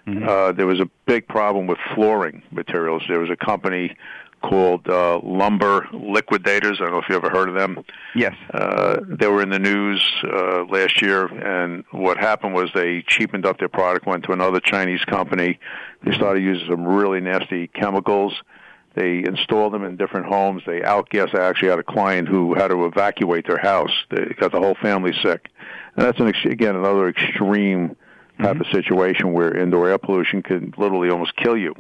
Mhm. 0.07 0.27
Uh, 0.27 0.53
there 0.53 0.67
was 0.67 0.81
a 0.81 0.89
big 1.07 1.29
problem 1.29 1.67
with 1.67 1.79
flooring 1.95 2.43
materials. 2.51 3.03
There 3.09 3.21
was 3.21 3.31
a 3.31 3.37
company 3.37 3.95
called 4.43 4.89
uh, 4.89 5.21
Lumber 5.23 5.89
Liquidators. 5.93 6.79
I 6.81 6.85
don't 6.85 6.93
know 6.93 6.99
if 6.99 7.09
you 7.09 7.17
ever 7.17 7.31
heard 7.31 7.49
of 7.49 7.55
them. 7.55 7.85
Yes. 8.15 8.35
Uh, 8.53 8.99
they 9.07 9.29
were 9.29 9.43
in 9.43 9.51
the 9.51 9.59
news 9.59 10.03
uh, 10.25 10.65
last 10.65 11.03
year, 11.03 11.27
and 11.27 11.85
what 11.91 12.19
happened 12.19 12.55
was 12.55 12.71
they 12.75 13.03
cheapened 13.07 13.47
up 13.47 13.59
their 13.59 13.69
product, 13.69 14.07
went 14.07 14.25
to 14.25 14.33
another 14.33 14.61
Chinese 14.61 15.05
company. 15.05 15.59
They 16.05 16.13
started 16.13 16.43
using 16.43 16.69
some 16.69 16.85
really 16.87 17.21
nasty 17.21 17.69
chemicals. 17.69 18.35
They 18.95 19.19
installed 19.19 19.75
them 19.75 19.85
in 19.85 19.97
different 19.97 20.27
homes. 20.27 20.63
They 20.67 20.81
outgassed. 20.81 21.39
I 21.39 21.45
actually 21.45 21.69
had 21.69 21.79
a 21.79 21.85
client 21.85 22.29
who 22.29 22.55
had 22.55 22.69
to 22.69 22.87
evacuate 22.87 23.47
their 23.47 23.59
house. 23.59 23.93
They 24.11 24.35
got 24.39 24.53
the 24.53 24.61
whole 24.61 24.77
family 24.81 25.13
sick, 25.23 25.49
and 25.97 26.07
that's 26.07 26.19
an 26.19 26.29
ex- 26.29 26.45
again 26.47 26.77
another 26.77 27.09
extreme 27.09 27.97
type 28.41 28.61
of 28.61 28.67
situation 28.73 29.33
where 29.33 29.57
indoor 29.57 29.89
air 29.89 29.99
pollution 29.99 30.43
can 30.43 30.73
literally 30.77 31.11
almost 31.11 31.37
kill 31.37 31.57
you. 31.57 31.75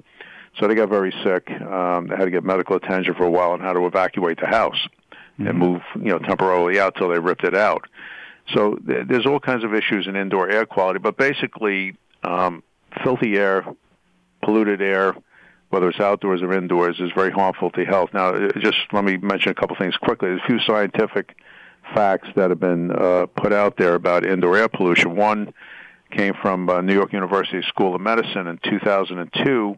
So 0.59 0.67
they 0.67 0.75
got 0.75 0.89
very 0.89 1.13
sick. 1.23 1.51
Um, 1.51 2.09
they 2.09 2.17
had 2.17 2.25
to 2.25 2.31
get 2.31 2.45
medical 2.45 2.77
attention 2.77 3.15
for 3.15 3.25
a 3.25 3.31
while 3.31 3.53
and 3.53 3.63
had 3.63 3.75
to 3.75 3.87
evacuate 3.87 4.41
the 4.41 4.47
house 4.47 4.89
and 5.39 5.59
move, 5.59 5.83
you 5.97 6.11
know, 6.11 6.19
temporarily 6.19 6.81
out 6.81 6.95
till 6.97 7.11
they 7.11 7.19
ripped 7.19 7.45
it 7.45 7.55
out. 7.55 7.85
So 8.55 8.77
th- 8.77 9.07
there's 9.09 9.27
all 9.27 9.41
kinds 9.41 9.65
of 9.65 9.75
issues 9.75 10.07
in 10.07 10.17
indoor 10.17 10.49
air 10.49 10.65
quality, 10.65 10.99
but 10.99 11.17
basically, 11.19 11.97
um, 12.23 12.63
filthy 13.05 13.37
air, 13.37 13.65
polluted 14.43 14.81
air, 14.81 15.15
whether 15.69 15.89
it's 15.89 16.01
outdoors 16.01 16.43
or 16.43 16.53
indoors, 16.53 16.97
is 17.01 17.11
very 17.15 17.31
harmful 17.31 17.71
to 17.73 17.85
health. 17.85 18.11
Now, 18.15 18.31
uh, 18.31 18.53
just 18.61 18.79
let 18.93 19.05
me 19.05 19.17
mention 19.19 19.51
a 19.51 19.55
couple 19.55 19.77
things 19.77 19.97
quickly. 19.97 20.29
There's 20.29 20.41
a 20.43 20.47
few 20.47 20.61
scientific 20.61 21.37
facts 21.95 22.29
that 22.37 22.51
have 22.51 22.61
been 22.61 22.91
uh, 22.93 23.27
put 23.27 23.53
out 23.53 23.77
there 23.77 23.95
about 23.95 24.25
indoor 24.25 24.57
air 24.57 24.69
pollution. 24.69 25.17
One 25.17 25.53
came 26.11 26.35
from 26.41 26.69
uh, 26.69 26.81
New 26.81 26.95
York 26.95 27.13
University 27.13 27.63
School 27.69 27.95
of 27.95 28.01
Medicine 28.01 28.47
in 28.47 28.59
2002. 28.65 29.77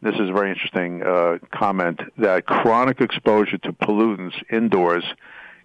This 0.00 0.14
is 0.14 0.30
a 0.30 0.32
very 0.32 0.50
interesting 0.50 1.02
uh, 1.02 1.38
comment 1.52 2.00
that 2.18 2.46
chronic 2.46 3.00
exposure 3.00 3.58
to 3.58 3.72
pollutants 3.72 4.34
indoors 4.50 5.04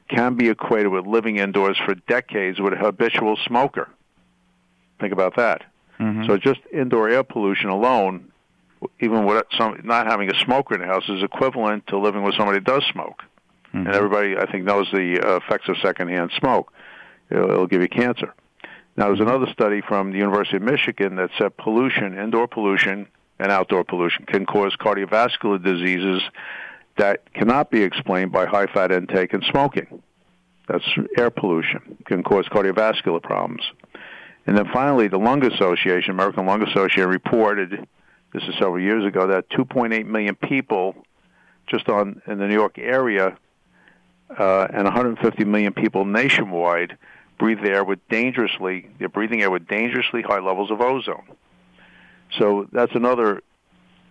can 0.10 0.36
be 0.36 0.50
equated 0.50 0.92
with 0.92 1.06
living 1.06 1.38
indoors 1.38 1.78
for 1.86 1.96
decades 1.96 2.60
with 2.60 2.74
a 2.74 2.78
habitual 2.78 3.38
smoker. 3.46 3.90
Think 5.00 5.14
about 5.14 5.36
that. 5.36 5.64
Mhm. 6.00 6.26
So 6.26 6.38
just 6.38 6.60
indoor 6.72 7.10
air 7.10 7.24
pollution 7.24 7.70
alone, 7.70 8.32
even 9.00 9.26
with 9.26 9.44
some 9.58 9.80
not 9.84 10.08
having 10.08 10.30
a 10.34 10.40
smoker 10.40 10.74
in 10.76 10.82
the 10.82 10.88
house, 10.88 11.08
is 11.08 11.22
equivalent 11.24 11.88
to 11.88 12.00
living 12.00 12.24
with 12.24 12.36
somebody 12.36 12.60
that 12.60 12.66
does 12.66 12.84
smoke. 12.92 13.24
Mhm. 13.74 13.86
And 13.86 13.96
everybody, 13.96 14.36
I 14.38 14.50
think, 14.52 14.66
knows 14.66 14.90
the 14.92 15.20
uh, 15.20 15.36
effects 15.38 15.70
of 15.70 15.78
secondhand 15.78 16.32
smoke. 16.40 16.74
It'll, 17.30 17.50
it'll 17.52 17.68
give 17.68 17.82
you 17.82 17.88
cancer. 17.88 18.34
Now, 18.98 19.08
there's 19.08 19.20
another 19.22 19.48
study 19.48 19.82
from 19.82 20.12
the 20.12 20.18
University 20.18 20.58
of 20.58 20.64
Michigan 20.64 21.16
that 21.16 21.30
said 21.38 21.56
pollution, 21.58 22.18
indoor 22.18 22.48
pollution 22.48 23.08
and 23.44 23.52
outdoor 23.52 23.84
pollution, 23.84 24.26
can 24.26 24.46
cause 24.46 24.74
cardiovascular 24.80 25.62
diseases 25.62 26.22
that 26.98 27.32
cannot 27.34 27.70
be 27.70 27.84
explained 27.84 28.32
by 28.32 28.46
high 28.46 28.68
fat 28.68 28.92
intake 28.92 29.34
and 29.34 29.44
smoking. 29.52 30.02
That's 30.70 30.86
air 31.18 31.30
pollution, 31.30 31.98
can 32.06 32.24
cause 32.24 32.46
cardiovascular 32.46 33.22
problems. 33.22 33.64
And 34.48 34.58
then 34.58 34.70
finally, 34.72 35.10
the 35.10 35.18
Lung 35.18 35.46
Association, 35.46 36.12
American 36.12 36.46
Lung 36.46 36.64
Association, 36.64 37.10
reported 37.10 37.86
this 38.34 38.44
is 38.44 38.56
several 38.56 38.80
years 38.80 39.06
ago 39.06 39.28
that 39.28 39.50
2.8 39.50 40.06
million 40.06 40.36
people 40.36 40.96
just 41.68 41.90
on 41.90 42.22
in 42.26 42.40
the 42.40 42.48
New 42.48 42.56
York 42.56 42.80
area 42.80 43.38
uh, 44.40 44.68
and 44.74 44.86
150 44.86 45.44
million 45.44 45.74
people 45.74 46.06
nationwide 46.06 46.98
breathe 47.38 47.60
air 47.66 47.84
with 47.84 48.00
dangerously, 48.08 48.90
they're 49.00 49.10
breathing 49.10 49.42
air 49.42 49.52
with 49.52 49.68
dangerously 49.68 50.22
high 50.22 50.40
levels 50.40 50.72
of 50.72 50.80
ozone. 50.80 51.28
So 52.38 52.68
that's 52.72 52.94
another 52.96 53.42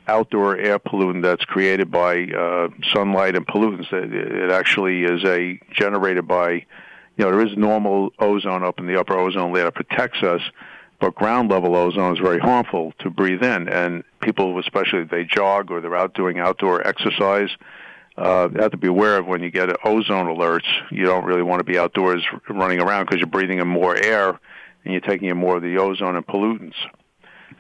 outdoor 0.07 0.57
air 0.57 0.79
pollutant 0.79 1.23
that's 1.23 1.45
created 1.45 1.91
by 1.91 2.25
uh, 2.25 2.69
sunlight 2.93 3.37
and 3.37 3.47
pollutants. 3.47 3.93
It, 3.93 4.13
it 4.13 4.51
actually 4.51 5.05
is 5.05 5.25
a 5.25 5.61
generated 5.73 6.27
by, 6.27 6.53
you 6.53 6.65
know, 7.19 7.31
there 7.31 7.47
is 7.47 7.57
normal 7.57 8.11
ozone 8.19 8.65
up 8.65 8.79
in 8.79 8.87
the 8.87 8.99
upper 8.99 9.17
ozone 9.17 9.53
layer 9.53 9.65
that 9.65 9.75
protects 9.75 10.23
us, 10.23 10.41
but 11.01 11.15
ground 11.15 11.51
level 11.51 11.77
ozone 11.77 12.15
is 12.15 12.19
very 12.21 12.39
harmful 12.39 12.93
to 13.01 13.11
breathe 13.11 13.43
in. 13.43 13.69
And 13.69 14.05
people, 14.21 14.59
especially 14.59 15.01
if 15.01 15.11
they 15.11 15.25
jog 15.25 15.71
or 15.71 15.81
they're 15.81 15.97
out 15.97 16.15
doing 16.15 16.39
outdoor 16.39 16.87
exercise, 16.87 17.51
uh, 18.17 18.49
have 18.57 18.73
to 18.73 18.77
be 18.77 18.89
aware 18.89 19.17
of 19.19 19.27
when 19.27 19.43
you 19.43 19.51
get 19.51 19.71
ozone 19.85 20.27
alerts. 20.27 20.67
You 20.91 21.05
don't 21.05 21.25
really 21.25 21.43
want 21.43 21.61
to 21.61 21.65
be 21.65 21.79
outdoors 21.79 22.25
running 22.49 22.81
around 22.81 23.07
because 23.07 23.21
you're 23.21 23.27
breathing 23.27 23.59
in 23.59 23.69
more 23.69 23.97
air 23.97 24.39
and 24.85 24.93
you're 24.93 25.01
taking 25.01 25.29
in 25.29 25.37
more 25.37 25.57
of 25.57 25.63
the 25.63 25.79
ozone 25.79 26.17
and 26.17 26.27
pollutants. 26.27 26.75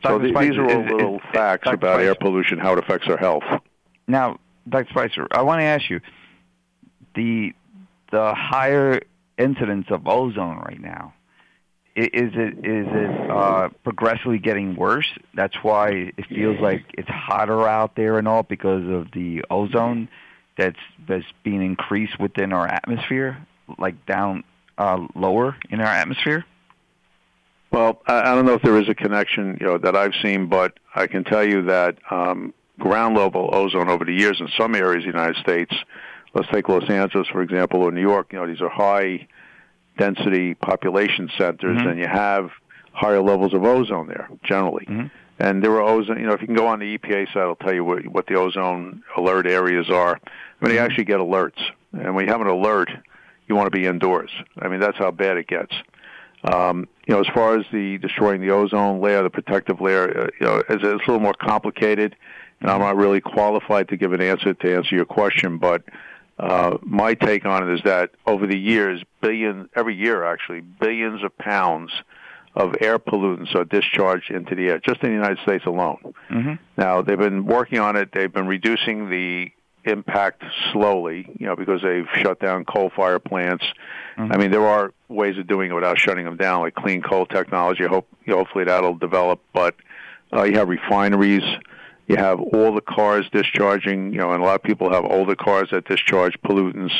So 0.04 0.18
th- 0.18 0.34
these 0.36 0.56
are 0.56 0.64
all 0.64 0.84
little 0.84 1.20
facts 1.32 1.68
about 1.68 1.96
Spicer. 1.96 2.00
air 2.08 2.14
pollution, 2.14 2.58
how 2.58 2.72
it 2.72 2.78
affects 2.78 3.08
our 3.08 3.16
health. 3.16 3.44
Now, 4.06 4.38
Dr. 4.68 4.88
Spicer, 4.90 5.26
I 5.30 5.42
want 5.42 5.60
to 5.60 5.64
ask 5.64 5.88
you 5.90 6.00
the 7.14 7.52
the 8.10 8.34
higher 8.34 9.00
incidence 9.38 9.86
of 9.90 10.06
ozone 10.06 10.58
right 10.58 10.80
now. 10.80 11.14
Is 11.94 12.32
it 12.34 12.58
is 12.64 12.86
it 12.88 13.30
uh, 13.30 13.68
progressively 13.84 14.38
getting 14.38 14.76
worse? 14.76 15.08
That's 15.34 15.54
why 15.62 16.12
it 16.16 16.26
feels 16.26 16.58
like 16.58 16.84
it's 16.96 17.08
hotter 17.08 17.68
out 17.68 17.96
there 17.96 18.18
and 18.18 18.26
all 18.26 18.42
because 18.42 18.88
of 18.88 19.12
the 19.12 19.44
ozone 19.50 20.08
that's 20.56 20.78
that's 21.06 21.26
being 21.44 21.62
increased 21.62 22.18
within 22.18 22.52
our 22.54 22.66
atmosphere, 22.66 23.46
like 23.78 24.06
down 24.06 24.42
uh, 24.78 25.06
lower 25.14 25.56
in 25.68 25.80
our 25.80 25.86
atmosphere. 25.86 26.46
Well, 27.72 28.02
I, 28.06 28.34
don't 28.34 28.44
know 28.44 28.52
if 28.52 28.62
there 28.62 28.78
is 28.78 28.88
a 28.90 28.94
connection, 28.94 29.56
you 29.58 29.66
know, 29.66 29.78
that 29.78 29.96
I've 29.96 30.12
seen, 30.22 30.46
but 30.46 30.78
I 30.94 31.06
can 31.06 31.24
tell 31.24 31.42
you 31.42 31.62
that 31.62 31.96
um, 32.10 32.52
ground 32.78 33.16
level 33.16 33.48
ozone 33.50 33.88
over 33.88 34.04
the 34.04 34.12
years 34.12 34.40
in 34.40 34.48
some 34.58 34.74
areas 34.74 35.06
of 35.06 35.12
the 35.12 35.18
United 35.18 35.40
States, 35.40 35.74
let's 36.34 36.48
take 36.52 36.68
Los 36.68 36.88
Angeles 36.90 37.28
for 37.28 37.40
example, 37.40 37.80
or 37.80 37.90
New 37.90 38.02
York. 38.02 38.34
You 38.34 38.40
know, 38.40 38.46
these 38.46 38.60
are 38.60 38.68
high 38.68 39.26
density 39.96 40.52
population 40.52 41.30
centers, 41.38 41.78
mm-hmm. 41.78 41.88
and 41.88 41.98
you 41.98 42.06
have 42.06 42.50
higher 42.92 43.22
levels 43.22 43.54
of 43.54 43.64
ozone 43.64 44.06
there 44.06 44.28
generally. 44.44 44.84
Mm-hmm. 44.84 45.06
And 45.38 45.64
there 45.64 45.72
are 45.72 45.82
ozone. 45.82 46.20
You 46.20 46.26
know, 46.26 46.34
if 46.34 46.42
you 46.42 46.46
can 46.46 46.56
go 46.56 46.66
on 46.66 46.78
the 46.78 46.98
EPA 46.98 47.26
site, 47.28 47.36
it'll 47.36 47.56
tell 47.56 47.72
you 47.72 47.84
what, 47.84 48.06
what 48.06 48.26
the 48.26 48.34
ozone 48.34 49.02
alert 49.16 49.46
areas 49.46 49.88
are. 49.88 50.16
I 50.16 50.64
mean, 50.64 50.74
you 50.74 50.78
mm-hmm. 50.78 50.84
actually 50.84 51.04
get 51.04 51.20
alerts, 51.20 51.60
and 51.92 52.14
when 52.14 52.26
you 52.26 52.32
have 52.32 52.42
an 52.42 52.48
alert, 52.48 52.90
you 53.48 53.56
want 53.56 53.72
to 53.72 53.76
be 53.76 53.86
indoors. 53.86 54.30
I 54.58 54.68
mean, 54.68 54.80
that's 54.80 54.98
how 54.98 55.10
bad 55.10 55.38
it 55.38 55.46
gets. 55.46 55.72
Um, 56.44 56.86
you 57.06 57.14
know, 57.14 57.20
as 57.20 57.26
far 57.34 57.58
as 57.58 57.66
the 57.72 57.98
destroying 57.98 58.40
the 58.40 58.50
ozone 58.50 59.00
layer, 59.00 59.22
the 59.22 59.30
protective 59.30 59.80
layer, 59.80 60.22
uh, 60.22 60.26
you 60.40 60.46
know, 60.46 60.56
it's, 60.58 60.66
it's 60.68 60.82
a 60.84 60.86
little 60.86 61.20
more 61.20 61.34
complicated, 61.34 62.14
and 62.60 62.70
I'm 62.70 62.80
not 62.80 62.96
really 62.96 63.20
qualified 63.20 63.88
to 63.88 63.96
give 63.96 64.12
an 64.12 64.20
answer 64.20 64.54
to 64.54 64.76
answer 64.76 64.94
your 64.94 65.04
question. 65.04 65.58
But 65.58 65.82
uh, 66.38 66.78
my 66.82 67.14
take 67.14 67.44
on 67.44 67.68
it 67.68 67.74
is 67.74 67.82
that 67.84 68.10
over 68.26 68.46
the 68.46 68.58
years, 68.58 69.02
billion 69.20 69.68
every 69.74 69.96
year 69.96 70.24
actually, 70.24 70.60
billions 70.60 71.24
of 71.24 71.36
pounds 71.38 71.90
of 72.54 72.74
air 72.80 72.98
pollutants 72.98 73.54
are 73.54 73.64
discharged 73.64 74.30
into 74.30 74.54
the 74.54 74.68
air, 74.68 74.78
just 74.78 75.02
in 75.02 75.08
the 75.08 75.14
United 75.14 75.38
States 75.42 75.64
alone. 75.66 76.14
Mm-hmm. 76.30 76.54
Now 76.76 77.02
they've 77.02 77.18
been 77.18 77.46
working 77.46 77.78
on 77.78 77.96
it. 77.96 78.10
They've 78.12 78.32
been 78.32 78.46
reducing 78.46 79.10
the 79.10 79.50
impact 79.84 80.42
slowly, 80.72 81.28
you 81.38 81.46
know, 81.46 81.56
because 81.56 81.82
they've 81.82 82.06
shut 82.14 82.40
down 82.40 82.64
coal 82.64 82.90
fire 82.94 83.18
plants. 83.18 83.64
Mm-hmm. 84.16 84.32
I 84.32 84.36
mean, 84.36 84.50
there 84.50 84.66
are 84.66 84.92
ways 85.08 85.38
of 85.38 85.46
doing 85.46 85.70
it 85.70 85.74
without 85.74 85.98
shutting 85.98 86.24
them 86.24 86.36
down, 86.36 86.60
like 86.60 86.74
clean 86.74 87.02
coal 87.02 87.26
technology. 87.26 87.84
Hope 87.84 88.08
hopefully 88.28 88.64
that'll 88.64 88.96
develop. 88.96 89.40
But 89.52 89.74
uh, 90.32 90.44
you 90.44 90.54
have 90.58 90.68
refineries, 90.68 91.42
you 92.06 92.16
have 92.16 92.40
all 92.40 92.74
the 92.74 92.80
cars 92.80 93.28
discharging. 93.32 94.12
You 94.12 94.18
know, 94.18 94.32
and 94.32 94.42
a 94.42 94.46
lot 94.46 94.56
of 94.56 94.62
people 94.62 94.92
have 94.92 95.04
older 95.04 95.34
cars 95.34 95.68
that 95.72 95.86
discharge 95.86 96.40
pollutants. 96.42 96.94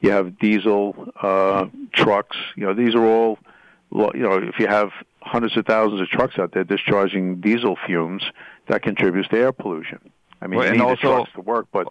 You 0.00 0.10
have 0.10 0.38
diesel 0.38 1.12
uh, 1.20 1.66
trucks. 1.92 2.36
You 2.56 2.66
know, 2.66 2.74
these 2.74 2.94
are 2.94 3.04
all. 3.04 3.38
You 3.92 4.22
know, 4.22 4.38
if 4.38 4.58
you 4.58 4.66
have 4.66 4.90
hundreds 5.20 5.56
of 5.56 5.66
thousands 5.66 6.00
of 6.00 6.08
trucks 6.08 6.38
out 6.38 6.52
there 6.52 6.64
discharging 6.64 7.40
diesel 7.40 7.76
fumes, 7.86 8.24
that 8.66 8.82
contributes 8.82 9.28
to 9.28 9.38
air 9.38 9.52
pollution. 9.52 10.00
I 10.42 10.46
mean, 10.46 10.58
well, 10.58 10.66
you 10.66 10.72
need 10.74 10.80
also, 10.80 10.96
the 10.96 11.16
trucks 11.16 11.32
to 11.36 11.40
work, 11.40 11.68
but 11.72 11.88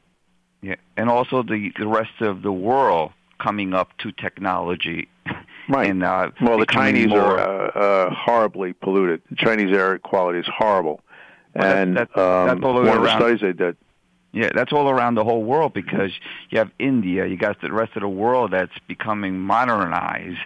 yeah, 0.63 0.75
and 0.97 1.09
also 1.09 1.43
the 1.43 1.71
the 1.77 1.87
rest 1.87 2.21
of 2.21 2.41
the 2.41 2.51
world 2.51 3.11
coming 3.39 3.73
up 3.73 3.95
to 3.99 4.11
technology. 4.11 5.07
Right. 5.69 5.89
And, 5.89 6.03
uh, 6.03 6.31
well, 6.41 6.59
the 6.59 6.65
Chinese 6.65 7.07
more, 7.07 7.39
are 7.39 7.77
uh, 7.77 8.07
uh, 8.09 8.13
horribly 8.13 8.73
polluted. 8.73 9.21
The 9.29 9.37
Chinese 9.37 9.73
air 9.73 9.97
quality 9.97 10.39
is 10.39 10.45
horrible. 10.45 10.99
Well, 11.55 11.65
and 11.65 11.95
that, 11.95 12.09
that, 12.13 12.21
um, 12.21 12.47
that's 12.47 12.65
all 12.65 12.73
one 12.73 12.87
around, 12.87 12.97
of 12.97 13.03
the 13.03 13.15
studies 13.15 13.39
they 13.39 13.53
did. 13.53 13.77
Yeah, 14.33 14.49
that's 14.53 14.73
all 14.73 14.89
around 14.89 15.15
the 15.15 15.23
whole 15.23 15.41
world 15.41 15.73
because 15.73 16.11
you 16.49 16.57
have 16.57 16.69
India, 16.79 17.27
you 17.27 17.37
got 17.37 17.61
the 17.61 17.71
rest 17.71 17.95
of 17.95 18.01
the 18.01 18.09
world 18.09 18.51
that's 18.51 18.77
becoming 18.89 19.39
modernized. 19.39 20.39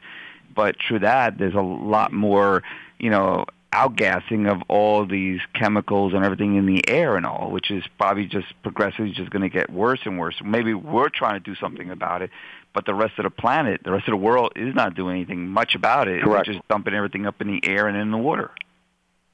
But 0.54 0.76
through 0.88 1.00
that, 1.00 1.40
there's 1.40 1.56
a 1.56 1.62
lot 1.62 2.14
more, 2.14 2.62
you 3.00 3.10
know, 3.10 3.46
outgassing 3.78 4.52
of 4.52 4.62
all 4.70 5.06
these 5.06 5.40
chemicals 5.54 6.14
and 6.14 6.26
everything 6.26 6.56
in 6.56 6.66
the 6.66 6.88
air 6.90 7.16
and 7.16 7.26
all, 7.26 7.52
which 7.52 7.70
is 7.70 7.84
probably 8.00 8.26
just 8.26 8.48
progressively 8.64 9.12
just 9.12 9.30
going 9.30 9.44
to 9.44 9.50
get 9.50 9.70
worse 9.70 10.00
and 10.06 10.18
worse. 10.18 10.36
Maybe 10.44 10.74
we're 10.74 11.10
trying 11.10 11.36
to 11.36 11.40
do 11.40 11.56
something 11.56 11.92
about 11.92 12.24
it, 12.24 12.32
but 12.74 12.86
the 12.86 12.96
rest 12.96 13.14
of 13.20 13.24
the 13.24 13.30
planet, 13.30 13.82
the 13.84 13.92
rest 13.92 14.08
of 14.08 14.14
the 14.14 14.18
world 14.18 14.54
is 14.56 14.74
not 14.74 14.96
doing 14.96 15.18
anything 15.18 15.48
much 15.48 15.76
about 15.76 16.08
it. 16.08 16.24
Correct. 16.24 16.48
They're 16.48 16.56
just 16.56 16.68
dumping 16.68 16.96
everything 16.96 17.28
up 17.28 17.40
in 17.40 17.48
the 17.48 17.60
air 17.64 17.88
and 17.88 17.96
in 17.96 18.10
the 18.10 18.18
water. 18.18 18.52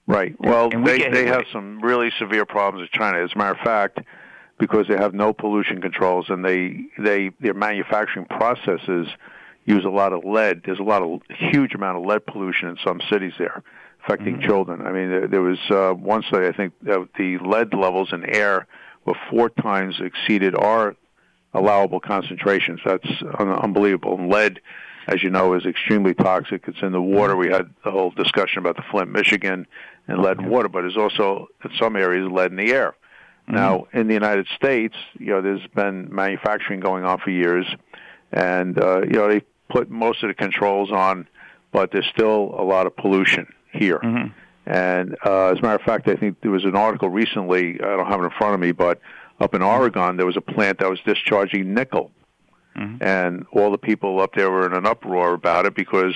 Right. 0.06 0.36
Well, 0.38 0.70
and 0.74 0.84
we 0.84 0.98
they 0.98 1.10
they 1.10 1.26
have 1.28 1.46
some 1.54 1.80
really 1.80 2.12
severe 2.20 2.46
problems 2.46 2.90
in 2.92 3.00
China. 3.00 3.24
As 3.24 3.32
a 3.34 3.38
matter 3.38 3.58
of 3.58 3.64
fact, 3.64 4.00
because 4.60 4.86
they 4.90 4.98
have 4.98 5.14
no 5.14 5.32
pollution 5.32 5.80
controls 5.80 6.26
and 6.28 6.44
they 6.44 6.88
they 6.98 7.32
their 7.40 7.54
manufacturing 7.54 8.26
processes 8.26 9.08
use 9.64 9.86
a 9.86 9.90
lot 9.90 10.12
of 10.12 10.26
lead. 10.26 10.64
There's 10.66 10.80
a 10.80 10.84
lot 10.84 11.02
of 11.02 11.22
huge 11.30 11.74
amount 11.74 12.00
of 12.00 12.06
lead 12.06 12.26
pollution 12.26 12.68
in 12.68 12.78
some 12.84 13.00
cities 13.10 13.32
there 13.38 13.64
affecting 14.04 14.36
mm-hmm. 14.36 14.48
children. 14.48 14.82
I 14.82 14.92
mean, 14.92 15.10
there, 15.10 15.28
there 15.28 15.42
was 15.42 15.60
uh, 15.70 15.94
one 15.94 16.24
study 16.24 16.48
I 16.48 16.52
think 16.52 16.74
that 16.84 17.08
the 17.18 17.38
lead 17.40 17.74
levels 17.74 18.12
in 18.12 18.26
air 18.26 18.68
were 19.06 19.16
four 19.30 19.50
times 19.50 20.00
exceeded 20.00 20.56
our 20.56 20.96
allowable 21.54 22.00
concentrations. 22.00 22.80
That's 22.86 23.08
un- 23.38 23.50
unbelievable. 23.50 24.18
And 24.18 24.30
lead, 24.30 24.60
as 25.08 25.24
you 25.24 25.30
know, 25.30 25.54
is 25.54 25.66
extremely 25.66 26.14
toxic. 26.14 26.66
It's 26.68 26.82
in 26.82 26.92
the 26.92 27.02
water. 27.02 27.36
We 27.36 27.50
had 27.50 27.70
the 27.84 27.92
whole 27.92 28.12
discussion 28.12 28.60
about 28.60 28.76
the 28.76 28.84
Flint, 28.92 29.12
Michigan, 29.12 29.68
and 30.08 30.22
lead 30.22 30.40
in 30.40 30.50
water, 30.50 30.70
but 30.70 30.82
there's 30.82 30.98
also 30.98 31.48
in 31.64 31.72
some 31.80 31.96
areas 31.96 32.30
lead 32.32 32.52
in 32.52 32.58
the 32.58 32.74
air. 32.74 32.96
Mm-hmm. 33.44 33.56
Now, 33.56 33.88
in 33.94 34.08
the 34.08 34.14
United 34.14 34.48
States, 34.56 34.96
you 35.18 35.28
know, 35.28 35.42
there's 35.42 35.66
been 35.76 36.14
manufacturing 36.14 36.80
going 36.80 37.04
on 37.04 37.20
for 37.20 37.30
years, 37.30 37.66
and 38.32 38.78
uh, 38.78 39.02
you 39.02 39.12
know 39.12 39.30
they 39.30 39.44
put 39.70 39.90
most 39.90 40.24
of 40.24 40.30
the 40.30 40.34
controls 40.34 40.92
on, 40.92 41.28
but 41.72 41.92
there's 41.92 42.08
still 42.08 42.56
a 42.58 42.64
lot 42.64 42.88
of 42.88 42.96
pollution 42.96 43.54
here. 43.74 44.00
Mm-hmm. 44.00 44.28
And 44.66 45.18
uh, 45.26 45.48
as 45.48 45.60
a 45.60 45.62
matter 45.62 45.76
of 45.76 45.82
fact, 45.82 46.08
I 46.08 46.16
think 46.16 46.40
there 46.42 46.52
was 46.52 46.64
an 46.64 46.76
article 46.76 47.10
recently. 47.10 47.76
I 47.82 47.98
don't 47.98 48.08
have 48.08 48.22
it 48.22 48.26
in 48.26 48.32
front 48.32 48.54
of 48.54 48.60
me, 48.62 48.72
but 48.72 49.02
up 49.40 49.54
in 49.54 49.62
Oregon, 49.62 50.16
there 50.18 50.26
was 50.26 50.38
a 50.38 50.42
plant 50.42 50.80
that 50.80 50.90
was 50.90 51.00
discharging 51.06 51.74
nickel, 51.74 52.12
mm-hmm. 52.78 53.04
and 53.04 53.46
all 53.52 53.72
the 53.72 53.78
people 53.78 54.22
up 54.22 54.36
there 54.36 54.50
were 54.50 54.66
in 54.66 54.74
an 54.74 54.86
uproar 54.86 55.34
about 55.34 55.66
it 55.66 55.76
because 55.76 56.14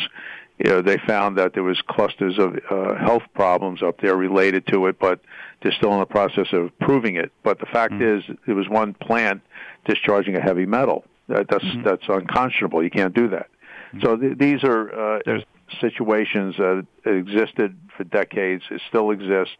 you 0.59 0.69
know 0.69 0.81
they 0.81 0.97
found 1.05 1.37
that 1.37 1.53
there 1.53 1.63
was 1.63 1.81
clusters 1.89 2.39
of 2.39 2.57
uh, 2.71 2.95
health 2.95 3.23
problems 3.33 3.83
up 3.83 3.99
there 3.99 4.15
related 4.15 4.65
to 4.67 4.87
it, 4.87 4.97
but 4.97 5.19
they're 5.61 5.73
still 5.73 5.91
in 5.93 5.99
the 5.99 6.05
process 6.05 6.47
of 6.53 6.77
proving 6.79 7.17
it. 7.17 7.33
But 7.43 7.59
the 7.59 7.65
fact 7.65 7.93
mm-hmm. 7.93 8.31
is, 8.31 8.37
there 8.45 8.55
was 8.55 8.69
one 8.69 8.93
plant 8.93 9.41
discharging 9.85 10.37
a 10.37 10.41
heavy 10.41 10.65
metal. 10.65 11.03
That, 11.27 11.47
that's 11.49 11.65
mm-hmm. 11.65 11.83
that's 11.83 12.07
unconscionable. 12.07 12.81
You 12.81 12.91
can't 12.91 13.13
do 13.13 13.27
that. 13.29 13.47
Mm-hmm. 13.93 14.05
So 14.05 14.15
th- 14.15 14.37
these 14.37 14.63
are 14.63 15.17
uh, 15.17 15.19
There's 15.25 15.43
situations 15.81 16.55
that 16.57 16.85
existed 17.05 17.77
for 17.95 18.03
decades, 18.03 18.63
it 18.69 18.81
still 18.87 19.11
exist, 19.11 19.57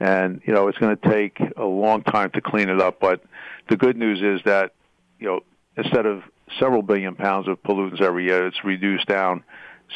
and 0.00 0.40
you 0.44 0.52
know 0.52 0.68
it's 0.68 0.78
going 0.78 0.96
to 0.96 1.08
take 1.08 1.38
a 1.56 1.64
long 1.64 2.02
time 2.02 2.30
to 2.30 2.40
clean 2.40 2.68
it 2.68 2.80
up. 2.80 3.00
But 3.00 3.22
the 3.68 3.76
good 3.76 3.96
news 3.96 4.20
is 4.22 4.44
that 4.44 4.72
you 5.18 5.26
know 5.26 5.40
instead 5.76 6.06
of 6.06 6.22
several 6.58 6.82
billion 6.82 7.14
pounds 7.14 7.48
of 7.48 7.62
pollutants 7.62 8.00
every 8.00 8.24
year, 8.24 8.46
it's 8.46 8.64
reduced 8.64 9.06
down 9.06 9.44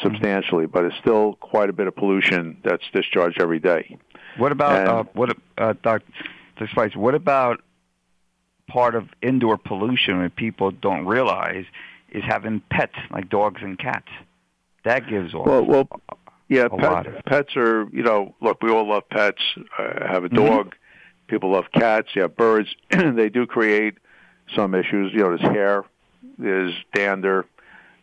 substantially, 0.01 0.65
but 0.65 0.85
it's 0.85 0.95
still 0.97 1.35
quite 1.35 1.69
a 1.69 1.73
bit 1.73 1.87
of 1.87 1.95
pollution 1.95 2.57
that's 2.63 2.83
discharged 2.93 3.39
every 3.39 3.59
day. 3.59 3.97
What 4.37 4.51
about 4.51 4.79
and, 4.79 4.87
uh, 4.87 5.03
what, 5.13 5.37
uh, 5.57 5.73
Dr. 5.83 6.03
Spicer? 6.71 6.97
What 6.97 7.15
about 7.15 7.61
part 8.67 8.95
of 8.95 9.07
indoor 9.21 9.57
pollution 9.57 10.21
that 10.23 10.35
people 10.35 10.71
don't 10.71 11.05
realize 11.05 11.65
is 12.11 12.23
having 12.23 12.61
pets 12.71 12.95
like 13.11 13.29
dogs 13.29 13.61
and 13.61 13.77
cats? 13.77 14.07
That 14.83 15.07
gives 15.07 15.33
off. 15.33 15.47
Well, 15.47 15.65
well, 15.65 15.89
yeah, 16.49 16.67
pet, 16.67 17.25
pets 17.25 17.55
are 17.55 17.87
you 17.91 18.03
know 18.03 18.35
look, 18.41 18.61
we 18.61 18.71
all 18.71 18.87
love 18.87 19.07
pets. 19.09 19.41
I 19.77 20.07
have 20.07 20.23
a 20.23 20.29
mm-hmm. 20.29 20.45
dog. 20.45 20.67
Mm-hmm. 20.67 20.77
People 21.27 21.51
love 21.51 21.65
cats. 21.73 22.09
You 22.13 22.23
have 22.23 22.35
birds. 22.35 22.69
they 22.89 23.29
do 23.29 23.45
create 23.47 23.97
some 24.55 24.75
issues. 24.75 25.13
You 25.13 25.19
know, 25.19 25.37
there's 25.37 25.41
hair, 25.41 25.83
there's 26.37 26.73
dander. 26.93 27.45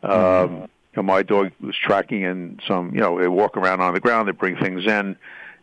Um, 0.03 0.11
mm-hmm. 0.12 0.55
you 0.55 0.68
know, 0.97 1.03
my 1.03 1.22
dog 1.22 1.53
was 1.61 1.76
tracking 1.76 2.22
in 2.22 2.59
some, 2.66 2.95
you 2.95 3.01
know, 3.01 3.20
they 3.20 3.28
walk 3.28 3.57
around 3.57 3.81
on 3.81 3.95
the 3.95 4.01
ground, 4.01 4.28
they 4.28 4.33
bring 4.33 4.57
things 4.57 4.87
in, 4.87 5.16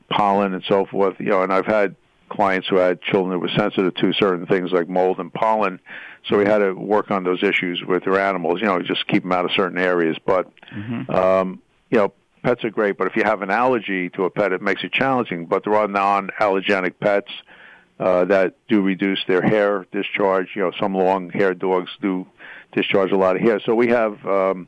pollen 0.10 0.54
and 0.54 0.64
so 0.68 0.86
forth, 0.86 1.16
you 1.20 1.28
know, 1.28 1.42
and 1.42 1.52
I've 1.52 1.66
had 1.66 1.96
clients 2.30 2.68
who 2.68 2.76
had 2.76 3.02
children 3.02 3.32
that 3.32 3.40
were 3.40 3.50
sensitive 3.58 3.96
to 3.96 4.14
certain 4.14 4.46
things 4.46 4.72
like 4.72 4.88
mold 4.90 5.20
and 5.20 5.34
pollen. 5.34 5.80
So 6.26 6.38
we 6.38 6.46
had 6.46 6.60
to 6.60 6.74
work 6.74 7.12
on 7.12 7.24
those 7.24 7.44
issues 7.44 7.82
with 7.88 8.04
their 8.04 8.20
animals, 8.20 8.60
you 8.60 8.68
know, 8.68 8.82
just 8.82 9.08
keep 9.08 9.24
them 9.24 9.32
out 9.32 9.46
of 9.46 9.52
certain 9.52 9.78
areas. 9.78 10.18
But, 10.26 10.52
mm-hmm. 10.74 11.10
um, 11.12 11.62
you 11.90 11.98
know, 12.00 12.14
pets 12.44 12.64
are 12.64 12.70
great, 12.70 12.98
but 12.98 13.08
if 13.08 13.16
you 13.16 13.24
have 13.24 13.42
an 13.42 13.50
allergy 13.50 14.10
to 14.12 14.26
a 14.26 14.30
pet, 14.30 14.52
it 14.52 14.62
makes 14.62 14.84
it 14.84 14.92
challenging. 14.92 15.46
But 15.46 15.64
there 15.64 15.76
are 15.76 15.88
non-allergenic 15.88 16.96
pets 17.00 17.32
uh, 18.00 18.26
that 18.26 18.56
do 18.68 18.82
reduce 18.82 19.20
their 19.28 19.42
hair 19.42 19.86
discharge. 19.92 20.50
You 20.56 20.64
know, 20.64 20.72
some 20.80 20.94
long-haired 20.94 21.60
dogs 21.60 21.92
do 22.02 22.28
discharge 22.74 23.12
a 23.12 23.18
lot 23.18 23.36
of 23.36 23.42
hair. 23.42 23.60
So 23.66 23.74
we 23.74 23.88
have 23.88 24.26
um, 24.26 24.68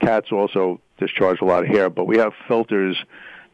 cats 0.00 0.30
also 0.30 0.80
discharge 0.98 1.40
a 1.40 1.44
lot 1.44 1.64
of 1.64 1.68
hair, 1.68 1.90
but 1.90 2.06
we 2.06 2.18
have 2.18 2.32
filters 2.46 2.96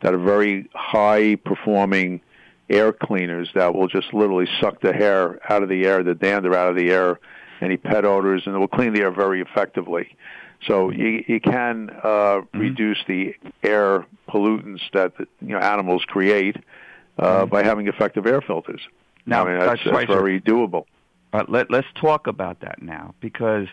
that 0.02 0.12
are 0.14 0.18
very 0.18 0.68
high-performing 0.74 2.20
air 2.68 2.92
cleaners 2.92 3.48
that 3.54 3.74
will 3.74 3.88
just 3.88 4.12
literally 4.12 4.48
suck 4.60 4.80
the 4.80 4.92
hair 4.92 5.38
out 5.50 5.62
of 5.62 5.68
the 5.68 5.84
air, 5.86 6.02
the 6.02 6.14
dander 6.14 6.54
out 6.54 6.68
of 6.68 6.76
the 6.76 6.90
air, 6.90 7.20
any 7.64 7.76
pet 7.76 8.04
odors, 8.04 8.42
and 8.46 8.54
it 8.54 8.58
will 8.58 8.68
clean 8.68 8.92
the 8.92 9.00
air 9.00 9.10
very 9.10 9.40
effectively. 9.40 10.16
So 10.66 10.90
you, 10.90 11.24
you 11.26 11.40
can 11.40 11.90
uh, 11.90 12.06
mm-hmm. 12.06 12.58
reduce 12.58 12.98
the 13.06 13.34
air 13.62 14.06
pollutants 14.28 14.80
that 14.92 15.12
you 15.18 15.48
know 15.48 15.58
animals 15.58 16.04
create 16.06 16.56
uh, 17.18 17.40
mm-hmm. 17.40 17.50
by 17.50 17.62
having 17.62 17.88
effective 17.88 18.26
air 18.26 18.40
filters. 18.40 18.80
Now, 19.26 19.44
I 19.44 19.50
mean, 19.50 19.58
that's, 19.58 19.80
that's 19.84 20.06
very 20.06 20.40
doable. 20.40 20.84
But 21.30 21.50
let, 21.50 21.70
let's 21.70 21.86
talk 21.94 22.26
about 22.26 22.60
that 22.60 22.82
now, 22.82 23.14
because 23.20 23.66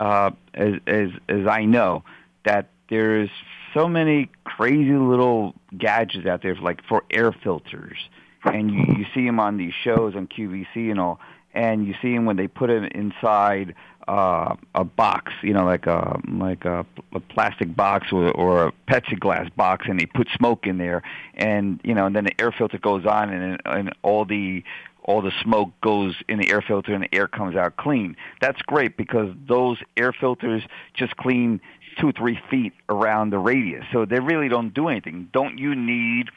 uh, 0.00 0.30
as, 0.54 0.74
as 0.86 1.08
as 1.28 1.46
I 1.46 1.64
know 1.64 2.04
that 2.44 2.70
there's 2.90 3.30
so 3.74 3.88
many 3.88 4.30
crazy 4.44 4.92
little 4.92 5.54
gadgets 5.76 6.26
out 6.26 6.42
there, 6.42 6.54
like 6.56 6.82
for 6.88 7.04
air 7.10 7.32
filters, 7.32 7.98
and 8.44 8.70
you, 8.70 8.84
you 8.98 9.06
see 9.14 9.24
them 9.24 9.40
on 9.40 9.56
these 9.56 9.74
shows 9.82 10.14
on 10.14 10.26
QVC 10.26 10.90
and 10.90 11.00
all, 11.00 11.20
and 11.54 11.86
you 11.86 11.94
see 12.00 12.14
them 12.14 12.24
when 12.26 12.36
they 12.36 12.48
put 12.48 12.70
it 12.70 12.92
inside 12.92 13.74
uh, 14.06 14.56
a 14.74 14.84
box, 14.84 15.32
you 15.42 15.52
know, 15.52 15.64
like 15.64 15.86
a 15.86 16.18
like 16.28 16.64
a, 16.64 16.86
a 17.12 17.20
plastic 17.20 17.76
box 17.76 18.08
or, 18.10 18.30
or 18.30 18.68
a 18.68 18.72
Plexiglas 18.88 19.54
box, 19.54 19.86
and 19.88 20.00
they 20.00 20.06
put 20.06 20.28
smoke 20.34 20.66
in 20.66 20.78
there, 20.78 21.02
and 21.34 21.80
you 21.84 21.94
know, 21.94 22.06
and 22.06 22.16
then 22.16 22.24
the 22.24 22.40
air 22.40 22.50
filter 22.50 22.78
goes 22.78 23.04
on, 23.04 23.30
and 23.30 23.60
and 23.66 23.94
all 24.02 24.24
the 24.24 24.64
all 25.04 25.22
the 25.22 25.32
smoke 25.42 25.70
goes 25.82 26.14
in 26.28 26.38
the 26.38 26.50
air 26.50 26.60
filter 26.60 26.92
and 26.92 27.02
the 27.02 27.14
air 27.14 27.26
comes 27.26 27.56
out 27.56 27.76
clean. 27.76 28.14
That's 28.42 28.60
great 28.62 28.96
because 28.96 29.34
those 29.48 29.78
air 29.96 30.12
filters 30.12 30.62
just 30.94 31.16
clean 31.16 31.60
two 31.98 32.12
three 32.12 32.38
feet 32.50 32.72
around 32.88 33.30
the 33.30 33.38
radius, 33.38 33.84
so 33.92 34.04
they 34.04 34.20
really 34.20 34.48
don't 34.48 34.72
do 34.72 34.88
anything. 34.88 35.28
Don't 35.32 35.58
you 35.58 35.74
need 35.74 36.30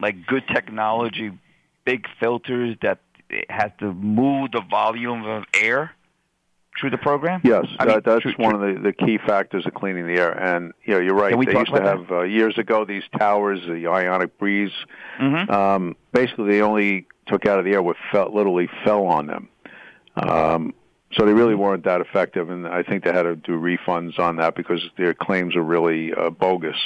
like 0.00 0.26
good 0.26 0.46
technology, 0.46 1.32
big 1.84 2.06
filters 2.20 2.76
that 2.82 2.98
has 3.48 3.70
to 3.80 3.92
move 3.92 4.52
the 4.52 4.62
volume 4.62 5.24
of 5.24 5.44
air? 5.60 5.92
through 6.78 6.90
the 6.90 6.98
program? 6.98 7.40
Yes, 7.44 7.66
I 7.78 7.86
mean, 7.86 8.00
that's 8.04 8.22
through, 8.22 8.34
one 8.34 8.54
through, 8.54 8.76
of 8.76 8.82
the, 8.82 8.90
the 8.90 8.92
key 8.92 9.18
factors 9.18 9.66
of 9.66 9.74
cleaning 9.74 10.06
the 10.06 10.14
air. 10.14 10.30
And 10.30 10.72
you 10.84 10.94
know, 10.94 11.00
you're 11.00 11.14
right. 11.14 11.30
They 11.32 11.58
used 11.58 11.74
to 11.74 11.82
have 11.82 12.10
uh, 12.10 12.22
years 12.22 12.56
ago 12.58 12.84
these 12.84 13.02
towers, 13.18 13.60
the 13.66 13.88
ionic 13.88 14.38
breeze. 14.38 14.72
Mm-hmm. 15.20 15.50
Um, 15.50 15.96
basically, 16.12 16.52
they 16.52 16.62
only 16.62 17.06
took 17.26 17.46
out 17.46 17.58
of 17.58 17.64
the 17.64 17.72
air 17.72 17.82
what 17.82 17.96
fell, 18.12 18.32
literally 18.32 18.68
fell 18.84 19.06
on 19.06 19.26
them. 19.26 19.48
Um, 20.16 20.74
so 21.12 21.24
they 21.24 21.32
really 21.32 21.54
weren't 21.54 21.84
that 21.84 22.00
effective, 22.00 22.50
and 22.50 22.66
I 22.66 22.82
think 22.82 23.04
they 23.04 23.12
had 23.12 23.22
to 23.22 23.36
do 23.36 23.52
refunds 23.52 24.18
on 24.18 24.36
that 24.36 24.54
because 24.54 24.82
their 24.96 25.14
claims 25.14 25.56
are 25.56 25.62
really 25.62 26.12
uh, 26.12 26.30
bogus. 26.30 26.76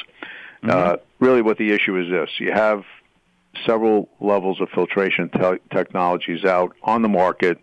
Mm-hmm. 0.63 0.71
Uh, 0.71 0.97
really, 1.19 1.43
what 1.43 1.59
the 1.59 1.73
issue 1.73 1.99
is 1.99 2.11
this: 2.11 2.31
you 2.39 2.53
have 2.53 2.85
several 3.67 4.09
levels 4.21 4.61
of 4.61 4.69
filtration 4.71 5.29
te- 5.29 5.61
technologies 5.71 6.45
out 6.45 6.75
on 6.83 7.03
the 7.03 7.09
market 7.09 7.59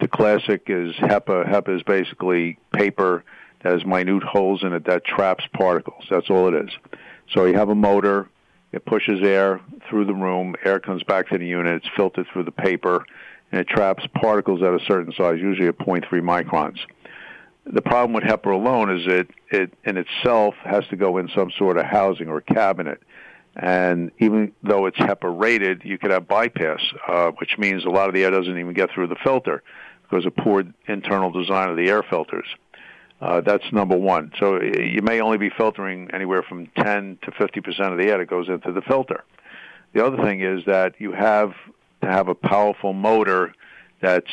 the 0.00 0.08
classic 0.08 0.64
is 0.68 0.94
HEPA. 0.96 1.48
HEPA 1.48 1.76
is 1.76 1.82
basically 1.82 2.58
paper 2.72 3.24
that 3.62 3.72
has 3.72 3.84
minute 3.84 4.22
holes 4.22 4.62
in 4.62 4.72
it 4.72 4.84
that 4.84 5.04
traps 5.04 5.44
particles. 5.52 6.04
That's 6.08 6.30
all 6.30 6.54
it 6.54 6.66
is. 6.66 6.70
So 7.32 7.46
you 7.46 7.54
have 7.54 7.68
a 7.68 7.74
motor, 7.74 8.28
it 8.70 8.84
pushes 8.84 9.20
air 9.22 9.60
through 9.88 10.04
the 10.04 10.14
room, 10.14 10.54
air 10.64 10.78
comes 10.78 11.02
back 11.02 11.28
to 11.28 11.38
the 11.38 11.46
unit, 11.46 11.82
it's 11.82 11.94
filtered 11.96 12.26
through 12.32 12.44
the 12.44 12.52
paper, 12.52 13.04
and 13.50 13.60
it 13.60 13.68
traps 13.68 14.04
particles 14.14 14.62
at 14.62 14.72
a 14.72 14.80
certain 14.86 15.12
size, 15.12 15.40
usually 15.40 15.68
at 15.68 15.78
0.3 15.78 16.04
microns. 16.22 16.78
The 17.66 17.82
problem 17.82 18.12
with 18.12 18.24
HEPA 18.24 18.54
alone 18.54 18.96
is 18.96 19.06
it, 19.06 19.30
it 19.50 19.74
in 19.84 19.96
itself 19.96 20.54
has 20.64 20.86
to 20.88 20.96
go 20.96 21.18
in 21.18 21.28
some 21.34 21.50
sort 21.58 21.76
of 21.76 21.84
housing 21.84 22.28
or 22.28 22.40
cabinet. 22.40 23.02
And 23.56 24.12
even 24.18 24.52
though 24.62 24.86
it's 24.86 24.98
HEPA 24.98 25.38
rated, 25.38 25.82
you 25.84 25.98
could 25.98 26.10
have 26.10 26.28
bypass, 26.28 26.80
uh, 27.08 27.30
which 27.38 27.58
means 27.58 27.84
a 27.84 27.90
lot 27.90 28.08
of 28.08 28.14
the 28.14 28.24
air 28.24 28.30
doesn't 28.30 28.58
even 28.58 28.72
get 28.72 28.90
through 28.92 29.08
the 29.08 29.16
filter 29.24 29.62
because 30.02 30.24
of 30.24 30.36
poor 30.36 30.64
internal 30.86 31.30
design 31.30 31.68
of 31.68 31.76
the 31.76 31.88
air 31.88 32.02
filters. 32.02 32.46
Uh, 33.20 33.40
that's 33.40 33.64
number 33.72 33.96
one. 33.96 34.32
So 34.38 34.62
you 34.62 35.02
may 35.02 35.20
only 35.20 35.38
be 35.38 35.50
filtering 35.50 36.10
anywhere 36.12 36.42
from 36.42 36.68
10 36.78 37.18
to 37.22 37.32
50 37.32 37.60
percent 37.60 37.92
of 37.92 37.98
the 37.98 38.04
air 38.04 38.18
that 38.18 38.26
goes 38.26 38.48
into 38.48 38.72
the 38.72 38.82
filter. 38.82 39.24
The 39.92 40.06
other 40.06 40.22
thing 40.22 40.40
is 40.40 40.64
that 40.66 40.94
you 41.00 41.12
have 41.12 41.52
to 42.02 42.06
have 42.06 42.28
a 42.28 42.34
powerful 42.34 42.92
motor 42.92 43.54
that's 44.00 44.30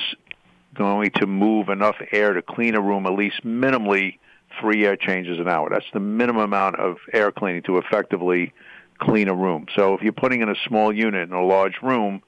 going 0.76 1.12
to 1.16 1.26
move 1.26 1.70
enough 1.70 1.96
air 2.12 2.34
to 2.34 2.42
clean 2.42 2.76
a 2.76 2.82
room 2.82 3.08
at 3.08 3.14
least 3.14 3.44
minimally 3.44 4.20
three 4.60 4.86
air 4.86 4.96
changes 4.96 5.40
an 5.40 5.48
hour. 5.48 5.70
That's 5.70 5.86
the 5.94 6.00
minimum 6.00 6.44
amount 6.44 6.76
of 6.76 6.98
air 7.12 7.32
cleaning 7.32 7.64
to 7.64 7.78
effectively 7.78 8.54
clean 9.00 9.28
a 9.28 9.36
room. 9.36 9.66
So 9.76 9.94
if 9.94 10.02
you're 10.02 10.14
putting 10.14 10.42
in 10.42 10.50
a 10.50 10.56
small 10.68 10.94
unit 10.94 11.30
in 11.30 11.36
a 11.36 11.44
large 11.44 11.82
room, 11.82 12.22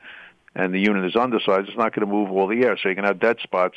and 0.55 0.73
the 0.73 0.79
unit 0.79 1.05
is 1.05 1.15
undersized, 1.15 1.69
it's 1.69 1.77
not 1.77 1.93
going 1.93 2.07
to 2.07 2.11
move 2.11 2.31
all 2.31 2.47
the 2.47 2.63
air. 2.63 2.77
So 2.81 2.89
you 2.89 2.95
can 2.95 3.03
have 3.03 3.19
dead 3.19 3.37
spots 3.43 3.75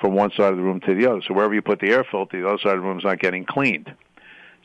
from 0.00 0.14
one 0.14 0.30
side 0.30 0.50
of 0.50 0.56
the 0.56 0.62
room 0.62 0.80
to 0.80 0.94
the 0.94 1.06
other. 1.10 1.20
So 1.26 1.34
wherever 1.34 1.54
you 1.54 1.62
put 1.62 1.78
the 1.78 1.90
air 1.90 2.04
filter, 2.04 2.40
the 2.40 2.48
other 2.48 2.58
side 2.58 2.74
of 2.74 2.82
the 2.82 2.86
room 2.86 2.98
is 2.98 3.04
not 3.04 3.20
getting 3.20 3.44
cleaned. 3.44 3.94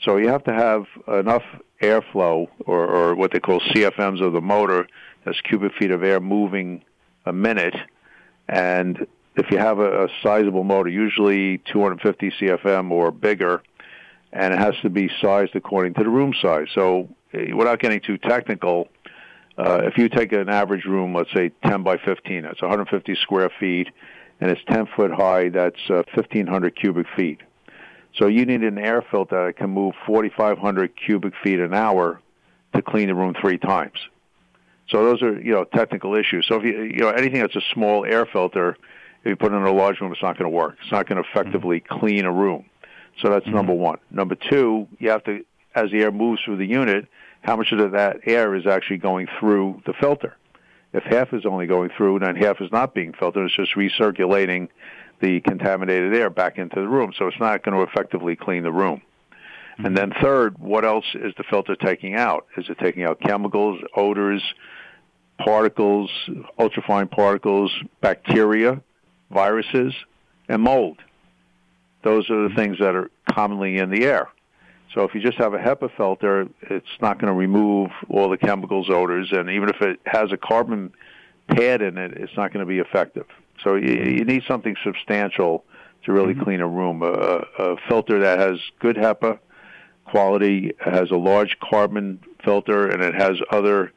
So 0.03 0.17
you 0.17 0.29
have 0.29 0.43
to 0.45 0.53
have 0.53 0.85
enough 1.07 1.43
airflow, 1.81 2.47
or, 2.65 2.87
or 2.87 3.15
what 3.15 3.31
they 3.31 3.39
call 3.39 3.59
CFMs 3.59 4.25
of 4.25 4.33
the 4.33 4.41
motor, 4.41 4.87
that's 5.25 5.39
cubic 5.41 5.73
feet 5.75 5.91
of 5.91 6.03
air 6.03 6.19
moving 6.19 6.83
a 7.25 7.33
minute. 7.33 7.75
And 8.47 9.05
if 9.35 9.51
you 9.51 9.57
have 9.57 9.79
a, 9.79 10.05
a 10.05 10.07
sizable 10.23 10.63
motor, 10.63 10.89
usually 10.89 11.59
250 11.71 12.31
CFM 12.31 12.91
or 12.91 13.11
bigger, 13.11 13.61
and 14.33 14.53
it 14.53 14.59
has 14.59 14.75
to 14.81 14.89
be 14.89 15.09
sized 15.21 15.55
according 15.55 15.95
to 15.95 16.03
the 16.03 16.09
room 16.09 16.33
size. 16.41 16.67
So 16.73 17.09
without 17.33 17.79
getting 17.79 18.01
too 18.01 18.17
technical, 18.17 18.87
uh, 19.57 19.81
if 19.83 19.97
you 19.97 20.09
take 20.09 20.31
an 20.31 20.49
average 20.49 20.85
room, 20.85 21.13
let's 21.13 21.31
say 21.33 21.51
10 21.65 21.83
by 21.83 21.97
15, 21.97 22.43
that's 22.43 22.61
150 22.61 23.15
square 23.21 23.49
feet, 23.59 23.89
and 24.39 24.49
it's 24.49 24.61
10 24.69 24.87
foot 24.95 25.11
high, 25.11 25.49
that's 25.49 25.79
uh, 25.89 26.03
1,500 26.13 26.75
cubic 26.75 27.07
feet. 27.15 27.39
So 28.17 28.27
you 28.27 28.45
need 28.45 28.63
an 28.63 28.77
air 28.77 29.03
filter 29.09 29.47
that 29.47 29.57
can 29.57 29.69
move 29.69 29.93
4,500 30.05 30.93
cubic 30.95 31.33
feet 31.43 31.59
an 31.59 31.73
hour 31.73 32.19
to 32.73 32.81
clean 32.81 33.07
the 33.07 33.15
room 33.15 33.35
three 33.39 33.57
times. 33.57 33.97
So 34.89 35.05
those 35.05 35.21
are 35.21 35.39
you 35.39 35.53
know 35.53 35.63
technical 35.63 36.15
issues. 36.15 36.45
So 36.47 36.55
if 36.55 36.63
you 36.63 36.81
you 36.81 36.99
know 36.99 37.09
anything 37.09 37.39
that's 37.39 37.55
a 37.55 37.61
small 37.73 38.05
air 38.05 38.25
filter, 38.25 38.75
if 39.23 39.29
you 39.29 39.35
put 39.37 39.53
it 39.53 39.55
in 39.55 39.63
a 39.63 39.71
large 39.71 40.01
room, 40.01 40.11
it's 40.11 40.21
not 40.21 40.37
going 40.37 40.51
to 40.51 40.55
work. 40.55 40.75
It's 40.81 40.91
not 40.91 41.07
going 41.07 41.21
to 41.23 41.29
effectively 41.29 41.79
mm-hmm. 41.79 41.99
clean 41.99 42.25
a 42.25 42.31
room. 42.31 42.65
So 43.21 43.29
that's 43.29 43.45
mm-hmm. 43.45 43.55
number 43.55 43.73
one. 43.73 43.99
Number 44.09 44.35
two, 44.35 44.87
you 44.99 45.09
have 45.09 45.23
to 45.25 45.45
as 45.75 45.91
the 45.91 46.01
air 46.01 46.11
moves 46.11 46.41
through 46.43 46.57
the 46.57 46.65
unit, 46.65 47.07
how 47.41 47.55
much 47.55 47.71
of 47.71 47.91
that 47.91 48.17
air 48.25 48.55
is 48.55 48.67
actually 48.67 48.97
going 48.97 49.27
through 49.39 49.81
the 49.85 49.93
filter. 49.93 50.35
If 50.93 51.03
half 51.03 51.33
is 51.33 51.45
only 51.45 51.67
going 51.67 51.89
through, 51.95 52.19
then 52.19 52.35
half 52.35 52.61
is 52.61 52.71
not 52.71 52.93
being 52.93 53.13
filtered. 53.13 53.45
It's 53.45 53.55
just 53.55 53.75
recirculating 53.75 54.67
the 55.21 55.39
contaminated 55.41 56.13
air 56.13 56.29
back 56.29 56.57
into 56.57 56.75
the 56.75 56.87
room, 56.87 57.13
so 57.17 57.27
it's 57.27 57.39
not 57.39 57.63
going 57.63 57.77
to 57.77 57.83
effectively 57.83 58.35
clean 58.35 58.63
the 58.63 58.71
room. 58.71 59.01
Mm-hmm. 59.73 59.85
And 59.85 59.97
then 59.97 60.13
third, 60.21 60.57
what 60.57 60.83
else 60.83 61.05
is 61.13 61.33
the 61.37 61.43
filter 61.43 61.75
taking 61.75 62.15
out? 62.15 62.47
Is 62.57 62.69
it 62.69 62.77
taking 62.79 63.03
out 63.03 63.21
chemicals, 63.21 63.79
odors, 63.95 64.43
particles, 65.37 66.11
ultrafine 66.59 67.09
particles, 67.09 67.71
bacteria, 68.01 68.81
viruses, 69.29 69.93
and 70.49 70.61
mold? 70.61 70.99
Those 72.03 72.29
are 72.29 72.49
the 72.49 72.55
things 72.55 72.79
that 72.79 72.95
are 72.95 73.09
commonly 73.31 73.77
in 73.77 73.91
the 73.91 74.05
air. 74.05 74.27
So 74.93 75.03
if 75.03 75.15
you 75.15 75.21
just 75.21 75.37
have 75.37 75.53
a 75.53 75.57
HEPA 75.57 75.95
filter, 75.95 76.47
it's 76.63 76.85
not 77.01 77.17
going 77.17 77.31
to 77.31 77.37
remove 77.37 77.91
all 78.09 78.29
the 78.29 78.37
chemicals, 78.37 78.89
odors, 78.89 79.31
and 79.31 79.49
even 79.49 79.69
if 79.69 79.81
it 79.81 79.99
has 80.05 80.31
a 80.31 80.37
carbon 80.37 80.93
pad 81.47 81.81
in 81.81 81.97
it, 81.97 82.13
it's 82.17 82.35
not 82.35 82.51
going 82.51 82.65
to 82.65 82.69
be 82.69 82.79
effective. 82.79 83.25
So 83.63 83.75
you, 83.75 83.93
you 83.93 84.25
need 84.25 84.43
something 84.47 84.75
substantial 84.83 85.63
to 86.03 86.11
really 86.11 86.33
mm-hmm. 86.33 86.43
clean 86.43 86.61
a 86.61 86.67
room. 86.67 87.03
A, 87.03 87.45
a 87.57 87.77
filter 87.87 88.19
that 88.19 88.39
has 88.39 88.59
good 88.79 88.97
HEPA 88.97 89.39
quality, 90.05 90.73
has 90.79 91.09
a 91.11 91.15
large 91.15 91.57
carbon 91.59 92.19
filter, 92.43 92.87
and 92.87 93.01
it 93.01 93.15
has 93.15 93.37
other 93.49 93.93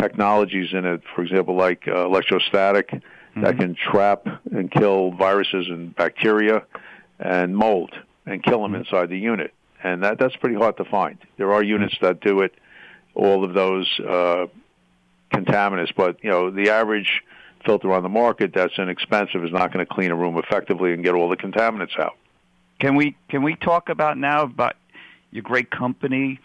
technologies 0.00 0.72
in 0.72 0.84
it, 0.84 1.02
for 1.14 1.22
example, 1.22 1.54
like 1.54 1.86
uh, 1.86 2.06
electrostatic, 2.06 2.90
mm-hmm. 2.90 3.42
that 3.42 3.58
can 3.58 3.76
trap 3.76 4.26
and 4.50 4.72
kill 4.72 5.12
viruses 5.12 5.68
and 5.68 5.94
bacteria 5.94 6.64
and 7.20 7.56
mold 7.56 7.94
and 8.26 8.42
kill 8.42 8.62
them 8.62 8.72
mm-hmm. 8.72 8.80
inside 8.80 9.08
the 9.08 9.18
unit 9.18 9.54
and 9.82 10.02
that 10.02 10.18
that's 10.18 10.36
pretty 10.36 10.56
hard 10.56 10.76
to 10.78 10.84
find. 10.84 11.18
There 11.36 11.52
are 11.52 11.62
units 11.62 11.96
that 12.00 12.20
do 12.20 12.40
it, 12.40 12.54
all 13.14 13.44
of 13.44 13.54
those 13.54 13.88
uh, 14.00 14.46
contaminants, 15.32 15.94
but 15.94 16.22
you 16.22 16.30
know 16.30 16.50
the 16.50 16.70
average 16.70 17.22
filter 17.64 17.92
on 17.92 18.02
the 18.02 18.08
market 18.08 18.52
that's 18.54 18.78
inexpensive 18.78 19.44
is 19.44 19.52
not 19.52 19.72
going 19.72 19.84
to 19.84 19.92
clean 19.92 20.10
a 20.10 20.16
room 20.16 20.36
effectively 20.36 20.92
and 20.92 21.04
get 21.04 21.14
all 21.14 21.28
the 21.28 21.36
contaminants 21.36 21.98
out. 21.98 22.16
Can 22.80 22.96
we 22.96 23.16
can 23.28 23.42
we 23.42 23.56
talk 23.56 23.88
about 23.88 24.18
now 24.18 24.42
about 24.42 24.76
your 25.30 25.42
great 25.42 25.70
company 25.70 26.40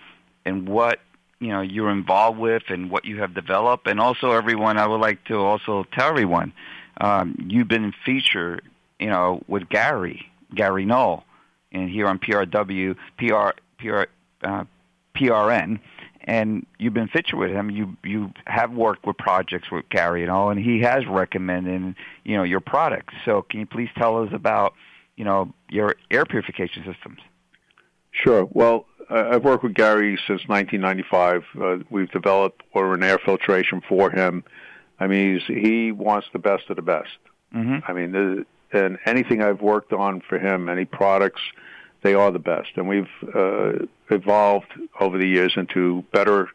and 0.45 0.67
what 0.67 0.99
you 1.39 1.49
know 1.49 1.61
you're 1.61 1.91
involved 1.91 2.39
with 2.39 2.63
and 2.69 2.89
what 2.89 3.05
you 3.05 3.21
have 3.21 3.33
developed, 3.33 3.87
and 3.87 3.99
also 3.99 4.31
everyone. 4.31 4.77
I 4.77 4.87
would 4.87 5.01
like 5.01 5.23
to 5.25 5.37
also 5.37 5.85
tell 5.93 6.09
everyone 6.09 6.53
um, 6.99 7.35
you've 7.47 7.67
been 7.67 7.93
featured, 8.05 8.63
you 8.99 9.07
know, 9.07 9.43
with 9.47 9.69
Gary 9.69 10.31
Gary 10.53 10.85
Null, 10.85 11.23
and 11.77 11.89
here 11.89 12.07
on 12.07 12.19
PRW 12.19 12.95
PR 13.17 13.59
PR 13.79 14.03
uh, 14.43 14.63
PRN, 15.15 15.79
and 16.23 16.65
you've 16.77 16.93
been 16.93 17.07
featured 17.07 17.39
with 17.39 17.51
him. 17.51 17.69
You 17.69 17.97
you 18.03 18.31
have 18.45 18.71
worked 18.71 19.05
with 19.05 19.17
projects 19.17 19.71
with 19.71 19.87
Gary 19.89 20.21
and 20.23 20.31
all, 20.31 20.49
and 20.49 20.59
he 20.59 20.81
has 20.81 21.05
recommended 21.07 21.95
you 22.23 22.37
know 22.37 22.43
your 22.43 22.59
products. 22.59 23.13
So 23.25 23.43
can 23.43 23.59
you 23.61 23.65
please 23.65 23.89
tell 23.97 24.23
us 24.23 24.29
about 24.33 24.73
you 25.15 25.25
know 25.25 25.53
your 25.69 25.95
air 26.11 26.25
purification 26.25 26.83
systems? 26.85 27.19
Sure. 28.11 28.47
Well, 28.51 28.85
I've 29.09 29.43
worked 29.43 29.63
with 29.63 29.75
Gary 29.75 30.17
since 30.27 30.47
1995. 30.47 31.43
Uh, 31.59 31.83
we've 31.89 32.11
developed 32.11 32.63
water 32.73 32.93
and 32.93 33.03
air 33.03 33.19
filtration 33.23 33.81
for 33.87 34.09
him. 34.09 34.43
I 34.99 35.07
mean, 35.07 35.39
he's, 35.39 35.63
he 35.63 35.91
wants 35.91 36.27
the 36.33 36.39
best 36.39 36.69
of 36.69 36.75
the 36.75 36.81
best. 36.81 37.17
Mm-hmm. 37.55 37.89
I 37.89 37.93
mean, 37.93 38.45
and 38.73 38.97
anything 39.05 39.41
I've 39.41 39.61
worked 39.61 39.93
on 39.93 40.21
for 40.27 40.39
him, 40.39 40.67
any 40.67 40.85
products, 40.85 41.41
they 42.01 42.13
are 42.13 42.31
the 42.31 42.39
best. 42.39 42.69
And 42.75 42.87
we've 42.87 43.09
uh, 43.33 43.85
evolved 44.09 44.71
over 44.99 45.17
the 45.17 45.27
years 45.27 45.53
into 45.55 46.03
better 46.11 46.49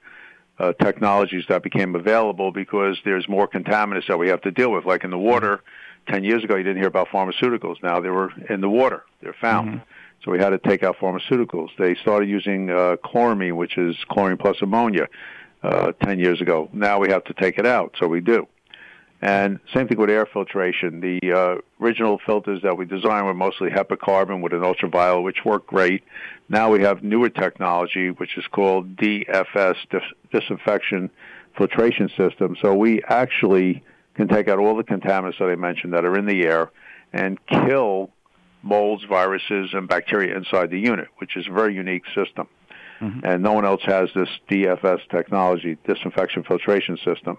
uh, 0.58 0.72
technologies 0.74 1.44
that 1.48 1.62
became 1.62 1.94
available 1.94 2.52
because 2.52 2.98
there's 3.04 3.28
more 3.28 3.48
contaminants 3.48 4.06
that 4.08 4.18
we 4.18 4.28
have 4.28 4.40
to 4.42 4.50
deal 4.50 4.70
with. 4.70 4.84
Like 4.84 5.04
in 5.04 5.10
the 5.10 5.18
water, 5.18 5.62
10 6.08 6.24
years 6.24 6.44
ago, 6.44 6.56
you 6.56 6.62
didn't 6.62 6.78
hear 6.78 6.88
about 6.88 7.08
pharmaceuticals. 7.08 7.82
Now 7.82 8.00
they 8.00 8.10
were 8.10 8.30
in 8.48 8.60
the 8.60 8.68
water. 8.68 9.04
They're 9.20 9.36
found. 9.40 9.68
Mm-hmm. 9.68 9.84
So 10.24 10.30
we 10.30 10.38
had 10.38 10.50
to 10.50 10.58
take 10.58 10.82
out 10.84 10.98
pharmaceuticals. 10.98 11.70
They 11.78 11.96
started 11.96 12.28
using 12.28 12.70
uh, 12.70 12.96
chloramine, 13.04 13.56
which 13.56 13.76
is 13.76 13.96
chlorine 14.08 14.36
plus 14.36 14.56
ammonia, 14.62 15.08
uh, 15.62 15.92
10 16.04 16.18
years 16.20 16.40
ago. 16.40 16.68
Now 16.72 17.00
we 17.00 17.10
have 17.10 17.24
to 17.24 17.34
take 17.34 17.58
it 17.58 17.66
out, 17.66 17.96
so 17.98 18.06
we 18.06 18.20
do. 18.20 18.46
And 19.22 19.60
same 19.72 19.86
thing 19.86 19.98
with 19.98 20.10
air 20.10 20.26
filtration. 20.26 21.00
The 21.00 21.32
uh, 21.32 21.54
original 21.80 22.20
filters 22.26 22.60
that 22.62 22.76
we 22.76 22.84
designed 22.84 23.24
were 23.24 23.34
mostly 23.34 23.70
HEPA 23.70 24.00
carbon 24.00 24.40
with 24.40 24.52
an 24.52 24.64
ultraviolet, 24.64 25.22
which 25.22 25.44
worked 25.44 25.68
great. 25.68 26.02
Now 26.48 26.70
we 26.70 26.82
have 26.82 27.04
newer 27.04 27.28
technology, 27.28 28.10
which 28.10 28.36
is 28.36 28.44
called 28.50 28.96
DFS, 28.96 29.76
dis- 29.90 30.02
disinfection 30.32 31.08
filtration 31.56 32.08
system. 32.16 32.56
So 32.60 32.74
we 32.74 33.00
actually 33.04 33.84
can 34.14 34.26
take 34.26 34.48
out 34.48 34.58
all 34.58 34.76
the 34.76 34.82
contaminants 34.82 35.38
that 35.38 35.48
I 35.48 35.54
mentioned 35.54 35.92
that 35.92 36.04
are 36.04 36.18
in 36.18 36.26
the 36.26 36.44
air 36.44 36.72
and 37.12 37.38
kill 37.46 38.10
molds, 38.62 39.04
viruses, 39.04 39.70
and 39.72 39.88
bacteria 39.88 40.36
inside 40.36 40.70
the 40.70 40.80
unit, 40.80 41.08
which 41.18 41.36
is 41.36 41.46
a 41.46 41.52
very 41.52 41.74
unique 41.74 42.04
system. 42.12 42.48
Mm-hmm. 43.00 43.24
And 43.24 43.42
no 43.42 43.52
one 43.52 43.64
else 43.64 43.82
has 43.84 44.08
this 44.16 44.28
DFS 44.50 45.08
technology, 45.10 45.78
disinfection 45.86 46.42
filtration 46.42 46.96
system. 47.04 47.38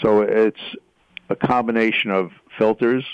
So 0.00 0.22
it's 0.22 0.60
a 1.28 1.36
combination 1.36 2.10
of 2.10 2.30
filters, 2.58 3.04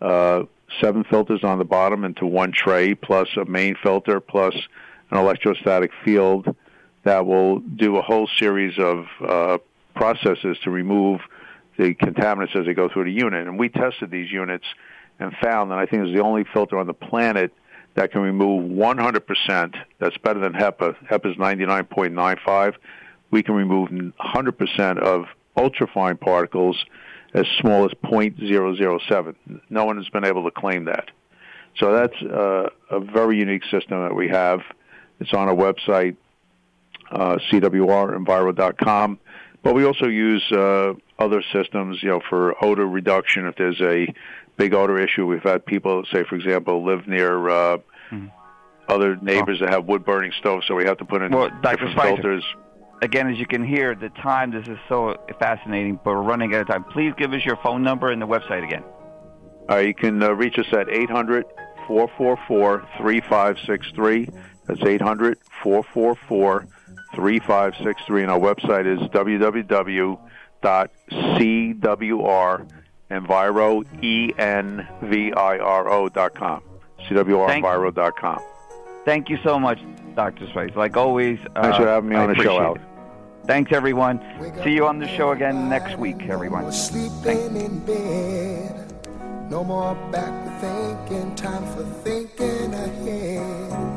uh, 0.00 0.44
seven 0.80 1.04
filters 1.04 1.44
on 1.44 1.58
the 1.58 1.64
bottom 1.64 2.04
into 2.04 2.26
one 2.26 2.52
tray, 2.52 2.94
plus 2.94 3.28
a 3.36 3.44
main 3.44 3.76
filter, 3.82 4.20
plus 4.20 4.54
an 5.10 5.18
electrostatic 5.18 5.90
field 6.04 6.54
that 7.04 7.26
will 7.26 7.58
do 7.58 7.96
a 7.96 8.02
whole 8.02 8.28
series 8.38 8.78
of 8.78 9.06
uh, 9.26 9.58
processes 9.94 10.56
to 10.62 10.70
remove 10.70 11.20
the 11.76 11.94
contaminants 11.94 12.54
as 12.56 12.66
they 12.66 12.74
go 12.74 12.88
through 12.88 13.04
the 13.04 13.12
unit. 13.12 13.46
And 13.46 13.58
we 13.58 13.68
tested 13.68 14.10
these 14.10 14.30
units 14.30 14.64
and 15.18 15.32
found 15.42 15.70
that 15.70 15.78
I 15.78 15.86
think 15.86 16.06
is 16.06 16.14
the 16.14 16.22
only 16.22 16.44
filter 16.52 16.78
on 16.78 16.86
the 16.86 16.94
planet 16.94 17.52
that 17.94 18.12
can 18.12 18.22
remove 18.22 18.70
100%. 18.70 19.74
That's 19.98 20.16
better 20.18 20.40
than 20.40 20.52
HEPA. 20.52 20.96
HEPA 21.06 21.30
is 21.30 21.36
99.95. 21.36 22.74
We 23.30 23.42
can 23.42 23.54
remove 23.54 23.90
100% 23.90 24.98
of 24.98 25.26
ultrafine 25.56 26.18
particles 26.18 26.82
as 27.34 27.46
small 27.60 27.84
as 27.84 27.92
0.007. 28.04 29.34
No 29.70 29.84
one 29.84 29.96
has 29.96 30.08
been 30.08 30.24
able 30.24 30.44
to 30.44 30.50
claim 30.50 30.84
that. 30.86 31.10
So 31.78 31.92
that's 31.92 32.22
uh, 32.22 32.68
a 32.90 33.00
very 33.00 33.38
unique 33.38 33.64
system 33.64 34.02
that 34.02 34.14
we 34.14 34.28
have. 34.28 34.60
It's 35.20 35.32
on 35.32 35.48
our 35.48 35.54
website, 35.54 36.16
uh, 37.10 37.38
cwrenviro.com. 37.50 39.18
But 39.62 39.74
we 39.74 39.84
also 39.84 40.06
use 40.06 40.44
uh, 40.50 40.94
other 41.18 41.42
systems, 41.52 42.02
you 42.02 42.08
know, 42.10 42.20
for 42.28 42.62
odor 42.62 42.86
reduction. 42.86 43.46
If 43.46 43.56
there's 43.56 43.80
a 43.80 44.12
big 44.56 44.74
odor 44.74 44.98
issue. 45.00 45.26
We've 45.26 45.42
had 45.42 45.64
people, 45.64 46.04
say, 46.12 46.24
for 46.24 46.34
example, 46.34 46.84
live 46.84 47.06
near 47.06 47.48
uh, 47.48 47.78
mm. 48.10 48.30
other 48.88 49.16
neighbors 49.16 49.58
oh. 49.60 49.64
that 49.64 49.72
have 49.72 49.86
wood 49.86 50.04
burning 50.04 50.32
stoves, 50.38 50.66
so 50.66 50.74
we 50.74 50.84
have 50.84 50.98
to 50.98 51.04
put 51.04 51.22
in 51.22 51.32
well, 51.32 51.50
different 51.62 52.00
filters. 52.00 52.44
Again, 53.02 53.28
as 53.28 53.38
you 53.38 53.46
can 53.46 53.64
hear, 53.64 53.94
the 53.94 54.08
time, 54.08 54.52
this 54.52 54.66
is 54.68 54.78
so 54.88 55.16
fascinating, 55.38 56.00
but 56.02 56.14
we're 56.14 56.22
running 56.22 56.54
out 56.54 56.62
of 56.62 56.68
time. 56.68 56.84
Please 56.84 57.12
give 57.16 57.32
us 57.32 57.44
your 57.44 57.56
phone 57.56 57.82
number 57.82 58.10
and 58.10 58.22
the 58.22 58.26
website 58.26 58.64
again. 58.64 58.84
Uh, 59.68 59.76
you 59.76 59.94
can 59.94 60.22
uh, 60.22 60.30
reach 60.30 60.58
us 60.58 60.66
at 60.72 60.88
800 60.88 61.44
444 61.86 62.88
3563. 62.98 64.28
That's 64.66 64.82
800 64.82 65.38
444 65.62 66.66
3563. 67.14 68.22
And 68.22 68.30
our 68.30 68.38
website 68.38 68.86
is 68.86 69.00
www.cwr.com 69.10 70.18
Enviro, 73.12 73.84
E-N-V-I-R-O 74.02 76.08
dot 76.08 76.34
com. 76.34 76.62
CWRenviro 77.00 77.94
dot 77.94 78.16
com. 78.16 78.40
Thank 79.04 79.28
you 79.28 79.38
so 79.44 79.58
much, 79.58 79.80
Dr. 80.14 80.48
Spicer. 80.48 80.74
Like 80.76 80.96
always, 80.96 81.38
thanks 81.54 81.76
uh, 81.76 81.78
for 81.78 81.86
having 81.86 82.10
me 82.10 82.16
on 82.16 82.32
the 82.32 82.42
show, 82.42 82.60
Al. 82.60 82.78
Thanks, 83.46 83.72
everyone. 83.72 84.20
See 84.62 84.72
you 84.72 84.86
on 84.86 84.98
the 85.00 85.08
show 85.08 85.32
again 85.32 85.68
next 85.68 85.98
week, 85.98 86.28
everyone. 86.28 86.70
Sleeping 86.70 87.56
in 87.56 87.80
bed. 87.80 88.94
No 89.50 89.64
more 89.64 89.94
back 90.12 90.60
thinking, 90.60 91.34
time 91.34 91.66
for 91.74 91.82
thinking 92.04 92.72
ahead. 92.72 93.91